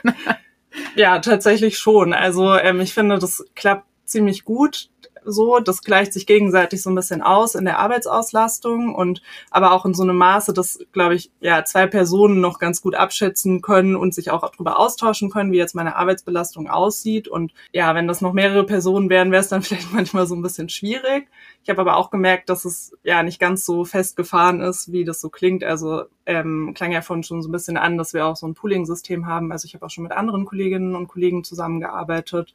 ja, 0.97 1.19
tatsächlich 1.21 1.79
schon. 1.79 2.13
Also 2.13 2.55
ähm, 2.55 2.81
ich 2.81 2.95
finde, 2.95 3.19
das 3.19 3.45
klappt 3.55 3.87
ziemlich 4.05 4.45
gut 4.45 4.89
so. 5.25 5.59
Das 5.61 5.83
gleicht 5.83 6.13
sich 6.13 6.27
gegenseitig 6.27 6.83
so 6.83 6.91
ein 6.91 6.95
bisschen 6.95 7.23
aus 7.23 7.55
in 7.55 7.65
der 7.65 7.79
Arbeitsauslastung 7.79 8.95
und 8.95 9.23
aber 9.51 9.73
auch 9.73 9.85
in 9.85 9.95
so 9.95 10.03
einem 10.03 10.17
Maße, 10.17 10.53
dass, 10.53 10.79
glaube 10.93 11.15
ich, 11.15 11.31
ja, 11.41 11.65
zwei 11.65 11.87
Personen 11.87 12.41
noch 12.41 12.59
ganz 12.59 12.83
gut 12.83 12.95
abschätzen 12.95 13.63
können 13.63 13.97
und 13.97 14.15
sich 14.15 14.31
auch 14.31 14.49
darüber 14.51 14.79
austauschen 14.79 15.31
können, 15.31 15.53
wie 15.53 15.59
jetzt 15.59 15.75
meine 15.75 15.97
Arbeitsbelastung 15.97 16.69
aussieht. 16.69 17.29
Und 17.29 17.53
ja, 17.73 17.95
wenn 17.95 18.09
das 18.09 18.21
noch 18.21 18.33
mehrere 18.33 18.65
Personen 18.65 19.11
wären, 19.11 19.33
wäre 19.33 19.43
es 19.43 19.49
dann 19.49 19.63
vielleicht 19.63 19.93
manchmal 19.93 20.27
so 20.27 20.35
ein 20.35 20.43
bisschen 20.43 20.69
schwierig. 20.69 21.29
Ich 21.63 21.69
habe 21.69 21.81
aber 21.83 21.97
auch 21.97 22.11
gemerkt, 22.11 22.49
dass 22.49 22.65
es 22.65 22.93
ja 23.03 23.23
nicht 23.23 23.39
ganz 23.39 23.67
so 23.67 23.85
festgefahren 23.85 24.61
ist, 24.61 24.93
wie 24.93 25.05
das 25.05 25.21
so 25.21 25.29
klingt. 25.29 25.63
Also 25.63 26.05
ähm, 26.27 26.73
klang 26.75 26.93
ja 26.93 27.03
vorhin 27.03 27.23
schon 27.23 27.43
so 27.43 27.49
ein 27.49 27.53
bisschen 27.53 27.77
an, 27.77 27.99
dass 27.99 28.15
wir 28.15 28.27
auch 28.27 28.37
so 28.37 28.47
ein 28.47 28.55
Pooling-System 28.55 29.27
haben. 29.27 29.53
Also 29.53 29.67
ich 29.67 29.75
habe 29.75 29.85
auch 29.85 29.91
schon 29.91 30.05
mit 30.05 30.13
anderen 30.13 30.45
Kolleginnen 30.47 30.95
und 30.95 31.09
Kollegen 31.09 31.45
zusammengearbeitet 31.45 32.55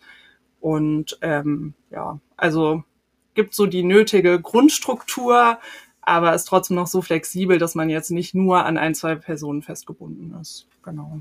und 0.66 1.20
ähm, 1.22 1.76
ja, 1.92 2.20
also 2.38 2.84
gibt 3.36 3.54
so 3.54 3.68
die 3.68 3.84
nötige 3.84 4.42
Grundstruktur, 4.42 5.60
aber 6.02 6.34
ist 6.34 6.46
trotzdem 6.46 6.76
noch 6.76 6.88
so 6.88 7.04
flexibel, 7.04 7.60
dass 7.60 7.76
man 7.76 7.88
jetzt 7.88 8.10
nicht 8.10 8.34
nur 8.34 8.66
an 8.66 8.80
ein, 8.80 8.96
zwei 8.96 9.14
Personen 9.14 9.62
festgebunden 9.62 10.36
ist. 10.42 10.68
Genau. 10.82 11.20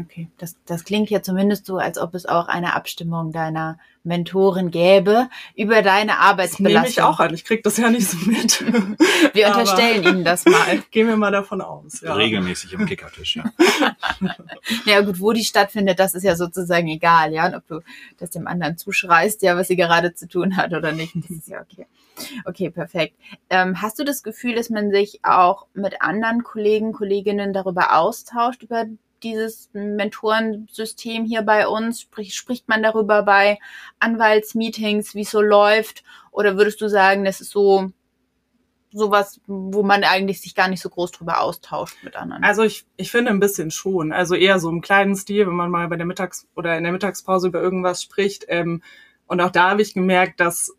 Okay, 0.00 0.28
das, 0.38 0.56
das 0.66 0.84
klingt 0.84 1.08
ja 1.08 1.22
zumindest 1.22 1.66
so, 1.66 1.76
als 1.78 1.98
ob 1.98 2.14
es 2.14 2.26
auch 2.26 2.48
eine 2.48 2.74
Abstimmung 2.74 3.30
deiner 3.30 3.78
Mentoren 4.02 4.72
gäbe 4.72 5.28
über 5.54 5.82
deine 5.82 6.18
Arbeitsbelastung. 6.18 6.82
Nehme 6.82 6.88
ich 6.88 7.00
auch 7.00 7.20
an, 7.20 7.32
ich 7.32 7.44
krieg 7.44 7.62
das 7.62 7.76
ja 7.76 7.90
nicht 7.90 8.08
so 8.08 8.18
mit. 8.28 8.60
Wir 9.34 9.46
unterstellen 9.46 10.02
Ihnen 10.02 10.24
das 10.24 10.44
mal. 10.46 10.82
Gehen 10.90 11.06
wir 11.06 11.16
mal 11.16 11.30
davon 11.30 11.60
aus. 11.60 12.00
Ja. 12.00 12.14
Regelmäßig 12.14 12.72
im 12.72 12.86
Kickertisch, 12.86 13.36
ja. 13.36 13.44
ja 14.84 15.00
gut, 15.00 15.20
wo 15.20 15.32
die 15.32 15.44
stattfindet, 15.44 15.98
das 15.98 16.14
ist 16.14 16.24
ja 16.24 16.36
sozusagen 16.36 16.88
egal, 16.88 17.32
ja. 17.32 17.46
Und 17.46 17.54
ob 17.54 17.66
du 17.66 17.80
das 18.18 18.30
dem 18.30 18.46
anderen 18.46 18.76
zuschreist, 18.76 19.42
ja, 19.42 19.56
was 19.56 19.68
sie 19.68 19.76
gerade 19.76 20.14
zu 20.14 20.28
tun 20.28 20.56
hat 20.56 20.72
oder 20.72 20.92
nicht, 20.92 21.14
das 21.14 21.30
ist 21.30 21.48
ja 21.48 21.60
okay. 21.60 21.86
Okay, 22.44 22.70
perfekt. 22.70 23.16
Ähm, 23.48 23.80
hast 23.80 23.98
du 23.98 24.04
das 24.04 24.22
Gefühl, 24.22 24.54
dass 24.54 24.70
man 24.70 24.90
sich 24.90 25.20
auch 25.24 25.66
mit 25.72 26.02
anderen 26.02 26.42
Kollegen, 26.42 26.92
Kolleginnen 26.92 27.52
darüber 27.52 27.96
austauscht, 27.96 28.62
über 28.62 28.86
dieses 29.24 29.70
Mentorensystem 29.72 31.24
hier 31.24 31.42
bei 31.42 31.66
uns? 31.66 32.02
Sprich, 32.02 32.34
spricht 32.34 32.68
man 32.68 32.82
darüber 32.82 33.22
bei 33.22 33.58
Anwaltsmeetings, 33.98 35.14
wie 35.14 35.22
es 35.22 35.30
so 35.30 35.40
läuft? 35.40 36.04
Oder 36.30 36.56
würdest 36.56 36.80
du 36.80 36.88
sagen, 36.88 37.24
das 37.24 37.40
ist 37.40 37.50
so 37.50 37.90
sowas, 38.94 39.40
wo 39.46 39.82
man 39.82 40.04
eigentlich 40.04 40.40
sich 40.40 40.54
gar 40.54 40.68
nicht 40.68 40.80
so 40.80 40.88
groß 40.88 41.10
drüber 41.10 41.40
austauscht 41.40 41.96
mit 42.02 42.14
anderen? 42.14 42.44
Also 42.44 42.62
ich, 42.62 42.86
ich 42.96 43.10
finde 43.10 43.32
ein 43.32 43.40
bisschen 43.40 43.70
schon. 43.70 44.12
Also 44.12 44.36
eher 44.36 44.60
so 44.60 44.70
im 44.70 44.80
kleinen 44.80 45.16
Stil, 45.16 45.46
wenn 45.46 45.54
man 45.54 45.70
mal 45.70 45.88
bei 45.88 45.96
der 45.96 46.06
Mittags- 46.06 46.46
oder 46.54 46.78
in 46.78 46.84
der 46.84 46.92
Mittagspause 46.92 47.48
über 47.48 47.60
irgendwas 47.60 48.02
spricht. 48.02 48.44
Ähm, 48.48 48.82
und 49.26 49.40
auch 49.40 49.50
da 49.50 49.70
habe 49.70 49.82
ich 49.82 49.94
gemerkt, 49.94 50.38
dass 50.38 50.76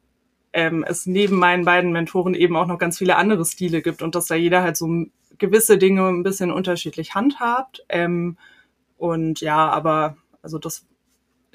ähm, 0.56 0.86
es 0.88 1.06
neben 1.06 1.36
meinen 1.36 1.66
beiden 1.66 1.92
Mentoren 1.92 2.34
eben 2.34 2.56
auch 2.56 2.66
noch 2.66 2.80
ganz 2.80 2.98
viele 2.98 3.18
andere 3.18 3.44
Stile 3.44 3.82
gibt 3.82 4.02
und 4.02 4.16
dass 4.16 4.28
da 4.28 4.36
jeder 4.36 4.64
halt 4.64 4.78
so 4.78 4.88
gewisse 5.38 5.78
Dinge 5.78 6.08
ein 6.08 6.24
bisschen 6.24 6.50
unterschiedlich 6.50 7.14
handhabt. 7.14 7.84
Ähm, 7.90 8.38
und 8.98 9.42
ja, 9.42 9.70
aber 9.70 10.16
also 10.42 10.58
das 10.58 10.86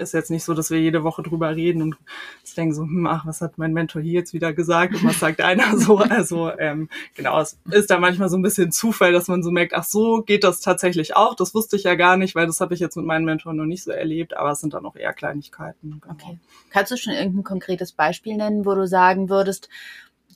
ist 0.01 0.13
jetzt 0.13 0.31
nicht 0.31 0.45
so, 0.45 0.55
dass 0.55 0.71
wir 0.71 0.81
jede 0.81 1.05
Woche 1.05 1.23
drüber 1.23 1.55
reden 1.55 1.83
und 1.83 1.97
denken 2.57 2.75
so, 2.75 2.83
hm, 2.83 3.07
ach, 3.07 3.27
was 3.27 3.41
hat 3.41 3.59
mein 3.59 3.73
Mentor 3.73 4.03
hier 4.03 4.15
jetzt 4.15 4.33
wieder 4.33 4.53
gesagt 4.53 4.95
und 4.95 5.05
was 5.05 5.21
sagt 5.21 5.41
einer 5.41 5.79
so. 5.79 5.99
Also 5.99 6.51
ähm, 6.59 6.89
genau, 7.15 7.41
es 7.41 7.59
ist 7.71 7.91
da 7.91 7.99
manchmal 7.99 8.29
so 8.29 8.37
ein 8.37 8.43
bisschen 8.43 8.73
Zufall, 8.73 9.13
dass 9.13 9.29
man 9.29 9.43
so 9.43 9.51
merkt, 9.51 9.75
ach 9.75 9.85
so, 9.85 10.23
geht 10.23 10.45
das 10.45 10.61
tatsächlich 10.61 11.17
auch. 11.17 11.35
Das 11.35 11.55
wusste 11.55 11.77
ich 11.77 11.85
ja 11.85 11.95
gar 11.95 12.17
nicht, 12.17 12.35
weil 12.35 12.47
das 12.47 12.61
habe 12.61 12.75
ich 12.75 12.81
jetzt 12.81 12.97
mit 12.97 13.07
meinem 13.07 13.25
Mentor 13.25 13.53
noch 13.53 13.67
nicht 13.67 13.85
so 13.85 13.91
erlebt, 13.91 14.37
aber 14.37 14.51
es 14.51 14.61
sind 14.61 14.75
dann 14.75 14.87
auch 14.87 14.97
eher 14.97 15.13
Kleinigkeiten. 15.13 16.01
Genau. 16.01 16.15
Okay. 16.15 16.39
Kannst 16.71 16.93
du 16.93 16.97
schon 16.97 17.13
irgendein 17.13 17.45
konkretes 17.45 17.93
Beispiel 17.93 18.37
nennen, 18.37 18.67
wo 18.67 18.75
du 18.75 18.87
sagen 18.87 19.29
würdest, 19.29 19.69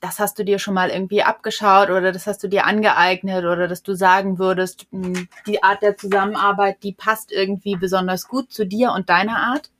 das 0.01 0.19
hast 0.19 0.39
du 0.39 0.45
dir 0.45 0.59
schon 0.59 0.75
mal 0.75 0.91
irgendwie 0.91 1.23
abgeschaut 1.23 1.91
oder 1.91 2.13
das 2.13 2.27
hast 2.27 2.43
du 2.43 2.49
dir 2.49 2.67
angeeignet 2.67 3.45
oder 3.45 3.69
dass 3.69 3.83
du 3.83 3.95
sagen 3.95 4.39
würdest, 4.39 4.87
hm, 4.91 5.29
die 5.47 5.63
Art 5.63 5.83
der 5.83 5.97
Zusammenarbeit, 5.97 6.83
die 6.83 6.93
passt 6.93 7.33
irgendwie 7.33 7.77
besonders 7.77 8.29
gut 8.29 8.53
zu 8.53 8.67
dir 8.67 8.93
und 8.93 9.09
deiner 9.09 9.39
Art? 9.39 9.71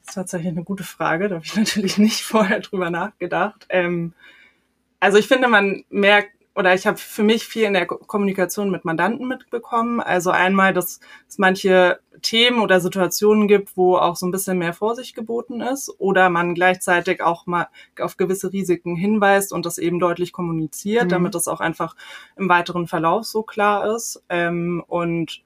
Das 0.00 0.08
ist 0.10 0.14
tatsächlich 0.14 0.52
eine 0.52 0.64
gute 0.64 0.84
Frage. 0.84 1.28
Da 1.28 1.36
habe 1.36 1.44
ich 1.44 1.56
natürlich 1.56 1.98
nicht 1.98 2.22
vorher 2.22 2.60
drüber 2.60 2.90
nachgedacht. 2.90 3.66
Ähm, 3.68 4.14
also 5.00 5.18
ich 5.18 5.28
finde, 5.28 5.48
man 5.48 5.84
merkt 5.90 6.37
oder 6.58 6.74
ich 6.74 6.88
habe 6.88 6.98
für 6.98 7.22
mich 7.22 7.46
viel 7.46 7.62
in 7.62 7.72
der 7.72 7.86
Kommunikation 7.86 8.72
mit 8.72 8.84
Mandanten 8.84 9.28
mitbekommen. 9.28 10.00
Also 10.00 10.32
einmal, 10.32 10.74
dass 10.74 10.98
es 11.28 11.38
manche 11.38 12.00
Themen 12.20 12.58
oder 12.58 12.80
Situationen 12.80 13.46
gibt, 13.46 13.76
wo 13.76 13.94
auch 13.94 14.16
so 14.16 14.26
ein 14.26 14.32
bisschen 14.32 14.58
mehr 14.58 14.72
Vorsicht 14.72 15.14
geboten 15.14 15.60
ist 15.60 15.88
oder 16.00 16.30
man 16.30 16.56
gleichzeitig 16.56 17.22
auch 17.22 17.46
mal 17.46 17.68
auf 18.00 18.16
gewisse 18.16 18.52
Risiken 18.52 18.96
hinweist 18.96 19.52
und 19.52 19.66
das 19.66 19.78
eben 19.78 20.00
deutlich 20.00 20.32
kommuniziert, 20.32 21.04
mhm. 21.04 21.08
damit 21.10 21.36
das 21.36 21.46
auch 21.46 21.60
einfach 21.60 21.94
im 22.36 22.48
weiteren 22.48 22.88
Verlauf 22.88 23.24
so 23.24 23.44
klar 23.44 23.94
ist. 23.94 24.24
Ähm, 24.28 24.82
und 24.88 25.44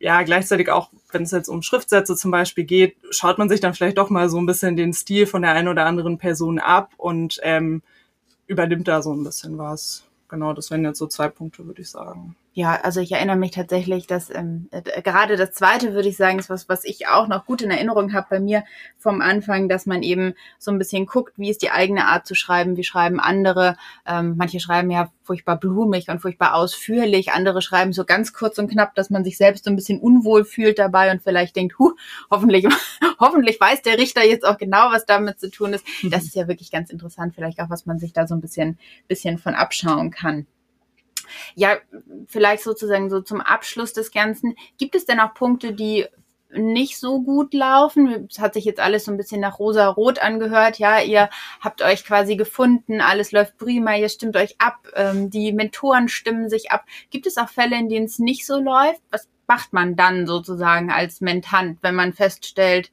ja, 0.00 0.20
gleichzeitig 0.24 0.68
auch, 0.68 0.90
wenn 1.12 1.22
es 1.22 1.30
jetzt 1.30 1.48
um 1.48 1.62
Schriftsätze 1.62 2.16
zum 2.16 2.32
Beispiel 2.32 2.64
geht, 2.64 2.96
schaut 3.10 3.38
man 3.38 3.48
sich 3.48 3.60
dann 3.60 3.74
vielleicht 3.74 3.98
doch 3.98 4.10
mal 4.10 4.28
so 4.28 4.38
ein 4.38 4.46
bisschen 4.46 4.74
den 4.74 4.94
Stil 4.94 5.28
von 5.28 5.42
der 5.42 5.52
einen 5.52 5.68
oder 5.68 5.86
anderen 5.86 6.18
Person 6.18 6.58
ab 6.58 6.90
und 6.96 7.38
ähm, 7.44 7.82
übernimmt 8.48 8.88
da 8.88 9.00
so 9.00 9.12
ein 9.12 9.22
bisschen 9.22 9.56
was 9.56 10.09
genau, 10.30 10.52
das 10.54 10.70
wären 10.70 10.84
jetzt 10.84 10.98
so 10.98 11.06
zwei 11.06 11.28
Punkte, 11.28 11.66
würde 11.66 11.82
ich 11.82 11.90
sagen. 11.90 12.36
Ja, 12.60 12.78
also 12.82 13.00
ich 13.00 13.12
erinnere 13.12 13.38
mich 13.38 13.52
tatsächlich, 13.52 14.06
dass 14.06 14.28
ähm, 14.28 14.68
äh, 14.70 15.00
gerade 15.00 15.38
das 15.38 15.52
zweite, 15.52 15.94
würde 15.94 16.10
ich 16.10 16.18
sagen, 16.18 16.38
ist 16.38 16.50
was, 16.50 16.68
was 16.68 16.84
ich 16.84 17.08
auch 17.08 17.26
noch 17.26 17.46
gut 17.46 17.62
in 17.62 17.70
Erinnerung 17.70 18.12
habe 18.12 18.26
bei 18.28 18.38
mir 18.38 18.64
vom 18.98 19.22
Anfang, 19.22 19.70
dass 19.70 19.86
man 19.86 20.02
eben 20.02 20.34
so 20.58 20.70
ein 20.70 20.76
bisschen 20.76 21.06
guckt, 21.06 21.32
wie 21.38 21.48
ist 21.48 21.62
die 21.62 21.70
eigene 21.70 22.04
Art 22.04 22.26
zu 22.26 22.34
schreiben, 22.34 22.76
wie 22.76 22.84
schreiben 22.84 23.18
andere. 23.18 23.78
Ähm, 24.06 24.34
manche 24.36 24.60
schreiben 24.60 24.90
ja 24.90 25.10
furchtbar 25.22 25.56
blumig 25.56 26.10
und 26.10 26.20
furchtbar 26.20 26.54
ausführlich, 26.54 27.32
andere 27.32 27.62
schreiben 27.62 27.94
so 27.94 28.04
ganz 28.04 28.34
kurz 28.34 28.58
und 28.58 28.70
knapp, 28.70 28.94
dass 28.94 29.08
man 29.08 29.24
sich 29.24 29.38
selbst 29.38 29.64
so 29.64 29.70
ein 29.70 29.76
bisschen 29.76 29.98
unwohl 29.98 30.44
fühlt 30.44 30.78
dabei 30.78 31.10
und 31.12 31.22
vielleicht 31.22 31.56
denkt, 31.56 31.78
huh, 31.78 31.92
hoffentlich, 32.30 32.66
hoffentlich 33.18 33.58
weiß 33.58 33.80
der 33.80 33.96
Richter 33.96 34.22
jetzt 34.22 34.44
auch 34.44 34.58
genau, 34.58 34.90
was 34.90 35.06
damit 35.06 35.40
zu 35.40 35.50
tun 35.50 35.72
ist. 35.72 35.86
Das 36.10 36.24
ist 36.24 36.34
ja 36.34 36.46
wirklich 36.46 36.70
ganz 36.70 36.90
interessant, 36.90 37.34
vielleicht 37.34 37.58
auch, 37.60 37.70
was 37.70 37.86
man 37.86 37.98
sich 37.98 38.12
da 38.12 38.26
so 38.26 38.34
ein 38.34 38.42
bisschen, 38.42 38.78
bisschen 39.08 39.38
von 39.38 39.54
abschauen 39.54 40.10
kann. 40.10 40.46
Ja, 41.54 41.76
vielleicht 42.26 42.62
sozusagen 42.62 43.10
so 43.10 43.20
zum 43.20 43.40
Abschluss 43.40 43.92
des 43.92 44.10
Ganzen. 44.10 44.54
Gibt 44.78 44.94
es 44.94 45.04
denn 45.04 45.20
auch 45.20 45.34
Punkte, 45.34 45.72
die 45.72 46.06
nicht 46.52 46.98
so 46.98 47.22
gut 47.22 47.54
laufen. 47.54 48.26
Es 48.28 48.38
hat 48.38 48.54
sich 48.54 48.64
jetzt 48.64 48.80
alles 48.80 49.04
so 49.04 49.12
ein 49.12 49.16
bisschen 49.16 49.40
nach 49.40 49.58
rosa-rot 49.58 50.18
angehört. 50.18 50.78
Ja, 50.78 51.00
ihr 51.00 51.30
habt 51.60 51.82
euch 51.82 52.04
quasi 52.04 52.36
gefunden, 52.36 53.00
alles 53.00 53.32
läuft 53.32 53.56
prima, 53.58 53.96
ihr 53.96 54.08
stimmt 54.08 54.36
euch 54.36 54.56
ab, 54.58 54.88
ähm, 54.94 55.30
die 55.30 55.52
Mentoren 55.52 56.08
stimmen 56.08 56.48
sich 56.48 56.70
ab. 56.70 56.84
Gibt 57.10 57.26
es 57.26 57.36
auch 57.36 57.48
Fälle, 57.48 57.78
in 57.78 57.88
denen 57.88 58.06
es 58.06 58.18
nicht 58.18 58.46
so 58.46 58.58
läuft? 58.58 59.00
Was 59.10 59.28
macht 59.46 59.72
man 59.72 59.96
dann 59.96 60.26
sozusagen 60.26 60.90
als 60.90 61.20
Mentant, 61.20 61.78
wenn 61.82 61.94
man 61.94 62.12
feststellt, 62.12 62.90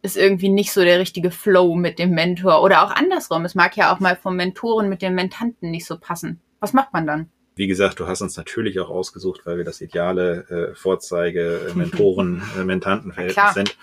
ist 0.00 0.16
irgendwie 0.16 0.48
nicht 0.48 0.72
so 0.72 0.82
der 0.82 0.98
richtige 0.98 1.30
Flow 1.30 1.74
mit 1.74 1.98
dem 1.98 2.10
Mentor 2.10 2.62
oder 2.62 2.84
auch 2.84 2.90
andersrum. 2.90 3.44
Es 3.44 3.54
mag 3.54 3.76
ja 3.76 3.92
auch 3.92 4.00
mal 4.00 4.16
vom 4.16 4.36
Mentoren 4.36 4.88
mit 4.88 5.02
dem 5.02 5.14
Mentanten 5.14 5.70
nicht 5.70 5.86
so 5.86 5.98
passen. 5.98 6.40
Was 6.60 6.72
macht 6.72 6.92
man 6.92 7.06
dann? 7.06 7.30
Wie 7.58 7.66
gesagt, 7.66 7.98
du 7.98 8.06
hast 8.06 8.22
uns 8.22 8.36
natürlich 8.36 8.78
auch 8.78 8.88
ausgesucht, 8.88 9.40
weil 9.44 9.56
wir 9.56 9.64
das 9.64 9.80
ideale 9.80 10.48
äh, 10.48 10.74
Vorzeige, 10.76 11.68
äh, 11.68 11.74
Mentoren, 11.74 12.40
äh, 12.56 12.62
Mentantenverhältnis 12.62 13.52
sind. 13.52 13.76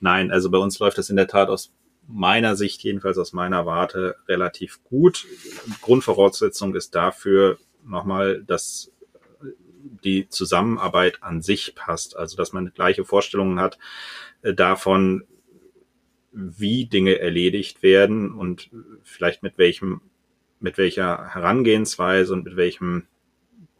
Nein, 0.00 0.30
also 0.30 0.50
bei 0.50 0.58
uns 0.58 0.78
läuft 0.80 0.98
das 0.98 1.08
in 1.08 1.16
der 1.16 1.26
Tat 1.26 1.48
aus 1.48 1.72
meiner 2.06 2.56
Sicht, 2.56 2.82
jedenfalls 2.82 3.16
aus 3.16 3.32
meiner 3.32 3.64
Warte, 3.64 4.16
relativ 4.28 4.84
gut. 4.84 5.24
Grundvoraussetzung 5.80 6.74
ist 6.74 6.94
dafür 6.94 7.56
nochmal, 7.86 8.44
dass 8.44 8.92
die 10.04 10.28
Zusammenarbeit 10.28 11.22
an 11.22 11.40
sich 11.40 11.74
passt, 11.74 12.18
also 12.18 12.36
dass 12.36 12.52
man 12.52 12.74
gleiche 12.74 13.06
Vorstellungen 13.06 13.60
hat 13.60 13.78
äh, 14.42 14.52
davon, 14.52 15.24
wie 16.32 16.84
Dinge 16.84 17.18
erledigt 17.18 17.82
werden 17.82 18.34
und 18.34 18.68
vielleicht 19.04 19.42
mit 19.42 19.56
welchem 19.56 20.02
mit 20.60 20.78
welcher 20.78 21.28
Herangehensweise 21.28 22.32
und 22.32 22.44
mit 22.44 22.56
welchem, 22.56 23.06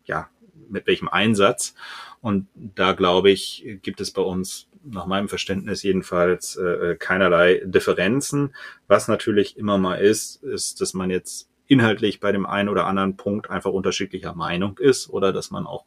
ja, 0.05 0.29
mit 0.68 0.87
welchem 0.87 1.09
Einsatz. 1.09 1.74
Und 2.20 2.49
da 2.55 2.93
glaube 2.93 3.31
ich, 3.31 3.79
gibt 3.83 4.01
es 4.01 4.11
bei 4.11 4.22
uns 4.22 4.68
nach 4.85 5.07
meinem 5.07 5.29
Verständnis 5.29 5.83
jedenfalls 5.83 6.57
äh, 6.57 6.97
keinerlei 6.99 7.62
Differenzen. 7.64 8.55
Was 8.87 9.09
natürlich 9.09 9.57
immer 9.57 9.79
mal 9.79 9.97
ist, 9.97 10.43
ist, 10.43 10.81
dass 10.81 10.95
man 10.95 11.11
jetzt 11.11 11.49
inhaltlich 11.66 12.20
bei 12.20 12.33
dem 12.33 12.47
einen 12.47 12.68
oder 12.68 12.87
anderen 12.87 13.16
Punkt 13.16 13.51
einfach 13.51 13.70
unterschiedlicher 13.70 14.35
Meinung 14.35 14.79
ist 14.79 15.09
oder 15.11 15.33
dass 15.33 15.51
man 15.51 15.66
auch 15.66 15.85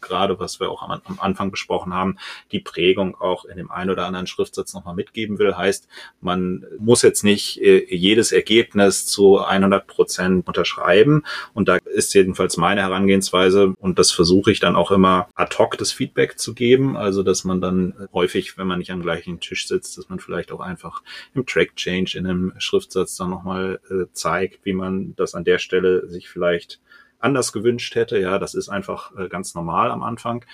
gerade 0.00 0.38
was 0.38 0.60
wir 0.60 0.70
auch 0.70 0.82
am, 0.82 1.00
am, 1.04 1.20
Anfang 1.20 1.50
besprochen 1.50 1.94
haben, 1.94 2.16
die 2.52 2.60
Prägung 2.60 3.14
auch 3.20 3.44
in 3.44 3.56
dem 3.56 3.70
einen 3.70 3.90
oder 3.90 4.06
anderen 4.06 4.26
Schriftsatz 4.26 4.74
nochmal 4.74 4.94
mitgeben 4.94 5.38
will. 5.38 5.56
Heißt, 5.56 5.88
man 6.20 6.64
muss 6.78 7.02
jetzt 7.02 7.24
nicht 7.24 7.60
äh, 7.60 7.84
jedes 7.94 8.32
Ergebnis 8.32 9.06
zu 9.06 9.38
100 9.38 9.86
Prozent 9.86 10.46
unterschreiben. 10.46 11.24
Und 11.54 11.68
da 11.68 11.76
ist 11.76 12.14
jedenfalls 12.14 12.56
meine 12.56 12.82
Herangehensweise 12.82 13.74
und 13.78 13.98
das 13.98 14.10
versuche 14.10 14.52
ich 14.52 14.60
dann 14.60 14.76
auch 14.76 14.90
immer 14.90 15.28
ad 15.34 15.56
hoc 15.58 15.76
das 15.78 15.92
Feedback 15.92 16.38
zu 16.38 16.54
geben. 16.54 16.96
Also, 16.96 17.22
dass 17.22 17.44
man 17.44 17.60
dann 17.60 18.08
häufig, 18.12 18.56
wenn 18.58 18.66
man 18.66 18.78
nicht 18.78 18.90
am 18.90 19.02
gleichen 19.02 19.40
Tisch 19.40 19.66
sitzt, 19.66 19.98
dass 19.98 20.08
man 20.08 20.18
vielleicht 20.18 20.52
auch 20.52 20.60
einfach 20.60 21.02
im 21.34 21.46
Track 21.46 21.76
Change 21.76 22.18
in 22.18 22.26
einem 22.26 22.52
Schriftsatz 22.58 23.16
dann 23.16 23.30
nochmal 23.30 23.80
äh, 23.90 24.06
zeigt, 24.12 24.64
wie 24.64 24.72
man 24.72 25.14
das 25.16 25.34
an 25.34 25.44
der 25.44 25.58
Stelle 25.58 26.08
sich 26.08 26.28
vielleicht 26.28 26.80
anders 27.20 27.52
gewünscht 27.52 27.94
hätte. 27.94 28.18
Ja, 28.18 28.38
das 28.38 28.54
ist 28.54 28.68
einfach 28.68 29.16
äh, 29.16 29.28
ganz 29.28 29.54
normal 29.54 29.90
am 29.90 30.02
Anfang. 30.02 30.44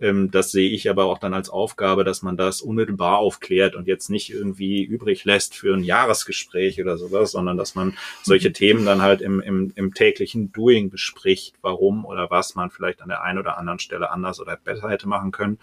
Ähm, 0.00 0.30
das 0.30 0.50
sehe 0.50 0.70
ich 0.70 0.90
aber 0.90 1.04
auch 1.04 1.18
dann 1.18 1.32
als 1.32 1.48
Aufgabe, 1.48 2.04
dass 2.04 2.22
man 2.22 2.36
das 2.36 2.60
unmittelbar 2.60 3.18
aufklärt 3.18 3.76
und 3.76 3.86
jetzt 3.86 4.10
nicht 4.10 4.30
irgendwie 4.30 4.82
übrig 4.82 5.24
lässt 5.24 5.54
für 5.54 5.74
ein 5.74 5.84
Jahresgespräch 5.84 6.80
oder 6.80 6.98
sowas, 6.98 7.32
sondern 7.32 7.56
dass 7.56 7.74
man 7.74 7.96
solche 8.22 8.48
mhm. 8.48 8.54
Themen 8.54 8.84
dann 8.84 9.00
halt 9.00 9.22
im, 9.22 9.40
im, 9.40 9.72
im 9.76 9.94
täglichen 9.94 10.52
Doing 10.52 10.90
bespricht, 10.90 11.54
warum 11.62 12.04
oder 12.04 12.30
was 12.30 12.54
man 12.54 12.70
vielleicht 12.70 13.00
an 13.00 13.08
der 13.08 13.22
einen 13.22 13.38
oder 13.38 13.58
anderen 13.58 13.78
Stelle 13.78 14.10
anders 14.10 14.40
oder 14.40 14.56
besser 14.56 14.90
hätte 14.90 15.08
machen 15.08 15.30
können. 15.30 15.58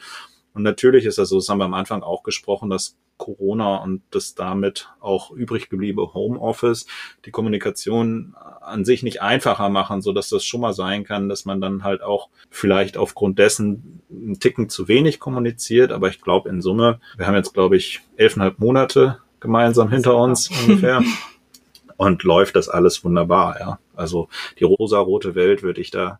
Und 0.59 0.63
natürlich 0.63 1.05
ist 1.05 1.17
das 1.17 1.29
so, 1.29 1.37
das 1.37 1.47
haben 1.47 1.59
wir 1.59 1.63
am 1.63 1.73
Anfang 1.73 2.03
auch 2.03 2.21
gesprochen, 2.21 2.69
dass 2.69 2.97
Corona 3.15 3.77
und 3.77 4.01
das 4.11 4.35
damit 4.35 4.89
auch 4.99 5.31
übrig 5.31 5.69
gebliebene 5.69 6.13
Homeoffice 6.13 6.85
die 7.23 7.31
Kommunikation 7.31 8.35
an 8.59 8.83
sich 8.83 9.01
nicht 9.01 9.21
einfacher 9.21 9.69
machen, 9.69 10.01
so 10.01 10.11
dass 10.11 10.27
das 10.27 10.43
schon 10.43 10.59
mal 10.59 10.73
sein 10.73 11.05
kann, 11.05 11.29
dass 11.29 11.45
man 11.45 11.61
dann 11.61 11.85
halt 11.85 12.01
auch 12.01 12.27
vielleicht 12.49 12.97
aufgrund 12.97 13.39
dessen 13.39 14.01
einen 14.11 14.41
Ticken 14.41 14.67
zu 14.67 14.89
wenig 14.89 15.21
kommuniziert. 15.21 15.93
Aber 15.93 16.09
ich 16.09 16.19
glaube 16.19 16.49
in 16.49 16.61
Summe, 16.61 16.99
wir 17.15 17.25
haben 17.25 17.35
jetzt 17.35 17.53
glaube 17.53 17.77
ich 17.77 18.01
elfeinhalb 18.17 18.59
Monate 18.59 19.19
gemeinsam 19.39 19.89
hinter 19.89 20.17
uns 20.17 20.49
ungefähr. 20.49 21.01
und 21.95 22.23
läuft 22.23 22.57
das 22.57 22.67
alles 22.67 23.05
wunderbar, 23.05 23.61
ja. 23.61 23.79
Also 23.95 24.27
die 24.59 24.65
rosa-rote 24.65 25.35
Welt 25.35 25.63
würde 25.63 25.79
ich 25.79 25.89
da 25.89 26.19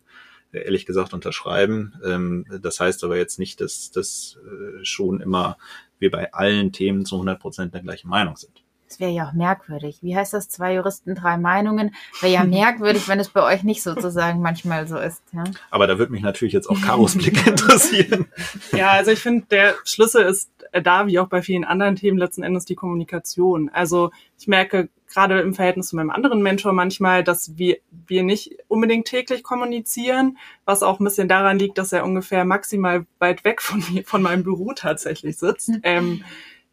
ehrlich 0.52 0.86
gesagt 0.86 1.14
unterschreiben. 1.14 1.94
Ähm, 2.04 2.46
das 2.60 2.80
heißt 2.80 3.04
aber 3.04 3.16
jetzt 3.16 3.38
nicht, 3.38 3.60
dass 3.60 3.90
das 3.90 4.38
äh, 4.44 4.84
schon 4.84 5.20
immer 5.20 5.56
wir 5.98 6.10
bei 6.10 6.32
allen 6.32 6.72
Themen 6.72 7.04
zu 7.04 7.16
100 7.16 7.38
Prozent 7.38 7.74
der 7.74 7.82
gleichen 7.82 8.08
Meinung 8.08 8.36
sind. 8.36 8.62
Das 8.90 8.98
wäre 8.98 9.12
ja 9.12 9.28
auch 9.28 9.32
merkwürdig. 9.34 9.98
Wie 10.02 10.16
heißt 10.16 10.34
das? 10.34 10.48
Zwei 10.48 10.74
Juristen, 10.74 11.14
drei 11.14 11.36
Meinungen. 11.36 11.94
Wäre 12.20 12.32
ja 12.32 12.42
merkwürdig, 12.42 13.06
wenn 13.06 13.20
es 13.20 13.28
bei 13.28 13.44
euch 13.44 13.62
nicht 13.62 13.84
sozusagen 13.84 14.40
manchmal 14.40 14.88
so 14.88 14.98
ist. 14.98 15.22
Ja? 15.32 15.44
Aber 15.70 15.86
da 15.86 15.96
würde 15.96 16.10
mich 16.10 16.22
natürlich 16.22 16.52
jetzt 16.52 16.68
auch 16.68 16.80
Karos 16.80 17.16
Blick 17.16 17.46
interessieren. 17.46 18.26
Ja, 18.72 18.90
also 18.90 19.12
ich 19.12 19.20
finde, 19.20 19.46
der 19.48 19.74
Schlüssel 19.84 20.24
ist 20.24 20.50
da, 20.72 21.06
wie 21.06 21.18
auch 21.18 21.28
bei 21.28 21.42
vielen 21.42 21.64
anderen 21.64 21.96
Themen, 21.96 22.18
letzten 22.18 22.42
Endes 22.42 22.64
die 22.64 22.74
Kommunikation. 22.74 23.68
Also 23.70 24.10
ich 24.38 24.48
merke 24.48 24.88
gerade 25.08 25.40
im 25.40 25.54
Verhältnis 25.54 25.88
zu 25.88 25.96
meinem 25.96 26.10
anderen 26.10 26.42
Mentor 26.42 26.72
manchmal, 26.72 27.24
dass 27.24 27.56
wir, 27.58 27.78
wir 28.06 28.22
nicht 28.22 28.56
unbedingt 28.68 29.06
täglich 29.06 29.42
kommunizieren, 29.42 30.38
was 30.64 30.82
auch 30.82 31.00
ein 31.00 31.04
bisschen 31.04 31.28
daran 31.28 31.58
liegt, 31.58 31.78
dass 31.78 31.92
er 31.92 32.04
ungefähr 32.04 32.44
maximal 32.44 33.06
weit 33.18 33.44
weg 33.44 33.60
von 33.62 33.82
mir, 33.90 34.04
von 34.04 34.22
meinem 34.22 34.44
Büro 34.44 34.72
tatsächlich 34.72 35.36
sitzt. 35.36 35.68
Mhm. 35.68 35.80
Ähm, 35.82 36.24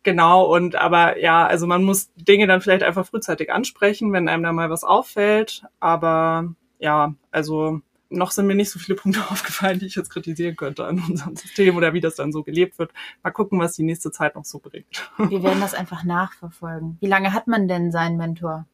Genau, 0.04 0.46
und 0.46 0.78
aber 0.78 1.20
ja, 1.20 1.46
also 1.46 1.68
man 1.68 1.84
muss 1.84 2.14
Dinge 2.16 2.48
dann 2.48 2.62
vielleicht 2.62 2.82
einfach 2.82 3.06
frühzeitig 3.06 3.52
ansprechen, 3.52 4.14
wenn 4.14 4.30
einem 4.30 4.44
da 4.44 4.54
mal 4.54 4.70
was 4.70 4.86
auffällt. 4.86 5.64
Aber 5.82 6.56
ja, 6.80 7.14
also 7.30 7.82
noch 8.10 8.32
sind 8.32 8.48
mir 8.48 8.56
nicht 8.56 8.72
so 8.72 8.80
viele 8.80 8.96
Punkte 8.96 9.22
aufgefallen, 9.30 9.80
die 9.80 9.86
ich 9.86 9.96
jetzt 9.96 10.10
kritisieren 10.10 10.56
könnte 10.56 10.86
an 10.86 11.04
unserem 11.08 11.36
System 11.36 11.76
oder 11.76 11.94
wie 11.94 12.02
das 12.02 12.16
dann 12.16 12.32
so 12.32 12.44
gelebt 12.44 12.80
wird. 12.80 12.92
Mal 13.24 13.32
gucken, 13.32 13.60
was 13.60 13.74
die 13.74 13.84
nächste 13.84 14.12
Zeit 14.12 14.36
noch 14.36 14.46
so 14.46 14.60
bringt. 14.60 15.10
Wir 15.18 15.44
werden 15.44 15.62
das 15.62 15.74
einfach 15.74 16.04
nachverfolgen. 16.04 16.98
Wie 17.00 17.08
lange 17.08 17.34
hat 17.34 17.48
man 17.48 17.68
denn 17.68 17.92
seinen 17.92 18.18
Mentor? 18.18 18.66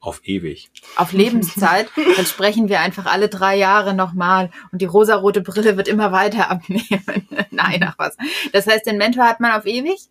Auf 0.00 0.20
ewig. 0.24 0.70
Auf 0.96 1.12
Lebenszeit. 1.12 1.90
Dann 2.16 2.24
sprechen 2.24 2.68
wir 2.68 2.80
einfach 2.80 3.06
alle 3.06 3.28
drei 3.28 3.56
Jahre 3.56 3.94
nochmal 3.94 4.50
und 4.70 4.80
die 4.80 4.86
rosarote 4.86 5.40
Brille 5.40 5.76
wird 5.76 5.88
immer 5.88 6.12
weiter 6.12 6.50
abnehmen. 6.50 7.26
Nein, 7.50 7.84
ach 7.84 7.94
was. 7.98 8.16
Das 8.52 8.68
heißt, 8.68 8.86
den 8.86 8.96
Mentor 8.96 9.24
hat 9.24 9.40
man 9.40 9.50
auf 9.52 9.66
ewig? 9.66 10.08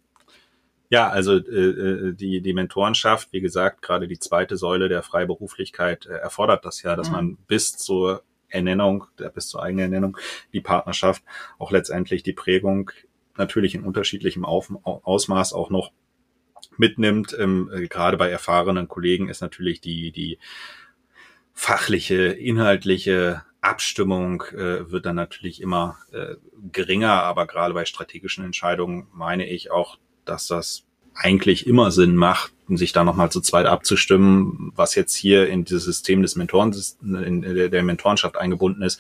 Ja, 0.90 1.10
also 1.10 1.36
äh, 1.36 1.40
äh, 1.40 2.14
die, 2.14 2.42
die 2.42 2.54
Mentorenschaft, 2.54 3.34
wie 3.34 3.42
gesagt, 3.42 3.82
gerade 3.82 4.08
die 4.08 4.20
zweite 4.20 4.56
Säule 4.56 4.88
der 4.88 5.04
Freiberuflichkeit 5.04 6.06
äh, 6.06 6.14
erfordert 6.14 6.64
das 6.64 6.82
ja, 6.82 6.96
dass 6.96 7.10
mhm. 7.10 7.16
man 7.16 7.38
bis 7.48 7.76
zur 7.76 8.24
Ernennung, 8.48 9.06
der, 9.20 9.30
bis 9.30 9.50
zur 9.50 9.62
eigenen 9.62 9.86
Ernennung, 9.86 10.18
die 10.54 10.62
Partnerschaft, 10.62 11.24
auch 11.60 11.72
letztendlich 11.72 12.24
die 12.24 12.34
Prägung 12.34 12.92
natürlich 13.36 13.76
in 13.76 13.84
unterschiedlichem 13.84 14.46
Auf, 14.46 14.72
Ausmaß 14.84 15.54
auch 15.54 15.70
noch 15.70 15.92
mitnimmt. 16.78 17.36
Ähm, 17.38 17.70
äh, 17.74 17.88
gerade 17.88 18.18
bei 18.18 18.30
erfahrenen 18.30 18.88
Kollegen 18.88 19.30
ist 19.30 19.42
natürlich 19.42 19.82
die, 19.82 20.12
die 20.12 20.40
fachliche, 21.54 22.28
inhaltliche 22.28 23.44
Abstimmung 23.62 24.44
äh, 24.54 24.90
wird 24.90 25.06
dann 25.06 25.16
natürlich 25.16 25.62
immer 25.62 25.98
äh, 26.12 26.36
geringer, 26.72 27.24
aber 27.24 27.48
gerade 27.48 27.74
bei 27.74 27.86
strategischen 27.86 28.46
Entscheidungen 28.46 29.08
meine 29.12 29.48
ich 29.50 29.72
auch, 29.72 29.98
dass 30.30 30.48
das 30.48 30.84
eigentlich 31.16 31.68
immer 31.68 31.92
Sinn 31.92 32.16
macht, 32.16 32.54
sich 32.70 32.92
da 32.92 33.04
nochmal 33.04 33.32
zu 33.32 33.42
zweit 33.42 33.66
abzustimmen, 33.66 34.72
was 34.76 34.96
jetzt 34.96 35.16
hier 35.16 35.48
in 35.48 35.64
dieses 35.64 35.86
System 35.86 36.22
des 36.22 36.36
Mentoren, 36.36 36.76
in 37.02 37.42
der 37.42 37.84
Mentorenschaft 37.84 38.38
eingebunden 38.38 38.82
ist, 38.82 39.00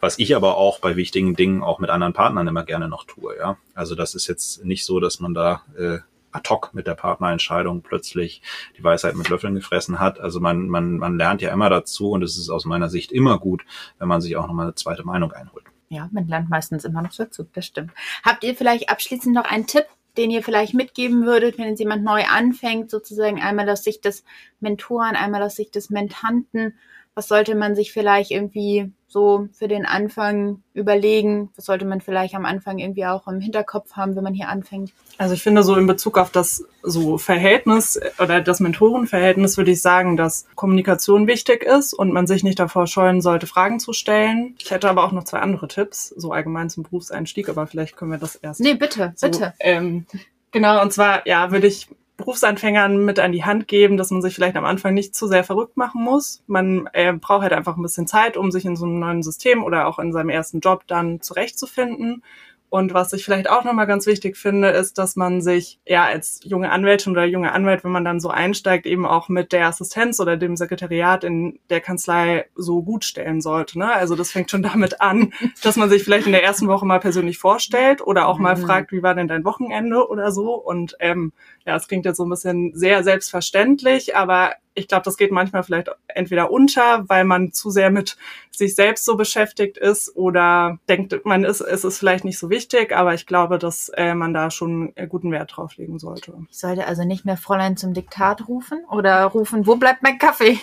was 0.00 0.18
ich 0.18 0.36
aber 0.36 0.56
auch 0.56 0.78
bei 0.78 0.96
wichtigen 0.96 1.34
Dingen 1.34 1.62
auch 1.62 1.78
mit 1.78 1.90
anderen 1.90 2.12
Partnern 2.12 2.46
immer 2.46 2.64
gerne 2.64 2.88
noch 2.88 3.04
tue, 3.04 3.36
ja. 3.36 3.56
Also 3.74 3.94
das 3.94 4.14
ist 4.14 4.28
jetzt 4.28 4.64
nicht 4.64 4.84
so, 4.84 5.00
dass 5.00 5.20
man 5.20 5.34
da 5.34 5.62
äh, 5.76 5.98
ad 6.30 6.48
hoc 6.48 6.74
mit 6.74 6.86
der 6.86 6.94
Partnerentscheidung 6.94 7.82
plötzlich 7.82 8.42
die 8.76 8.84
Weisheit 8.84 9.16
mit 9.16 9.28
Löffeln 9.28 9.54
gefressen 9.54 9.98
hat. 9.98 10.20
Also 10.20 10.40
man, 10.40 10.68
man, 10.68 10.98
man 10.98 11.16
lernt 11.16 11.42
ja 11.42 11.52
immer 11.52 11.70
dazu 11.70 12.10
und 12.10 12.22
es 12.22 12.38
ist 12.38 12.50
aus 12.50 12.64
meiner 12.64 12.88
Sicht 12.88 13.12
immer 13.12 13.38
gut, 13.38 13.64
wenn 13.98 14.08
man 14.08 14.20
sich 14.20 14.36
auch 14.36 14.46
nochmal 14.46 14.66
eine 14.66 14.74
zweite 14.74 15.04
Meinung 15.04 15.32
einholt. 15.32 15.64
Ja, 15.90 16.08
man 16.12 16.28
lernt 16.28 16.50
meistens 16.50 16.84
immer 16.84 17.00
noch 17.00 17.14
dazu, 17.14 17.46
das 17.54 17.64
stimmt. 17.64 17.92
Habt 18.22 18.44
ihr 18.44 18.54
vielleicht 18.54 18.90
abschließend 18.90 19.34
noch 19.34 19.44
einen 19.44 19.66
Tipp 19.66 19.86
den 20.18 20.30
ihr 20.30 20.42
vielleicht 20.42 20.74
mitgeben 20.74 21.24
würdet, 21.24 21.58
wenn 21.58 21.68
jetzt 21.68 21.78
jemand 21.78 22.04
neu 22.04 22.24
anfängt, 22.24 22.90
sozusagen 22.90 23.40
einmal 23.40 23.70
aus 23.70 23.84
Sicht 23.84 24.04
des 24.04 24.24
Mentoren, 24.60 25.16
einmal 25.16 25.42
aus 25.42 25.56
Sicht 25.56 25.74
des 25.74 25.88
Mentanten? 25.88 26.74
Was 27.14 27.28
sollte 27.28 27.54
man 27.54 27.74
sich 27.74 27.92
vielleicht 27.92 28.30
irgendwie 28.30 28.92
so 29.08 29.48
für 29.52 29.68
den 29.68 29.86
Anfang 29.86 30.62
überlegen? 30.74 31.50
Was 31.56 31.64
sollte 31.64 31.86
man 31.86 32.00
vielleicht 32.00 32.34
am 32.34 32.44
Anfang 32.44 32.78
irgendwie 32.78 33.06
auch 33.06 33.26
im 33.26 33.40
Hinterkopf 33.40 33.92
haben, 33.92 34.14
wenn 34.14 34.22
man 34.22 34.34
hier 34.34 34.48
anfängt? 34.48 34.92
Also 35.16 35.34
ich 35.34 35.42
finde 35.42 35.62
so 35.62 35.74
in 35.76 35.86
Bezug 35.86 36.18
auf 36.18 36.30
das 36.30 36.64
so 36.82 37.18
Verhältnis 37.18 37.98
oder 38.20 38.40
das 38.40 38.60
Mentorenverhältnis 38.60 39.56
würde 39.56 39.72
ich 39.72 39.80
sagen, 39.80 40.16
dass 40.16 40.46
Kommunikation 40.54 41.26
wichtig 41.26 41.64
ist 41.64 41.94
und 41.94 42.12
man 42.12 42.26
sich 42.26 42.44
nicht 42.44 42.58
davor 42.58 42.86
scheuen 42.86 43.20
sollte, 43.20 43.46
Fragen 43.46 43.80
zu 43.80 43.92
stellen. 43.92 44.54
Ich 44.58 44.70
hätte 44.70 44.88
aber 44.88 45.04
auch 45.04 45.12
noch 45.12 45.24
zwei 45.24 45.38
andere 45.38 45.68
Tipps, 45.68 46.08
so 46.10 46.32
allgemein 46.32 46.70
zum 46.70 46.84
Berufseinstieg, 46.84 47.48
aber 47.48 47.66
vielleicht 47.66 47.96
können 47.96 48.10
wir 48.10 48.18
das 48.18 48.36
erst. 48.36 48.60
Nee, 48.60 48.74
bitte, 48.74 49.14
so, 49.16 49.26
bitte. 49.26 49.54
Ähm, 49.58 50.06
genau, 50.52 50.82
und 50.82 50.92
zwar, 50.92 51.26
ja, 51.26 51.50
würde 51.50 51.66
ich 51.66 51.88
Berufsanfängern 52.18 53.04
mit 53.04 53.20
an 53.20 53.32
die 53.32 53.44
Hand 53.44 53.68
geben, 53.68 53.96
dass 53.96 54.10
man 54.10 54.20
sich 54.20 54.34
vielleicht 54.34 54.56
am 54.56 54.64
Anfang 54.64 54.92
nicht 54.92 55.14
zu 55.14 55.28
sehr 55.28 55.44
verrückt 55.44 55.76
machen 55.76 56.02
muss. 56.02 56.42
Man 56.48 56.88
äh, 56.92 57.12
braucht 57.12 57.42
halt 57.42 57.52
einfach 57.52 57.76
ein 57.76 57.82
bisschen 57.82 58.08
Zeit, 58.08 58.36
um 58.36 58.50
sich 58.50 58.66
in 58.66 58.76
so 58.76 58.84
einem 58.84 58.98
neuen 58.98 59.22
System 59.22 59.62
oder 59.62 59.86
auch 59.86 60.00
in 60.00 60.12
seinem 60.12 60.28
ersten 60.28 60.58
Job 60.58 60.82
dann 60.88 61.22
zurechtzufinden. 61.22 62.24
Und 62.70 62.92
was 62.92 63.12
ich 63.14 63.24
vielleicht 63.24 63.48
auch 63.48 63.64
nochmal 63.64 63.86
ganz 63.86 64.06
wichtig 64.06 64.36
finde, 64.36 64.68
ist, 64.68 64.98
dass 64.98 65.16
man 65.16 65.40
sich 65.40 65.80
ja 65.86 66.04
als 66.04 66.40
junge 66.44 66.70
Anwältin 66.70 67.12
oder 67.12 67.24
junge 67.24 67.52
Anwalt, 67.52 67.82
wenn 67.82 67.92
man 67.92 68.04
dann 68.04 68.20
so 68.20 68.28
einsteigt, 68.28 68.84
eben 68.84 69.06
auch 69.06 69.30
mit 69.30 69.52
der 69.52 69.66
Assistenz 69.66 70.20
oder 70.20 70.36
dem 70.36 70.56
Sekretariat 70.56 71.24
in 71.24 71.58
der 71.70 71.80
Kanzlei 71.80 72.46
so 72.54 72.82
gut 72.82 73.04
stellen 73.04 73.40
sollte. 73.40 73.78
Ne? 73.78 73.90
Also 73.90 74.16
das 74.16 74.30
fängt 74.30 74.50
schon 74.50 74.62
damit 74.62 75.00
an, 75.00 75.32
dass 75.62 75.76
man 75.76 75.88
sich 75.88 76.04
vielleicht 76.04 76.26
in 76.26 76.32
der 76.32 76.44
ersten 76.44 76.68
Woche 76.68 76.84
mal 76.84 77.00
persönlich 77.00 77.38
vorstellt 77.38 78.02
oder 78.06 78.28
auch 78.28 78.38
mal 78.38 78.56
mhm. 78.56 78.62
fragt, 78.62 78.92
wie 78.92 79.02
war 79.02 79.14
denn 79.14 79.28
dein 79.28 79.44
Wochenende 79.44 80.06
oder 80.06 80.30
so. 80.30 80.54
Und 80.54 80.94
ähm, 81.00 81.32
ja, 81.64 81.74
es 81.76 81.88
klingt 81.88 82.04
jetzt 82.04 82.18
so 82.18 82.24
ein 82.24 82.30
bisschen 82.30 82.72
sehr 82.74 83.02
selbstverständlich, 83.02 84.14
aber 84.14 84.52
ich 84.78 84.88
glaube, 84.88 85.04
das 85.04 85.16
geht 85.16 85.32
manchmal 85.32 85.62
vielleicht 85.62 85.90
entweder 86.06 86.50
unter, 86.50 87.08
weil 87.08 87.24
man 87.24 87.52
zu 87.52 87.70
sehr 87.70 87.90
mit 87.90 88.16
sich 88.50 88.74
selbst 88.74 89.04
so 89.04 89.16
beschäftigt 89.16 89.76
ist 89.78 90.14
oder 90.16 90.78
denkt, 90.88 91.24
man 91.24 91.44
ist, 91.44 91.60
es 91.60 91.84
ist 91.84 91.98
vielleicht 91.98 92.24
nicht 92.24 92.38
so 92.38 92.50
wichtig, 92.50 92.94
aber 92.94 93.14
ich 93.14 93.26
glaube, 93.26 93.58
dass 93.58 93.88
äh, 93.90 94.14
man 94.14 94.34
da 94.34 94.50
schon 94.50 94.94
guten 95.08 95.30
Wert 95.32 95.56
drauf 95.56 95.76
legen 95.76 95.98
sollte. 95.98 96.34
Ich 96.50 96.58
sollte 96.58 96.86
also 96.86 97.04
nicht 97.04 97.24
mehr 97.24 97.36
Fräulein 97.36 97.76
zum 97.76 97.94
Diktat 97.94 98.48
rufen 98.48 98.84
oder 98.90 99.24
rufen, 99.24 99.66
wo 99.66 99.76
bleibt 99.76 100.02
mein 100.02 100.18
Kaffee? 100.18 100.58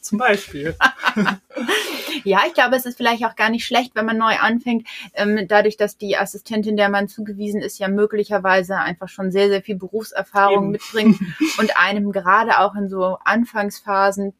Zum 0.00 0.18
Beispiel. 0.18 0.76
ja, 2.26 2.40
ich 2.46 2.54
glaube, 2.54 2.76
es 2.76 2.86
ist 2.86 2.96
vielleicht 2.96 3.24
auch 3.24 3.36
gar 3.36 3.50
nicht 3.50 3.64
schlecht, 3.64 3.94
wenn 3.94 4.06
man 4.06 4.18
neu 4.18 4.34
anfängt, 4.40 4.86
ähm, 5.14 5.46
dadurch, 5.48 5.76
dass 5.76 5.96
die 5.96 6.16
Assistentin, 6.16 6.76
der 6.76 6.88
man 6.88 7.08
zugewiesen 7.08 7.60
ist, 7.60 7.78
ja 7.78 7.88
möglicherweise 7.88 8.76
einfach 8.78 9.08
schon 9.08 9.30
sehr, 9.30 9.48
sehr 9.48 9.62
viel 9.62 9.76
Berufserfahrung 9.76 10.64
Eben. 10.64 10.70
mitbringt 10.72 11.18
und 11.58 11.78
einem 11.78 12.12
gerade 12.12 12.58
auch 12.58 12.74
in 12.74 12.88
so 12.88 13.18
Anfangsphasen 13.24 14.34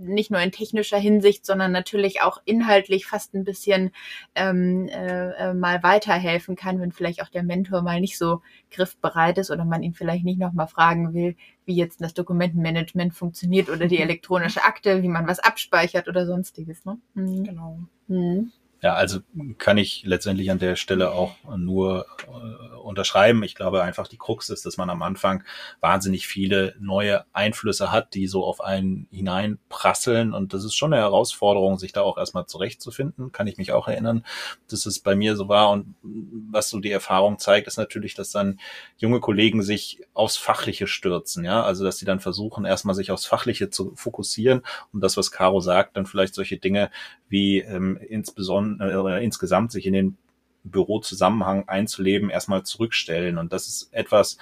nicht 0.00 0.30
nur 0.30 0.40
in 0.40 0.52
technischer 0.52 0.98
Hinsicht, 0.98 1.44
sondern 1.44 1.72
natürlich 1.72 2.22
auch 2.22 2.40
inhaltlich 2.44 3.06
fast 3.06 3.34
ein 3.34 3.44
bisschen 3.44 3.90
ähm, 4.34 4.88
äh, 4.88 5.30
äh, 5.32 5.54
mal 5.54 5.82
weiterhelfen 5.82 6.56
kann, 6.56 6.80
wenn 6.80 6.92
vielleicht 6.92 7.22
auch 7.22 7.28
der 7.28 7.42
Mentor 7.42 7.82
mal 7.82 8.00
nicht 8.00 8.18
so 8.18 8.42
griffbereit 8.70 9.38
ist 9.38 9.50
oder 9.50 9.64
man 9.64 9.82
ihn 9.82 9.94
vielleicht 9.94 10.24
nicht 10.24 10.38
nochmal 10.38 10.68
fragen 10.68 11.12
will, 11.12 11.36
wie 11.66 11.76
jetzt 11.76 12.00
das 12.00 12.14
Dokumentenmanagement 12.14 13.14
funktioniert 13.14 13.68
oder 13.68 13.86
die 13.86 14.00
elektronische 14.00 14.64
Akte, 14.64 15.02
wie 15.02 15.08
man 15.08 15.26
was 15.26 15.38
abspeichert 15.38 16.08
oder 16.08 16.26
sonstiges. 16.26 16.84
Ne? 16.84 16.98
Mhm. 17.14 17.44
Genau. 17.44 17.78
Mhm. 18.08 18.52
Ja, 18.82 18.94
also 18.94 19.20
kann 19.58 19.76
ich 19.76 20.04
letztendlich 20.06 20.50
an 20.50 20.58
der 20.58 20.74
Stelle 20.74 21.12
auch 21.12 21.36
nur 21.56 22.06
äh, 22.26 22.76
unterschreiben. 22.76 23.42
Ich 23.42 23.54
glaube 23.54 23.82
einfach, 23.82 24.08
die 24.08 24.16
Krux 24.16 24.48
ist, 24.48 24.64
dass 24.64 24.78
man 24.78 24.88
am 24.88 25.02
Anfang 25.02 25.44
wahnsinnig 25.80 26.26
viele 26.26 26.74
neue 26.80 27.26
Einflüsse 27.34 27.92
hat, 27.92 28.14
die 28.14 28.26
so 28.26 28.42
auf 28.42 28.62
einen 28.62 29.06
hineinprasseln. 29.10 30.32
Und 30.32 30.54
das 30.54 30.64
ist 30.64 30.74
schon 30.74 30.94
eine 30.94 31.02
Herausforderung, 31.02 31.78
sich 31.78 31.92
da 31.92 32.00
auch 32.00 32.16
erstmal 32.16 32.46
zurechtzufinden. 32.46 33.32
Kann 33.32 33.46
ich 33.46 33.58
mich 33.58 33.72
auch 33.72 33.86
erinnern, 33.86 34.24
dass 34.70 34.86
es 34.86 34.98
bei 34.98 35.14
mir 35.14 35.36
so 35.36 35.48
war. 35.48 35.70
Und 35.70 35.94
was 36.02 36.70
so 36.70 36.80
die 36.80 36.90
Erfahrung 36.90 37.38
zeigt, 37.38 37.66
ist 37.66 37.76
natürlich, 37.76 38.14
dass 38.14 38.30
dann 38.30 38.60
junge 38.96 39.20
Kollegen 39.20 39.62
sich 39.62 40.00
aufs 40.14 40.38
Fachliche 40.38 40.86
stürzen. 40.86 41.44
Ja, 41.44 41.62
also 41.62 41.84
dass 41.84 41.98
sie 41.98 42.06
dann 42.06 42.20
versuchen, 42.20 42.64
erstmal 42.64 42.94
sich 42.94 43.10
aufs 43.10 43.26
Fachliche 43.26 43.68
zu 43.68 43.92
fokussieren 43.94 44.62
und 44.94 45.02
das, 45.02 45.18
was 45.18 45.30
Caro 45.30 45.60
sagt, 45.60 45.98
dann 45.98 46.06
vielleicht 46.06 46.34
solche 46.34 46.56
Dinge 46.56 46.90
wie 47.28 47.58
ähm, 47.60 47.98
insbesondere 48.08 48.69
äh, 48.78 49.24
insgesamt 49.24 49.72
sich 49.72 49.86
in 49.86 49.92
den 49.92 50.16
Bürozusammenhang 50.62 51.68
einzuleben, 51.68 52.30
erstmal 52.30 52.62
zurückstellen. 52.64 53.38
Und 53.38 53.52
das 53.52 53.66
ist 53.66 53.92
etwas, 53.92 54.36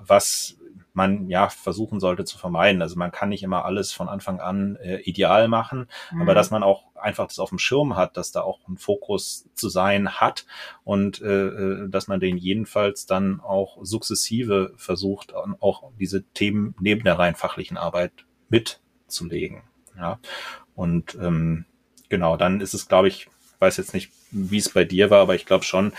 was 0.00 0.56
man 0.92 1.28
ja 1.28 1.48
versuchen 1.48 2.00
sollte 2.00 2.24
zu 2.24 2.36
vermeiden. 2.38 2.82
Also 2.82 2.96
man 2.96 3.12
kann 3.12 3.28
nicht 3.28 3.42
immer 3.42 3.64
alles 3.64 3.92
von 3.92 4.08
Anfang 4.08 4.40
an 4.40 4.76
äh, 4.76 4.98
ideal 4.98 5.48
machen, 5.48 5.88
mhm. 6.12 6.22
aber 6.22 6.34
dass 6.34 6.50
man 6.50 6.62
auch 6.62 6.94
einfach 6.96 7.26
das 7.26 7.38
auf 7.38 7.50
dem 7.50 7.58
Schirm 7.58 7.96
hat, 7.96 8.16
dass 8.16 8.32
da 8.32 8.42
auch 8.42 8.66
ein 8.68 8.76
Fokus 8.76 9.48
zu 9.54 9.68
sein 9.68 10.20
hat 10.20 10.46
und 10.84 11.22
äh, 11.22 11.46
äh 11.46 11.88
dass 11.88 12.08
man 12.08 12.20
den 12.20 12.36
jedenfalls 12.36 13.06
dann 13.06 13.40
auch 13.40 13.78
sukzessive 13.82 14.72
versucht, 14.76 15.32
auch 15.34 15.90
diese 15.98 16.24
Themen 16.24 16.74
neben 16.80 17.04
der 17.04 17.18
rein 17.18 17.34
fachlichen 17.34 17.76
Arbeit 17.76 18.12
mitzulegen. 18.48 19.62
Ja. 19.96 20.18
Und 20.74 21.14
ähm, 21.14 21.66
genau, 22.10 22.36
dann 22.36 22.60
ist 22.60 22.74
es, 22.74 22.88
glaube 22.88 23.08
ich, 23.08 23.28
weiß 23.60 23.78
jetzt 23.78 23.94
nicht, 23.94 24.10
wie 24.30 24.58
es 24.58 24.68
bei 24.68 24.84
dir 24.84 25.08
war, 25.08 25.20
aber 25.20 25.34
ich 25.34 25.46
glaube 25.46 25.64
schon, 25.64 25.92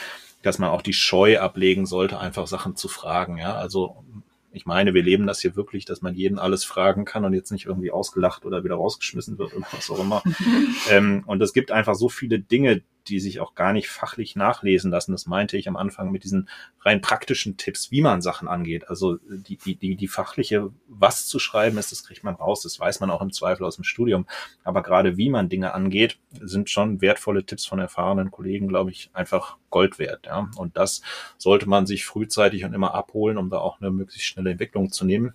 dass 0.43 0.59
man 0.59 0.70
auch 0.70 0.82
die 0.82 0.93
Scheu 0.93 1.39
ablegen 1.39 1.86
sollte, 1.86 2.20
einfach 2.20 2.47
Sachen 2.47 2.76
zu 2.76 2.88
fragen. 2.88 3.38
Ja, 3.38 3.55
also 3.55 4.03
ich 4.51 4.66
meine, 4.66 4.93
wir 4.93 5.03
leben 5.03 5.28
das 5.28 5.39
hier 5.39 5.55
wirklich, 5.55 5.86
dass 5.86 6.01
man 6.01 6.14
jeden 6.14 6.38
alles 6.38 6.64
fragen 6.64 7.05
kann 7.05 7.24
und 7.24 7.34
jetzt 7.34 7.51
nicht 7.51 7.66
irgendwie 7.66 7.91
ausgelacht 7.91 8.45
oder 8.45 8.64
wieder 8.64 8.76
rausgeschmissen 8.76 9.38
wird 9.38 9.55
oder 9.55 9.66
was 9.72 9.89
auch 9.89 9.99
immer. 9.99 10.22
ähm, 10.89 11.24
und 11.26 11.41
es 11.41 11.53
gibt 11.53 11.72
einfach 11.72 11.95
so 11.95 12.09
viele 12.09 12.39
Dinge, 12.39 12.82
die 13.08 13.20
sich 13.20 13.39
auch 13.39 13.56
gar 13.56 13.74
nicht 13.74 13.89
fachlich 13.89 14.36
nachlesen 14.36 14.91
lassen. 14.91 15.12
Das 15.12 15.26
meinte 15.26 15.58
ich 15.58 15.68
am 15.68 15.76
Anfang 15.76 16.12
mit 16.12 16.24
diesen 16.24 16.49
rein 16.82 17.02
praktischen 17.02 17.58
Tipps, 17.58 17.91
wie 17.91 18.02
man 18.02 18.22
Sachen 18.22 18.47
angeht. 18.47 18.89
Also 18.89 19.18
die, 19.18 19.58
die, 19.58 19.76
die, 19.76 19.95
die 19.95 20.08
fachliche, 20.08 20.72
was 20.88 21.26
zu 21.26 21.39
schreiben 21.39 21.78
ist, 21.78 21.91
das 21.91 22.04
kriegt 22.04 22.24
man 22.24 22.36
raus. 22.36 22.62
Das 22.62 22.80
weiß 22.80 22.99
man 22.99 23.10
auch 23.10 23.22
im 23.22 23.32
Zweifel 23.32 23.66
aus 23.66 23.76
dem 23.76 23.84
Studium. 23.84 24.26
Aber 24.64 24.84
gerade 24.84 25.18
wie 25.18 25.30
man 25.30 25.49
Dinge 25.49 25.74
angeht, 25.74 26.20
sind 26.39 26.70
schon 26.70 27.02
wertvolle 27.02 27.45
Tipps 27.45 27.66
von 27.66 27.80
erfahrenen 27.80 28.32
Kollegen, 28.32 28.68
glaube 28.68 28.91
ich, 28.91 29.10
einfach 29.14 29.58
Gold 29.70 29.99
wert. 29.99 30.26
Ja? 30.26 30.49
Und 30.56 30.78
das 30.78 31.02
sollte 31.38 31.68
man 31.68 31.86
sich 31.86 32.06
frühzeitig 32.06 32.64
und 32.66 32.74
immer 32.74 32.93
abholen, 32.93 33.38
um 33.38 33.49
da 33.49 33.58
auch 33.58 33.82
eine 33.82 33.91
möglichst 33.91 34.28
schnelle 34.28 34.52
Entwicklung 34.52 34.91
zu 34.91 35.06
nehmen. 35.06 35.34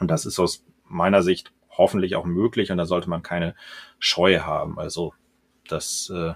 Und 0.00 0.10
das 0.10 0.26
ist 0.26 0.38
aus 0.38 0.64
meiner 0.84 1.22
Sicht 1.22 1.52
hoffentlich 1.70 2.16
auch 2.16 2.24
möglich 2.24 2.70
und 2.70 2.78
da 2.78 2.84
sollte 2.84 3.08
man 3.08 3.22
keine 3.22 3.54
Scheu 3.98 4.40
haben. 4.40 4.78
Also 4.78 5.14
das 5.68 6.10
äh, 6.14 6.34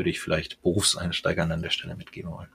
würde 0.00 0.08
ich 0.08 0.20
vielleicht 0.20 0.62
Berufseinsteigern 0.62 1.52
an 1.52 1.60
der 1.60 1.68
Stelle 1.68 1.94
mitgeben 1.94 2.30
wollen. 2.30 2.48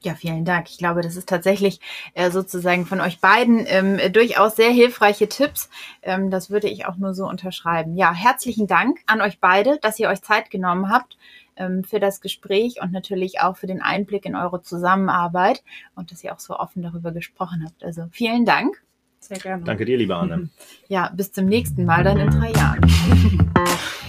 Ja, 0.00 0.14
vielen 0.14 0.46
Dank. 0.46 0.70
Ich 0.70 0.78
glaube, 0.78 1.02
das 1.02 1.14
ist 1.14 1.28
tatsächlich 1.28 1.78
äh, 2.14 2.30
sozusagen 2.30 2.86
von 2.86 3.02
euch 3.02 3.20
beiden 3.20 3.66
ähm, 3.66 3.98
durchaus 4.12 4.56
sehr 4.56 4.70
hilfreiche 4.70 5.28
Tipps. 5.28 5.68
Ähm, 6.00 6.30
das 6.30 6.48
würde 6.48 6.68
ich 6.68 6.86
auch 6.86 6.96
nur 6.96 7.12
so 7.12 7.28
unterschreiben. 7.28 7.96
Ja, 7.96 8.14
herzlichen 8.14 8.66
Dank 8.66 9.00
an 9.04 9.20
euch 9.20 9.40
beide, 9.40 9.78
dass 9.82 9.98
ihr 9.98 10.08
euch 10.08 10.22
Zeit 10.22 10.50
genommen 10.50 10.88
habt 10.88 11.18
ähm, 11.56 11.84
für 11.84 12.00
das 12.00 12.22
Gespräch 12.22 12.80
und 12.80 12.90
natürlich 12.90 13.40
auch 13.40 13.58
für 13.58 13.66
den 13.66 13.82
Einblick 13.82 14.24
in 14.24 14.36
eure 14.36 14.62
Zusammenarbeit 14.62 15.62
und 15.96 16.12
dass 16.12 16.24
ihr 16.24 16.32
auch 16.32 16.40
so 16.40 16.56
offen 16.56 16.82
darüber 16.82 17.12
gesprochen 17.12 17.64
habt. 17.66 17.84
Also 17.84 18.06
vielen 18.10 18.46
Dank. 18.46 18.82
Sehr 19.20 19.38
gerne. 19.38 19.64
Danke 19.64 19.84
dir, 19.84 19.98
liebe 19.98 20.16
Anne. 20.16 20.48
Ja, 20.88 21.12
bis 21.14 21.30
zum 21.32 21.44
nächsten 21.44 21.84
Mal 21.84 22.04
dann 22.04 22.18
in 22.18 22.30
drei 22.30 22.52
Jahren. 22.52 22.80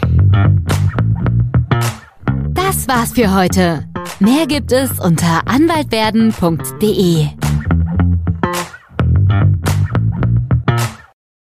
Das 2.70 2.88
war's 2.88 3.14
für 3.14 3.34
heute. 3.34 3.84
Mehr 4.20 4.46
gibt 4.46 4.72
es 4.72 5.00
unter 5.00 5.42
anwaltwerden.de. 5.48 7.49